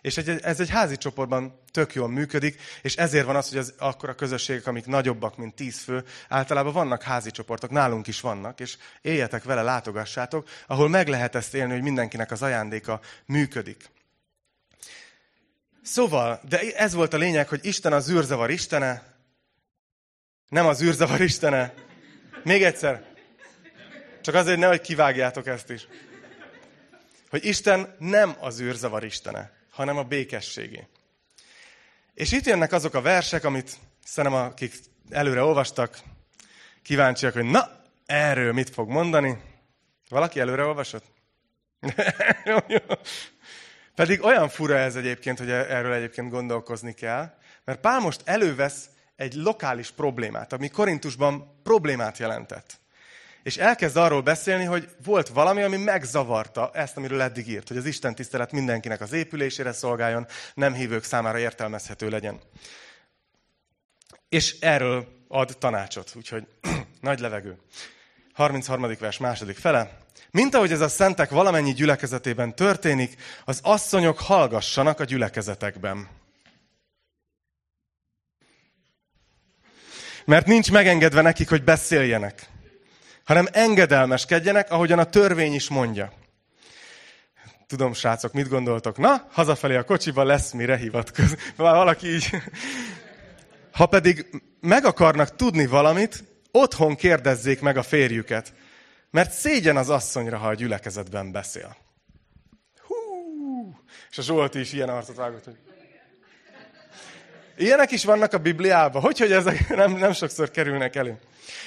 És 0.02 0.18
egy, 0.18 0.30
ez 0.30 0.60
egy 0.60 0.70
házi 0.70 0.98
csoportban 0.98 1.60
tök 1.72 1.94
jól 1.94 2.10
működik, 2.10 2.62
és 2.82 2.96
ezért 2.96 3.26
van 3.26 3.36
az, 3.36 3.50
hogy 3.50 3.58
az, 3.58 3.74
akkor 3.78 4.10
a 4.10 4.16
közösségek, 4.16 4.68
amik 4.68 4.86
nagyobbak, 4.86 5.38
mint 5.38 5.56
tíz 5.56 5.80
fő, 5.80 6.04
általában 6.30 6.74
vannak 6.74 7.02
házi 7.02 7.32
csoportok, 7.32 7.70
nálunk 7.70 8.08
is 8.08 8.22
vannak, 8.22 8.60
és 8.60 8.78
éljetek 9.02 9.44
vele, 9.44 9.62
látogassátok, 9.62 10.50
ahol 10.68 10.90
meg 10.90 11.08
lehet 11.08 11.36
ezt 11.36 11.54
élni, 11.54 11.74
hogy 11.74 11.82
mindenkinek 11.82 12.32
az 12.32 12.42
ajándéka 12.42 13.00
működik. 13.26 13.90
Szóval, 15.84 16.42
de 16.50 16.60
ez 16.76 16.94
volt 16.94 17.14
a 17.14 17.18
lényeg, 17.18 17.48
hogy 17.48 17.66
Isten 17.66 17.94
az 17.94 18.10
űrzavar 18.10 18.50
istene, 18.50 19.04
nem 20.48 20.66
az 20.66 20.82
űrzavar 20.82 21.22
istene. 21.22 21.74
Még 22.44 22.64
egyszer. 22.64 23.06
Csak 24.22 24.36
azért 24.36 24.60
nehogy 24.60 24.82
kivágjátok 24.82 25.48
ezt 25.48 25.70
is. 25.70 25.88
Hogy 27.30 27.46
Isten 27.46 27.96
nem 28.00 28.36
az 28.40 28.62
űrzavar 28.62 29.04
istene 29.04 29.61
hanem 29.72 29.98
a 29.98 30.04
békességé. 30.04 30.88
És 32.14 32.32
itt 32.32 32.46
jönnek 32.46 32.72
azok 32.72 32.94
a 32.94 33.02
versek, 33.02 33.44
amit 33.44 33.78
szerintem 34.04 34.40
akik 34.40 34.74
előre 35.10 35.44
olvastak, 35.44 36.00
kíváncsiak, 36.82 37.34
hogy 37.34 37.46
na, 37.46 37.70
erről 38.06 38.54
mit 38.54 38.70
fog 38.70 38.90
mondani. 38.90 39.42
Valaki 40.10 40.40
előre 40.40 40.64
olvasott? 40.64 41.06
Pedig 43.96 44.24
olyan 44.24 44.50
fura 44.50 44.78
ez 44.78 44.96
egyébként, 44.96 45.38
hogy 45.38 45.50
erről 45.50 45.94
egyébként 45.94 46.30
gondolkozni 46.30 46.94
kell, 46.94 47.34
mert 47.66 47.80
Pál 47.80 48.00
most 48.00 48.22
elővesz 48.24 48.90
egy 49.16 49.34
lokális 49.34 49.92
problémát, 49.92 50.54
ami 50.54 50.70
Korintusban 50.70 51.60
problémát 51.64 52.18
jelentett. 52.18 52.81
És 53.44 53.58
elkezd 53.58 53.98
arról 53.98 54.22
beszélni, 54.22 54.64
hogy 54.64 54.90
volt 55.04 55.28
valami, 55.28 55.62
ami 55.62 55.78
megzavarta 55.78 56.72
ezt, 56.74 56.98
amiről 56.98 57.22
eddig 57.22 57.48
írt, 57.48 57.68
hogy 57.68 57.78
az 57.78 57.86
Isten 57.86 58.16
tisztelet 58.16 58.52
mindenkinek 58.52 59.02
az 59.02 59.12
épülésére 59.12 59.72
szolgáljon, 59.72 60.28
nem 60.54 60.74
hívők 60.74 61.04
számára 61.04 61.40
értelmezhető 61.40 62.10
legyen. 62.10 62.40
És 64.30 64.60
erről 64.60 65.08
ad 65.28 65.58
tanácsot, 65.60 66.12
úgyhogy 66.16 66.48
nagy 67.02 67.20
levegő. 67.20 67.58
33. 68.34 68.96
vers 69.00 69.18
második 69.18 69.58
fele. 69.58 69.98
Mint 70.32 70.56
ahogy 70.56 70.72
ez 70.72 70.82
a 70.82 70.88
szentek 70.88 71.30
valamennyi 71.30 71.74
gyülekezetében 71.74 72.56
történik, 72.56 73.16
az 73.46 73.60
asszonyok 73.64 74.20
hallgassanak 74.20 75.00
a 75.00 75.04
gyülekezetekben. 75.04 76.08
Mert 80.26 80.48
nincs 80.48 80.72
megengedve 80.72 81.22
nekik, 81.22 81.50
hogy 81.50 81.64
beszéljenek 81.64 82.51
hanem 83.24 83.48
engedelmeskedjenek, 83.52 84.72
ahogyan 84.72 85.00
a 85.00 85.04
törvény 85.04 85.54
is 85.54 85.70
mondja. 85.70 86.14
Tudom, 87.68 87.94
srácok, 87.94 88.34
mit 88.34 88.50
gondoltok? 88.50 88.98
Na, 88.98 89.28
hazafelé 89.32 89.76
a 89.76 89.84
kocsiba 89.84 90.24
lesz 90.24 90.52
mire 90.52 90.78
hivatkozni. 90.78 91.38
Valaki 91.56 92.08
így. 92.08 92.30
Ha 93.72 93.86
pedig 93.86 94.42
meg 94.60 94.86
akarnak 94.86 95.36
tudni 95.36 95.66
valamit, 95.66 96.24
otthon 96.52 96.96
kérdezzék 96.96 97.62
meg 97.62 97.78
a 97.78 97.84
férjüket. 97.84 98.54
Mert 99.12 99.32
szégyen 99.32 99.78
az 99.78 99.90
asszonyra, 99.90 100.38
ha 100.38 100.48
a 100.48 100.54
gyülekezetben 100.54 101.32
beszél. 101.32 101.78
Hú! 102.82 102.96
És 104.10 104.18
a 104.18 104.22
Zsolti 104.22 104.60
is 104.60 104.74
ilyen 104.74 104.90
arcot 104.90 105.16
vágott, 105.16 105.44
hogy... 105.44 105.58
Ilyenek 107.62 107.92
is 107.92 108.04
vannak 108.04 108.34
a 108.34 108.38
Bibliában. 108.38 109.02
Hogy, 109.02 109.20
hogy 109.20 109.32
ezek 109.32 109.70
nem, 109.76 109.92
nem 109.92 110.14
sokszor 110.14 110.52
kerülnek 110.52 110.96
elő. 110.96 111.20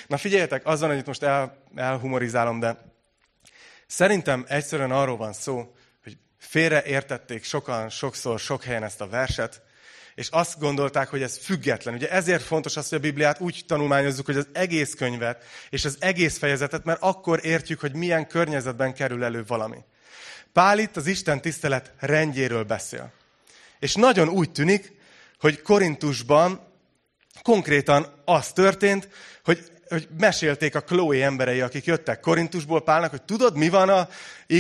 Na 0.07 0.17
figyeljetek, 0.17 0.67
azon, 0.67 0.89
hogy 0.89 0.99
itt 0.99 1.07
most 1.07 1.23
el, 1.23 1.57
elhumorizálom, 1.75 2.61
de 2.61 2.77
szerintem 3.87 4.45
egyszerűen 4.49 4.91
arról 4.91 5.17
van 5.17 5.33
szó, 5.33 5.75
hogy 6.03 6.17
félreértették 6.39 7.45
sokan, 7.45 7.89
sokszor, 7.89 8.39
sok 8.39 8.65
helyen 8.65 8.83
ezt 8.83 9.01
a 9.01 9.09
verset, 9.09 9.63
és 10.15 10.29
azt 10.31 10.59
gondolták, 10.59 11.09
hogy 11.09 11.23
ez 11.23 11.39
független. 11.39 11.95
Ugye 11.95 12.11
ezért 12.11 12.43
fontos 12.43 12.77
az, 12.77 12.89
hogy 12.89 12.99
a 12.99 13.01
Bibliát 13.01 13.41
úgy 13.41 13.65
tanulmányozzuk, 13.67 14.27
hogy 14.27 14.37
az 14.37 14.49
egész 14.53 14.95
könyvet 14.95 15.45
és 15.71 15.85
az 15.85 15.97
egész 16.01 16.39
fejezetet, 16.39 16.85
mert 16.85 17.03
akkor 17.03 17.41
értjük, 17.43 17.81
hogy 17.81 17.95
milyen 17.95 18.27
környezetben 18.27 18.95
kerül 18.95 19.25
elő 19.25 19.45
valami. 19.47 19.79
Pál 20.53 20.79
itt 20.79 20.97
az 20.97 21.07
Isten 21.07 21.41
tisztelet 21.41 21.93
rendjéről 21.99 22.65
beszél. 22.65 23.13
És 23.79 23.95
nagyon 23.95 24.29
úgy 24.29 24.53
tűnik, 24.53 24.94
hogy 25.45 25.63
Korintusban 25.63 26.61
konkrétan 27.43 28.23
az 28.25 28.53
történt, 28.53 29.09
hogy, 29.45 29.71
hogy 29.89 30.09
mesélték 30.19 30.75
a 30.75 30.81
Chloe 30.81 31.25
emberei, 31.25 31.61
akik 31.61 31.85
jöttek 31.85 32.21
Korintusból 32.21 32.83
Pálnak, 32.83 33.11
hogy 33.11 33.23
tudod, 33.23 33.57
mi 33.57 33.69
van 33.69 33.89
a 33.89 34.09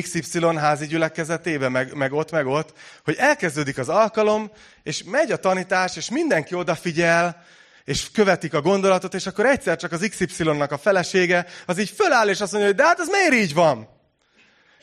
XY 0.02 0.40
házi 0.56 0.86
gyülekezetében, 0.86 1.72
meg, 1.72 1.94
meg 1.94 2.12
ott, 2.12 2.30
meg 2.30 2.46
ott, 2.46 2.72
hogy 3.04 3.16
elkezdődik 3.18 3.78
az 3.78 3.88
alkalom, 3.88 4.50
és 4.82 5.02
megy 5.04 5.32
a 5.32 5.36
tanítás, 5.36 5.96
és 5.96 6.10
mindenki 6.10 6.54
odafigyel, 6.54 7.44
és 7.84 8.10
követik 8.10 8.54
a 8.54 8.60
gondolatot, 8.60 9.14
és 9.14 9.26
akkor 9.26 9.46
egyszer 9.46 9.76
csak 9.76 9.92
az 9.92 10.08
XY-nak 10.10 10.72
a 10.72 10.78
felesége, 10.78 11.46
az 11.66 11.78
így 11.78 11.90
föláll, 11.90 12.28
és 12.28 12.40
azt 12.40 12.52
mondja, 12.52 12.70
hogy 12.70 12.78
de 12.78 12.86
hát 12.86 13.00
ez 13.00 13.08
miért 13.08 13.34
így 13.34 13.54
van? 13.54 13.88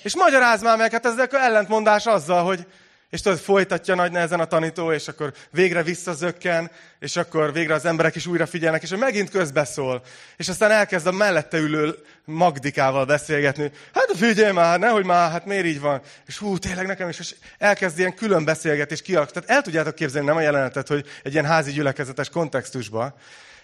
És 0.03 0.15
magyaráz 0.15 0.61
már 0.61 0.77
meg, 0.77 0.91
hát 0.91 1.05
ez 1.05 1.27
ellentmondás 1.31 2.05
azzal, 2.05 2.43
hogy, 2.43 2.65
és 3.11 3.21
tudod, 3.21 3.39
folytatja 3.39 3.95
nagy 3.95 4.11
nehezen 4.11 4.39
a 4.39 4.45
tanító, 4.45 4.91
és 4.91 5.07
akkor 5.07 5.33
végre 5.49 5.83
visszazökken, 5.83 6.71
és 6.99 7.15
akkor 7.15 7.53
végre 7.53 7.73
az 7.73 7.85
emberek 7.85 8.15
is 8.15 8.25
újra 8.25 8.45
figyelnek, 8.45 8.81
és 8.81 8.89
megint 8.89 9.29
közbeszól. 9.29 10.03
És 10.37 10.49
aztán 10.49 10.71
elkezd 10.71 11.07
a 11.07 11.11
mellette 11.11 11.57
ülő 11.57 11.95
Magdikával 12.25 13.05
beszélgetni. 13.05 13.71
Hát 13.93 14.11
figyelj 14.15 14.51
már, 14.51 14.79
nehogy 14.79 15.05
már, 15.05 15.31
hát 15.31 15.45
miért 15.45 15.65
így 15.65 15.79
van? 15.79 16.01
És 16.25 16.37
hú, 16.37 16.57
tényleg 16.57 16.87
nekem 16.87 17.09
is, 17.09 17.19
és 17.19 17.35
elkezd 17.57 17.99
ilyen 17.99 18.15
külön 18.15 18.45
beszélgetés 18.45 19.01
kialakítani. 19.01 19.45
Tehát 19.45 19.59
el 19.59 19.65
tudjátok 19.65 19.95
képzelni, 19.95 20.27
nem 20.27 20.37
a 20.37 20.41
jelenetet, 20.41 20.87
hogy 20.87 21.07
egy 21.23 21.33
ilyen 21.33 21.45
házi 21.45 21.71
gyülekezetes 21.71 22.29
kontextusba. 22.29 23.17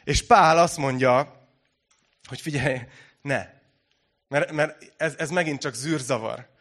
És 0.03 0.25
Pál 0.25 0.57
azt 0.57 0.77
mondja, 0.77 1.47
hogy 2.27 2.41
figyelj, 2.41 2.79
ne. 3.21 3.45
Mert, 4.27 4.51
mert 4.51 4.93
ez, 4.97 5.13
ez 5.17 5.29
megint 5.29 5.61
csak 5.61 5.73
zűrzavar 5.73 6.55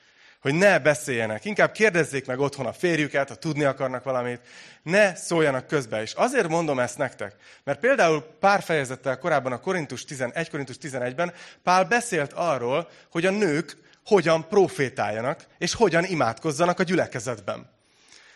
hogy 0.46 0.54
ne 0.54 0.78
beszéljenek. 0.78 1.44
Inkább 1.44 1.72
kérdezzék 1.72 2.26
meg 2.26 2.40
otthon 2.40 2.66
a 2.66 2.72
férjüket, 2.72 3.28
ha 3.28 3.34
tudni 3.34 3.64
akarnak 3.64 4.04
valamit. 4.04 4.40
Ne 4.82 5.14
szóljanak 5.14 5.66
közbe. 5.66 6.02
És 6.02 6.12
azért 6.12 6.48
mondom 6.48 6.78
ezt 6.78 6.98
nektek, 6.98 7.34
mert 7.64 7.78
például 7.78 8.22
pár 8.40 8.62
fejezettel 8.62 9.18
korábban 9.18 9.52
a 9.52 9.60
Korintus 9.60 10.04
11, 10.04 10.50
Korintus 10.50 10.76
11-ben 10.82 11.32
Pál 11.62 11.84
beszélt 11.84 12.32
arról, 12.32 12.88
hogy 13.10 13.26
a 13.26 13.30
nők 13.30 13.76
hogyan 14.04 14.48
profétáljanak, 14.48 15.46
és 15.58 15.74
hogyan 15.74 16.04
imádkozzanak 16.04 16.78
a 16.78 16.82
gyülekezetben. 16.82 17.70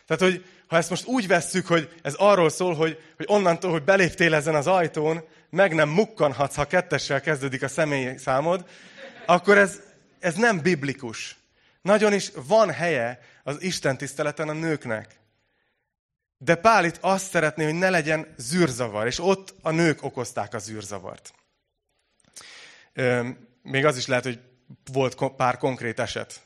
Tehát, 0.06 0.22
hogy 0.22 0.44
ha 0.66 0.76
ezt 0.76 0.90
most 0.90 1.06
úgy 1.06 1.26
vesszük, 1.26 1.66
hogy 1.66 1.88
ez 2.02 2.14
arról 2.14 2.50
szól, 2.50 2.74
hogy, 2.74 3.02
hogy 3.16 3.26
onnantól, 3.28 3.70
hogy 3.70 3.84
beléptél 3.84 4.34
ezen 4.34 4.54
az 4.54 4.66
ajtón, 4.66 5.24
meg 5.50 5.74
nem 5.74 5.88
mukkanhatsz, 5.88 6.54
ha 6.54 6.64
kettessel 6.64 7.20
kezdődik 7.20 7.62
a 7.62 7.68
személy 7.68 8.16
számod, 8.16 8.64
akkor 9.26 9.58
ez, 9.58 9.80
ez 10.20 10.34
nem 10.34 10.60
biblikus. 10.60 11.38
Nagyon 11.82 12.12
is 12.12 12.30
van 12.34 12.70
helye 12.70 13.20
az 13.42 13.62
Isten 13.62 13.96
tiszteleten 13.96 14.48
a 14.48 14.52
nőknek. 14.52 15.18
De 16.38 16.54
Pál 16.54 16.84
itt 16.84 16.98
azt 17.00 17.30
szeretné, 17.30 17.64
hogy 17.64 17.74
ne 17.74 17.90
legyen 17.90 18.34
zűrzavar, 18.36 19.06
és 19.06 19.18
ott 19.18 19.54
a 19.62 19.70
nők 19.70 20.02
okozták 20.02 20.54
a 20.54 20.58
zűrzavart. 20.58 21.32
Még 23.62 23.84
az 23.84 23.96
is 23.96 24.06
lehet, 24.06 24.24
hogy 24.24 24.40
volt 24.92 25.34
pár 25.36 25.56
konkrét 25.58 25.98
eset. 25.98 26.40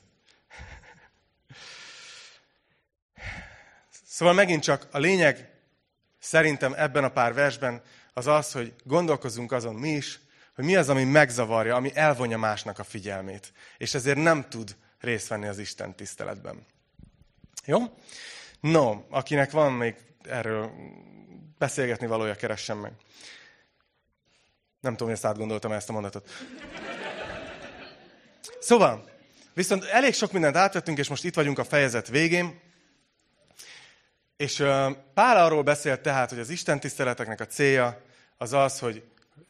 Szóval 4.06 4.34
megint 4.34 4.62
csak 4.62 4.88
a 4.90 4.98
lényeg 4.98 5.52
szerintem 6.18 6.72
ebben 6.76 7.04
a 7.04 7.08
pár 7.08 7.34
versben 7.34 7.82
az 8.12 8.26
az, 8.26 8.52
hogy 8.52 8.74
gondolkozunk 8.84 9.52
azon 9.52 9.74
mi 9.74 9.90
is, 9.90 10.20
hogy 10.54 10.64
mi 10.64 10.76
az, 10.76 10.88
ami 10.88 11.04
megzavarja, 11.04 11.74
ami 11.76 11.90
elvonja 11.94 12.38
másnak 12.38 12.78
a 12.78 12.84
figyelmét. 12.84 13.52
És 13.78 13.94
ezért 13.94 14.18
nem 14.18 14.48
tud 14.48 14.76
részt 15.04 15.28
venni 15.28 15.46
az 15.46 15.58
Isten 15.58 15.94
tiszteletben. 15.94 16.66
Jó? 17.64 17.78
No, 18.60 19.02
akinek 19.08 19.50
van 19.50 19.72
még 19.72 19.94
erről 20.22 20.70
beszélgetni 21.58 22.06
valója, 22.06 22.34
keressen 22.34 22.76
meg. 22.76 22.92
Nem 24.80 24.92
tudom, 24.92 25.08
hogy 25.08 25.16
ezt 25.16 25.24
átgondoltam 25.24 25.72
ezt 25.72 25.88
a 25.88 25.92
mondatot. 25.92 26.28
Szóval, 28.60 29.10
viszont 29.54 29.84
elég 29.84 30.14
sok 30.14 30.32
mindent 30.32 30.56
átvettünk, 30.56 30.98
és 30.98 31.08
most 31.08 31.24
itt 31.24 31.34
vagyunk 31.34 31.58
a 31.58 31.64
fejezet 31.64 32.08
végén. 32.08 32.60
És 34.36 34.56
Pál 35.14 35.44
arról 35.44 35.62
beszélt 35.62 36.00
tehát, 36.00 36.30
hogy 36.30 36.38
az 36.38 36.50
Isten 36.50 36.80
tiszteleteknek 36.80 37.40
a 37.40 37.46
célja 37.46 38.00
az 38.36 38.52
az, 38.52 38.78
hogy, 38.78 39.02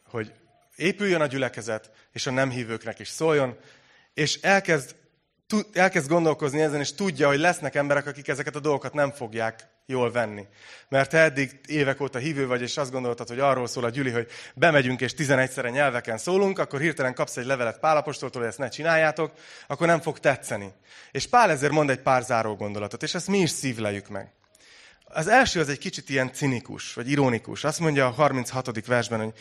hogy 0.06 0.32
épüljön 0.76 1.20
a 1.20 1.26
gyülekezet, 1.26 1.90
és 2.12 2.26
a 2.26 2.30
nem 2.30 2.50
hívőknek 2.50 2.98
is 2.98 3.08
szóljon, 3.08 3.58
és 4.14 4.40
elkezd 4.40 4.96
elkezd 5.72 6.08
gondolkozni 6.08 6.60
ezen, 6.60 6.80
és 6.80 6.94
tudja, 6.94 7.28
hogy 7.28 7.38
lesznek 7.38 7.74
emberek, 7.74 8.06
akik 8.06 8.28
ezeket 8.28 8.56
a 8.56 8.60
dolgokat 8.60 8.94
nem 8.94 9.10
fogják 9.10 9.68
jól 9.86 10.12
venni. 10.12 10.46
Mert 10.88 11.10
te 11.10 11.18
eddig 11.18 11.60
évek 11.66 12.00
óta 12.00 12.18
hívő 12.18 12.46
vagy, 12.46 12.62
és 12.62 12.76
azt 12.76 12.90
gondoltad, 12.90 13.28
hogy 13.28 13.38
arról 13.38 13.66
szól 13.66 13.84
a 13.84 13.90
gyüli, 13.90 14.10
hogy 14.10 14.26
bemegyünk 14.54 15.00
és 15.00 15.12
11-szere 15.16 15.72
nyelveken 15.72 16.18
szólunk, 16.18 16.58
akkor 16.58 16.80
hirtelen 16.80 17.14
kapsz 17.14 17.36
egy 17.36 17.46
levelet 17.46 17.78
Pálapostoltól, 17.78 18.40
hogy 18.40 18.50
ezt 18.50 18.58
ne 18.58 18.68
csináljátok, 18.68 19.32
akkor 19.66 19.86
nem 19.86 20.00
fog 20.00 20.18
tetszeni. 20.18 20.72
És 21.10 21.26
Pál 21.26 21.50
ezért 21.50 21.72
mond 21.72 21.90
egy 21.90 22.00
pár 22.00 22.22
záró 22.22 22.54
gondolatot, 22.54 23.02
és 23.02 23.14
ezt 23.14 23.28
mi 23.28 23.38
is 23.38 23.50
szívleljük 23.50 24.08
meg. 24.08 24.32
Az 25.04 25.28
első 25.28 25.60
az 25.60 25.68
egy 25.68 25.78
kicsit 25.78 26.08
ilyen 26.08 26.32
cinikus, 26.32 26.94
vagy 26.94 27.10
ironikus. 27.10 27.64
Azt 27.64 27.80
mondja 27.80 28.06
a 28.06 28.10
36. 28.10 28.86
versben, 28.86 29.20
hogy 29.20 29.32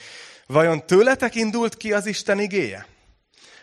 vajon 0.48 0.86
tőletek 0.86 1.36
indult 1.36 1.78
ki 1.78 1.94
az 1.94 2.06
Isten 2.06 2.40
igéje? 2.40 2.86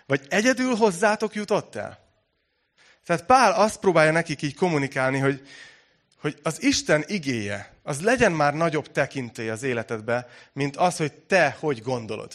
Vagy 0.07 0.20
egyedül 0.28 0.74
hozzátok 0.74 1.34
jutott 1.34 1.74
el? 1.74 2.10
Tehát 3.11 3.27
Pál 3.27 3.53
azt 3.53 3.81
próbálja 3.81 4.13
nekik 4.13 4.43
így 4.43 4.55
kommunikálni, 4.55 5.19
hogy, 5.19 5.49
hogy 6.21 6.39
az 6.43 6.63
Isten 6.63 7.05
igéje, 7.07 7.75
az 7.83 8.01
legyen 8.01 8.33
már 8.33 8.55
nagyobb 8.55 8.93
tekintély 8.93 9.51
az 9.51 9.63
életedbe, 9.63 10.29
mint 10.53 10.77
az, 10.77 10.97
hogy 10.97 11.13
te 11.13 11.57
hogy 11.61 11.83
gondolod. 11.83 12.33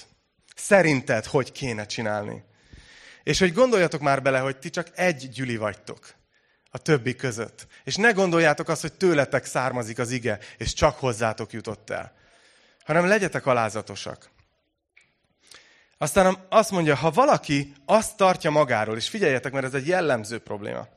Szerinted 0.55 1.25
hogy 1.25 1.51
kéne 1.51 1.85
csinálni. 1.85 2.43
És 3.23 3.39
hogy 3.39 3.53
gondoljatok 3.53 4.01
már 4.01 4.21
bele, 4.21 4.39
hogy 4.39 4.57
ti 4.57 4.69
csak 4.69 4.87
egy 4.95 5.29
gyüli 5.29 5.57
vagytok 5.57 6.13
a 6.69 6.77
többi 6.77 7.15
között. 7.15 7.67
És 7.83 7.95
ne 7.95 8.11
gondoljátok 8.11 8.69
azt, 8.69 8.81
hogy 8.81 8.93
tőletek 8.93 9.45
származik 9.45 9.99
az 9.99 10.11
ige, 10.11 10.39
és 10.57 10.73
csak 10.73 10.99
hozzátok 10.99 11.53
jutott 11.53 11.89
el. 11.89 12.13
Hanem 12.85 13.07
legyetek 13.07 13.45
alázatosak. 13.45 14.29
Aztán 15.97 16.37
azt 16.49 16.71
mondja, 16.71 16.95
ha 16.95 17.09
valaki 17.09 17.73
azt 17.85 18.17
tartja 18.17 18.49
magáról, 18.49 18.97
és 18.97 19.09
figyeljetek, 19.09 19.51
mert 19.51 19.65
ez 19.65 19.73
egy 19.73 19.87
jellemző 19.87 20.39
probléma. 20.39 20.87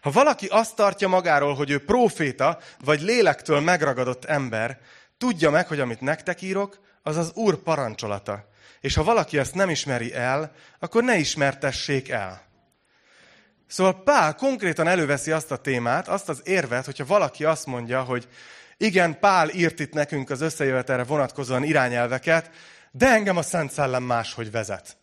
Ha 0.00 0.10
valaki 0.10 0.46
azt 0.46 0.76
tartja 0.76 1.08
magáról, 1.08 1.54
hogy 1.54 1.70
ő 1.70 1.84
proféta, 1.84 2.58
vagy 2.84 3.00
lélektől 3.00 3.60
megragadott 3.60 4.24
ember, 4.24 4.78
tudja 5.18 5.50
meg, 5.50 5.66
hogy 5.66 5.80
amit 5.80 6.00
nektek 6.00 6.42
írok, 6.42 6.78
az 7.02 7.16
az 7.16 7.32
Úr 7.34 7.56
parancsolata. 7.56 8.48
És 8.80 8.94
ha 8.94 9.04
valaki 9.04 9.38
ezt 9.38 9.54
nem 9.54 9.70
ismeri 9.70 10.14
el, 10.14 10.52
akkor 10.78 11.04
ne 11.04 11.16
ismertessék 11.16 12.08
el. 12.08 12.42
Szóval 13.66 14.02
Pál 14.02 14.34
konkrétan 14.34 14.86
előveszi 14.86 15.30
azt 15.30 15.50
a 15.50 15.56
témát, 15.56 16.08
azt 16.08 16.28
az 16.28 16.40
érvet, 16.44 16.84
hogyha 16.84 17.04
valaki 17.04 17.44
azt 17.44 17.66
mondja, 17.66 18.02
hogy 18.02 18.28
igen, 18.76 19.18
Pál 19.18 19.48
írt 19.48 19.80
itt 19.80 19.92
nekünk 19.92 20.30
az 20.30 20.40
összejövetelre 20.40 21.04
vonatkozóan 21.04 21.64
irányelveket, 21.64 22.50
de 22.90 23.06
engem 23.06 23.36
a 23.36 23.42
Szent 23.42 23.70
Szellem 23.70 24.02
máshogy 24.02 24.50
vezet. 24.50 24.96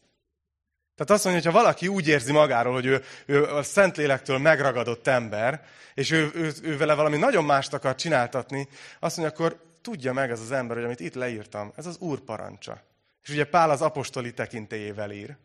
Tehát 0.96 1.12
azt 1.12 1.24
mondja, 1.24 1.44
hogy 1.44 1.52
ha 1.52 1.64
valaki 1.64 1.88
úgy 1.88 2.08
érzi 2.08 2.32
magáról, 2.32 2.74
hogy 2.74 2.86
ő, 2.86 3.04
ő 3.26 3.44
a 3.44 3.64
Szentlélektől 3.64 4.38
megragadott 4.38 5.08
ember, 5.08 5.66
és 5.94 6.12
ő, 6.12 6.32
ő, 6.34 6.54
ő 6.62 6.78
vele 6.78 6.94
valami 6.94 7.18
nagyon 7.18 7.46
mást 7.46 7.74
akar 7.74 7.96
csináltatni, 7.96 8.68
azt 9.00 9.18
mondja, 9.18 9.36
akkor 9.36 9.64
tudja 9.82 10.14
meg 10.14 10.32
ez 10.32 10.40
az 10.40 10.52
ember, 10.52 10.76
hogy 10.76 10.86
amit 10.86 11.00
itt 11.00 11.14
leírtam, 11.14 11.74
ez 11.76 11.86
az 11.86 11.98
Úr 11.98 12.20
parancsa. 12.20 12.82
És 13.24 13.30
ugye 13.30 13.46
Pál 13.46 13.70
az 13.70 13.82
apostoli 13.82 14.34
tekintélyével 14.34 15.12
ír. 15.12 15.36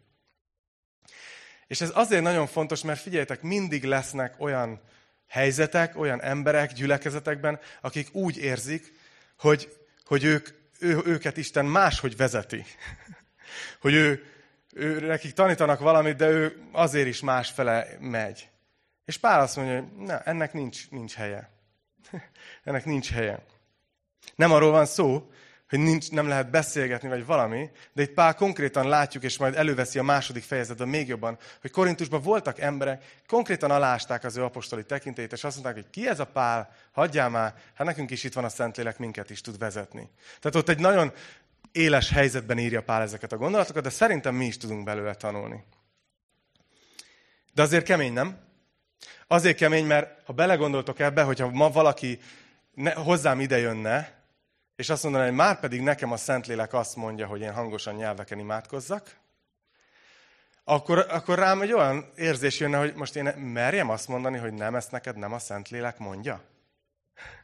És 1.66 1.80
ez 1.80 1.91
azért 1.95 2.22
nagyon 2.22 2.47
fontos, 2.47 2.82
mert 2.82 3.01
figyeljetek, 3.01 3.43
mindig 3.43 3.84
lesznek 3.84 4.34
olyan 4.38 4.80
helyzetek, 5.28 5.99
olyan 5.99 6.22
emberek 6.22 6.72
gyülekezetekben, 6.72 7.59
akik 7.80 8.14
úgy 8.14 8.36
érzik, 8.36 8.93
hogy, 9.38 9.76
hogy 10.05 10.24
ők 10.24 10.49
ő, 10.81 11.01
őket 11.05 11.37
Isten 11.37 11.66
máshogy 11.66 12.16
vezeti. 12.16 12.64
hogy 13.81 13.95
ő, 13.95 14.24
ő, 14.72 15.07
nekik 15.07 15.33
tanítanak 15.33 15.78
valamit, 15.78 16.16
de 16.16 16.28
ő 16.28 16.62
azért 16.72 17.07
is 17.07 17.20
másfele 17.20 17.87
megy. 18.01 18.49
És 19.05 19.16
Pál 19.16 19.41
azt 19.41 19.57
mondja, 19.57 19.74
hogy 19.74 20.07
ne, 20.07 20.22
ennek 20.22 20.53
nincs, 20.53 20.91
nincs 20.91 21.14
helye. 21.14 21.51
ennek 22.64 22.85
nincs 22.85 23.11
helye. 23.11 23.45
Nem 24.35 24.53
arról 24.53 24.70
van 24.70 24.87
szó, 24.87 25.31
hogy 25.70 25.78
nincs, 25.78 26.10
nem 26.10 26.28
lehet 26.28 26.50
beszélgetni, 26.50 27.08
vagy 27.08 27.26
valami, 27.26 27.70
de 27.92 28.02
itt 28.02 28.12
Pál 28.12 28.34
konkrétan 28.34 28.88
látjuk, 28.88 29.22
és 29.22 29.38
majd 29.38 29.54
előveszi 29.54 29.98
a 29.98 30.02
második 30.02 30.42
fejezetben 30.42 30.88
még 30.88 31.08
jobban, 31.08 31.38
hogy 31.60 31.70
Korintusban 31.70 32.22
voltak 32.22 32.58
emberek, 32.58 33.22
konkrétan 33.26 33.70
alásták 33.70 34.24
az 34.24 34.36
ő 34.36 34.44
apostoli 34.44 34.84
tekintélyét, 34.84 35.32
és 35.32 35.44
azt 35.44 35.54
mondták, 35.54 35.74
hogy 35.74 35.90
ki 35.90 36.08
ez 36.08 36.20
a 36.20 36.24
Pál, 36.24 36.74
hagyjál 36.92 37.28
már, 37.28 37.54
hát 37.74 37.86
nekünk 37.86 38.10
is 38.10 38.24
itt 38.24 38.32
van 38.32 38.44
a 38.44 38.48
Szentlélek, 38.48 38.98
minket 38.98 39.30
is 39.30 39.40
tud 39.40 39.58
vezetni. 39.58 40.10
Tehát 40.40 40.56
ott 40.56 40.68
egy 40.68 40.78
nagyon 40.78 41.12
éles 41.72 42.10
helyzetben 42.10 42.58
írja 42.58 42.82
Pál 42.82 43.02
ezeket 43.02 43.32
a 43.32 43.36
gondolatokat, 43.36 43.82
de 43.82 43.90
szerintem 43.90 44.34
mi 44.34 44.46
is 44.46 44.56
tudunk 44.56 44.84
belőle 44.84 45.14
tanulni. 45.14 45.64
De 47.52 47.62
azért 47.62 47.84
kemény, 47.84 48.12
nem? 48.12 48.38
Azért 49.26 49.56
kemény, 49.56 49.86
mert 49.86 50.26
ha 50.26 50.32
belegondoltok 50.32 50.98
ebbe, 50.98 51.22
hogyha 51.22 51.50
ma 51.50 51.70
valaki 51.70 52.18
ne, 52.74 52.92
hozzám 52.92 53.40
ide 53.40 53.58
jönne, 53.58 54.19
és 54.81 54.89
azt 54.89 55.03
mondaná, 55.03 55.24
hogy 55.24 55.35
már 55.35 55.61
pedig 55.61 55.81
nekem 55.81 56.12
a 56.12 56.16
Szentlélek 56.16 56.72
azt 56.72 56.97
mondja, 56.97 57.26
hogy 57.26 57.41
én 57.41 57.53
hangosan 57.53 57.95
nyelveken 57.95 58.39
imádkozzak, 58.39 59.16
akkor, 60.64 60.99
akkor 60.99 61.39
rám 61.39 61.62
egy 61.62 61.72
olyan 61.72 62.12
érzés 62.16 62.61
jönne, 62.61 62.78
hogy 62.78 62.95
most 62.95 63.16
én 63.16 63.24
merjem 63.39 63.91
azt 63.91 64.09
mondani, 64.09 64.39
hogy 64.39 64.53
nem, 64.53 64.74
ezt 64.74 64.91
neked 64.91 65.16
nem 65.16 65.33
a 65.33 65.39
Szentlélek 65.39 65.99
mondja? 65.99 66.43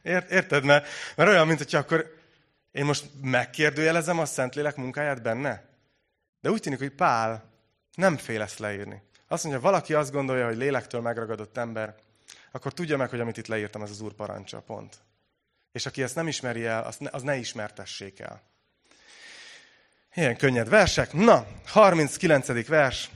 Ért, 0.01 0.31
érted? 0.31 0.63
Mert, 0.63 0.87
mert 1.15 1.29
olyan, 1.29 1.47
mint 1.47 1.57
hogyha 1.57 1.77
akkor 1.77 2.15
én 2.71 2.85
most 2.85 3.05
megkérdőjelezem 3.21 4.19
a 4.19 4.25
Szentlélek 4.25 4.75
munkáját 4.75 5.21
benne. 5.21 5.63
De 6.41 6.49
úgy 6.49 6.61
tűnik, 6.61 6.79
hogy 6.79 6.91
Pál 6.91 7.43
nem 7.95 8.17
fél 8.17 8.41
ezt 8.41 8.59
leírni. 8.59 9.01
Azt 9.27 9.43
mondja, 9.43 9.61
valaki 9.61 9.93
azt 9.93 10.11
gondolja, 10.11 10.45
hogy 10.45 10.57
lélektől 10.57 11.01
megragadott 11.01 11.57
ember, 11.57 11.95
akkor 12.51 12.73
tudja 12.73 12.97
meg, 12.97 13.09
hogy 13.09 13.19
amit 13.19 13.37
itt 13.37 13.47
leírtam, 13.47 13.81
ez 13.81 13.89
az 13.89 14.01
Úr 14.01 14.13
parancsa, 14.13 14.59
pont. 14.59 15.06
És 15.77 15.85
aki 15.85 16.03
ezt 16.03 16.15
nem 16.15 16.27
ismeri 16.27 16.65
el, 16.65 16.83
az 16.83 16.95
ne, 16.99 17.09
az 17.11 17.21
ne 17.21 17.35
ismertessék 17.35 18.19
el. 18.19 18.41
Ilyen 20.13 20.37
könnyed 20.37 20.69
versek. 20.69 21.13
Na, 21.13 21.47
39. 21.65 22.67
vers, 22.67 23.09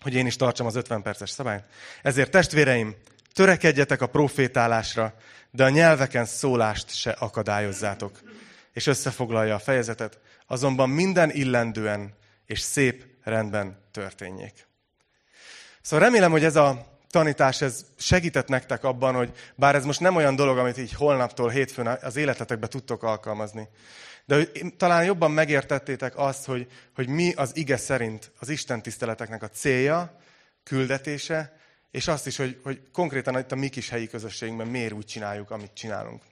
hogy 0.00 0.14
én 0.14 0.26
is 0.26 0.36
tartsam 0.36 0.66
az 0.66 0.74
50 0.74 1.02
perces 1.02 1.30
szabályt. 1.30 1.64
Ezért 2.02 2.30
testvéreim, 2.30 2.96
törekedjetek 3.32 4.00
a 4.00 4.06
profétálásra, 4.06 5.14
de 5.50 5.64
a 5.64 5.68
nyelveken 5.68 6.24
szólást 6.24 6.94
se 6.94 7.10
akadályozzátok. 7.10 8.20
És 8.72 8.86
összefoglalja 8.86 9.54
a 9.54 9.58
fejezetet, 9.58 10.18
azonban 10.46 10.90
minden 10.90 11.30
illendően 11.30 12.14
és 12.46 12.60
szép 12.60 13.04
rendben 13.22 13.84
történjék. 13.90 14.66
Szóval 15.80 16.06
remélem, 16.06 16.30
hogy 16.30 16.44
ez 16.44 16.56
a 16.56 16.98
tanítás 17.10 17.60
ez 17.60 17.84
segített 17.98 18.48
nektek 18.48 18.84
abban, 18.84 19.14
hogy 19.14 19.32
bár 19.54 19.74
ez 19.74 19.84
most 19.84 20.00
nem 20.00 20.16
olyan 20.16 20.36
dolog, 20.36 20.58
amit 20.58 20.78
így 20.78 20.92
holnaptól, 20.92 21.48
hétfőn 21.48 21.86
az 21.86 22.16
életetekbe 22.16 22.66
tudtok 22.66 23.02
alkalmazni, 23.02 23.68
de 24.24 24.34
hogy 24.34 24.74
talán 24.76 25.04
jobban 25.04 25.30
megértettétek 25.30 26.18
azt, 26.18 26.44
hogy, 26.44 26.66
hogy 26.94 27.08
mi 27.08 27.32
az 27.32 27.56
ige 27.56 27.76
szerint 27.76 28.32
az 28.38 28.48
Isten 28.48 28.82
tiszteleteknek 28.82 29.42
a 29.42 29.48
célja, 29.48 30.18
küldetése, 30.62 31.58
és 31.90 32.08
azt 32.08 32.26
is, 32.26 32.36
hogy, 32.36 32.60
hogy 32.62 32.80
konkrétan 32.92 33.38
itt 33.38 33.52
a 33.52 33.56
mi 33.56 33.68
kis 33.68 33.88
helyi 33.88 34.08
közösségünkben 34.08 34.66
miért 34.66 34.92
úgy 34.92 35.04
csináljuk, 35.04 35.50
amit 35.50 35.74
csinálunk. 35.74 36.22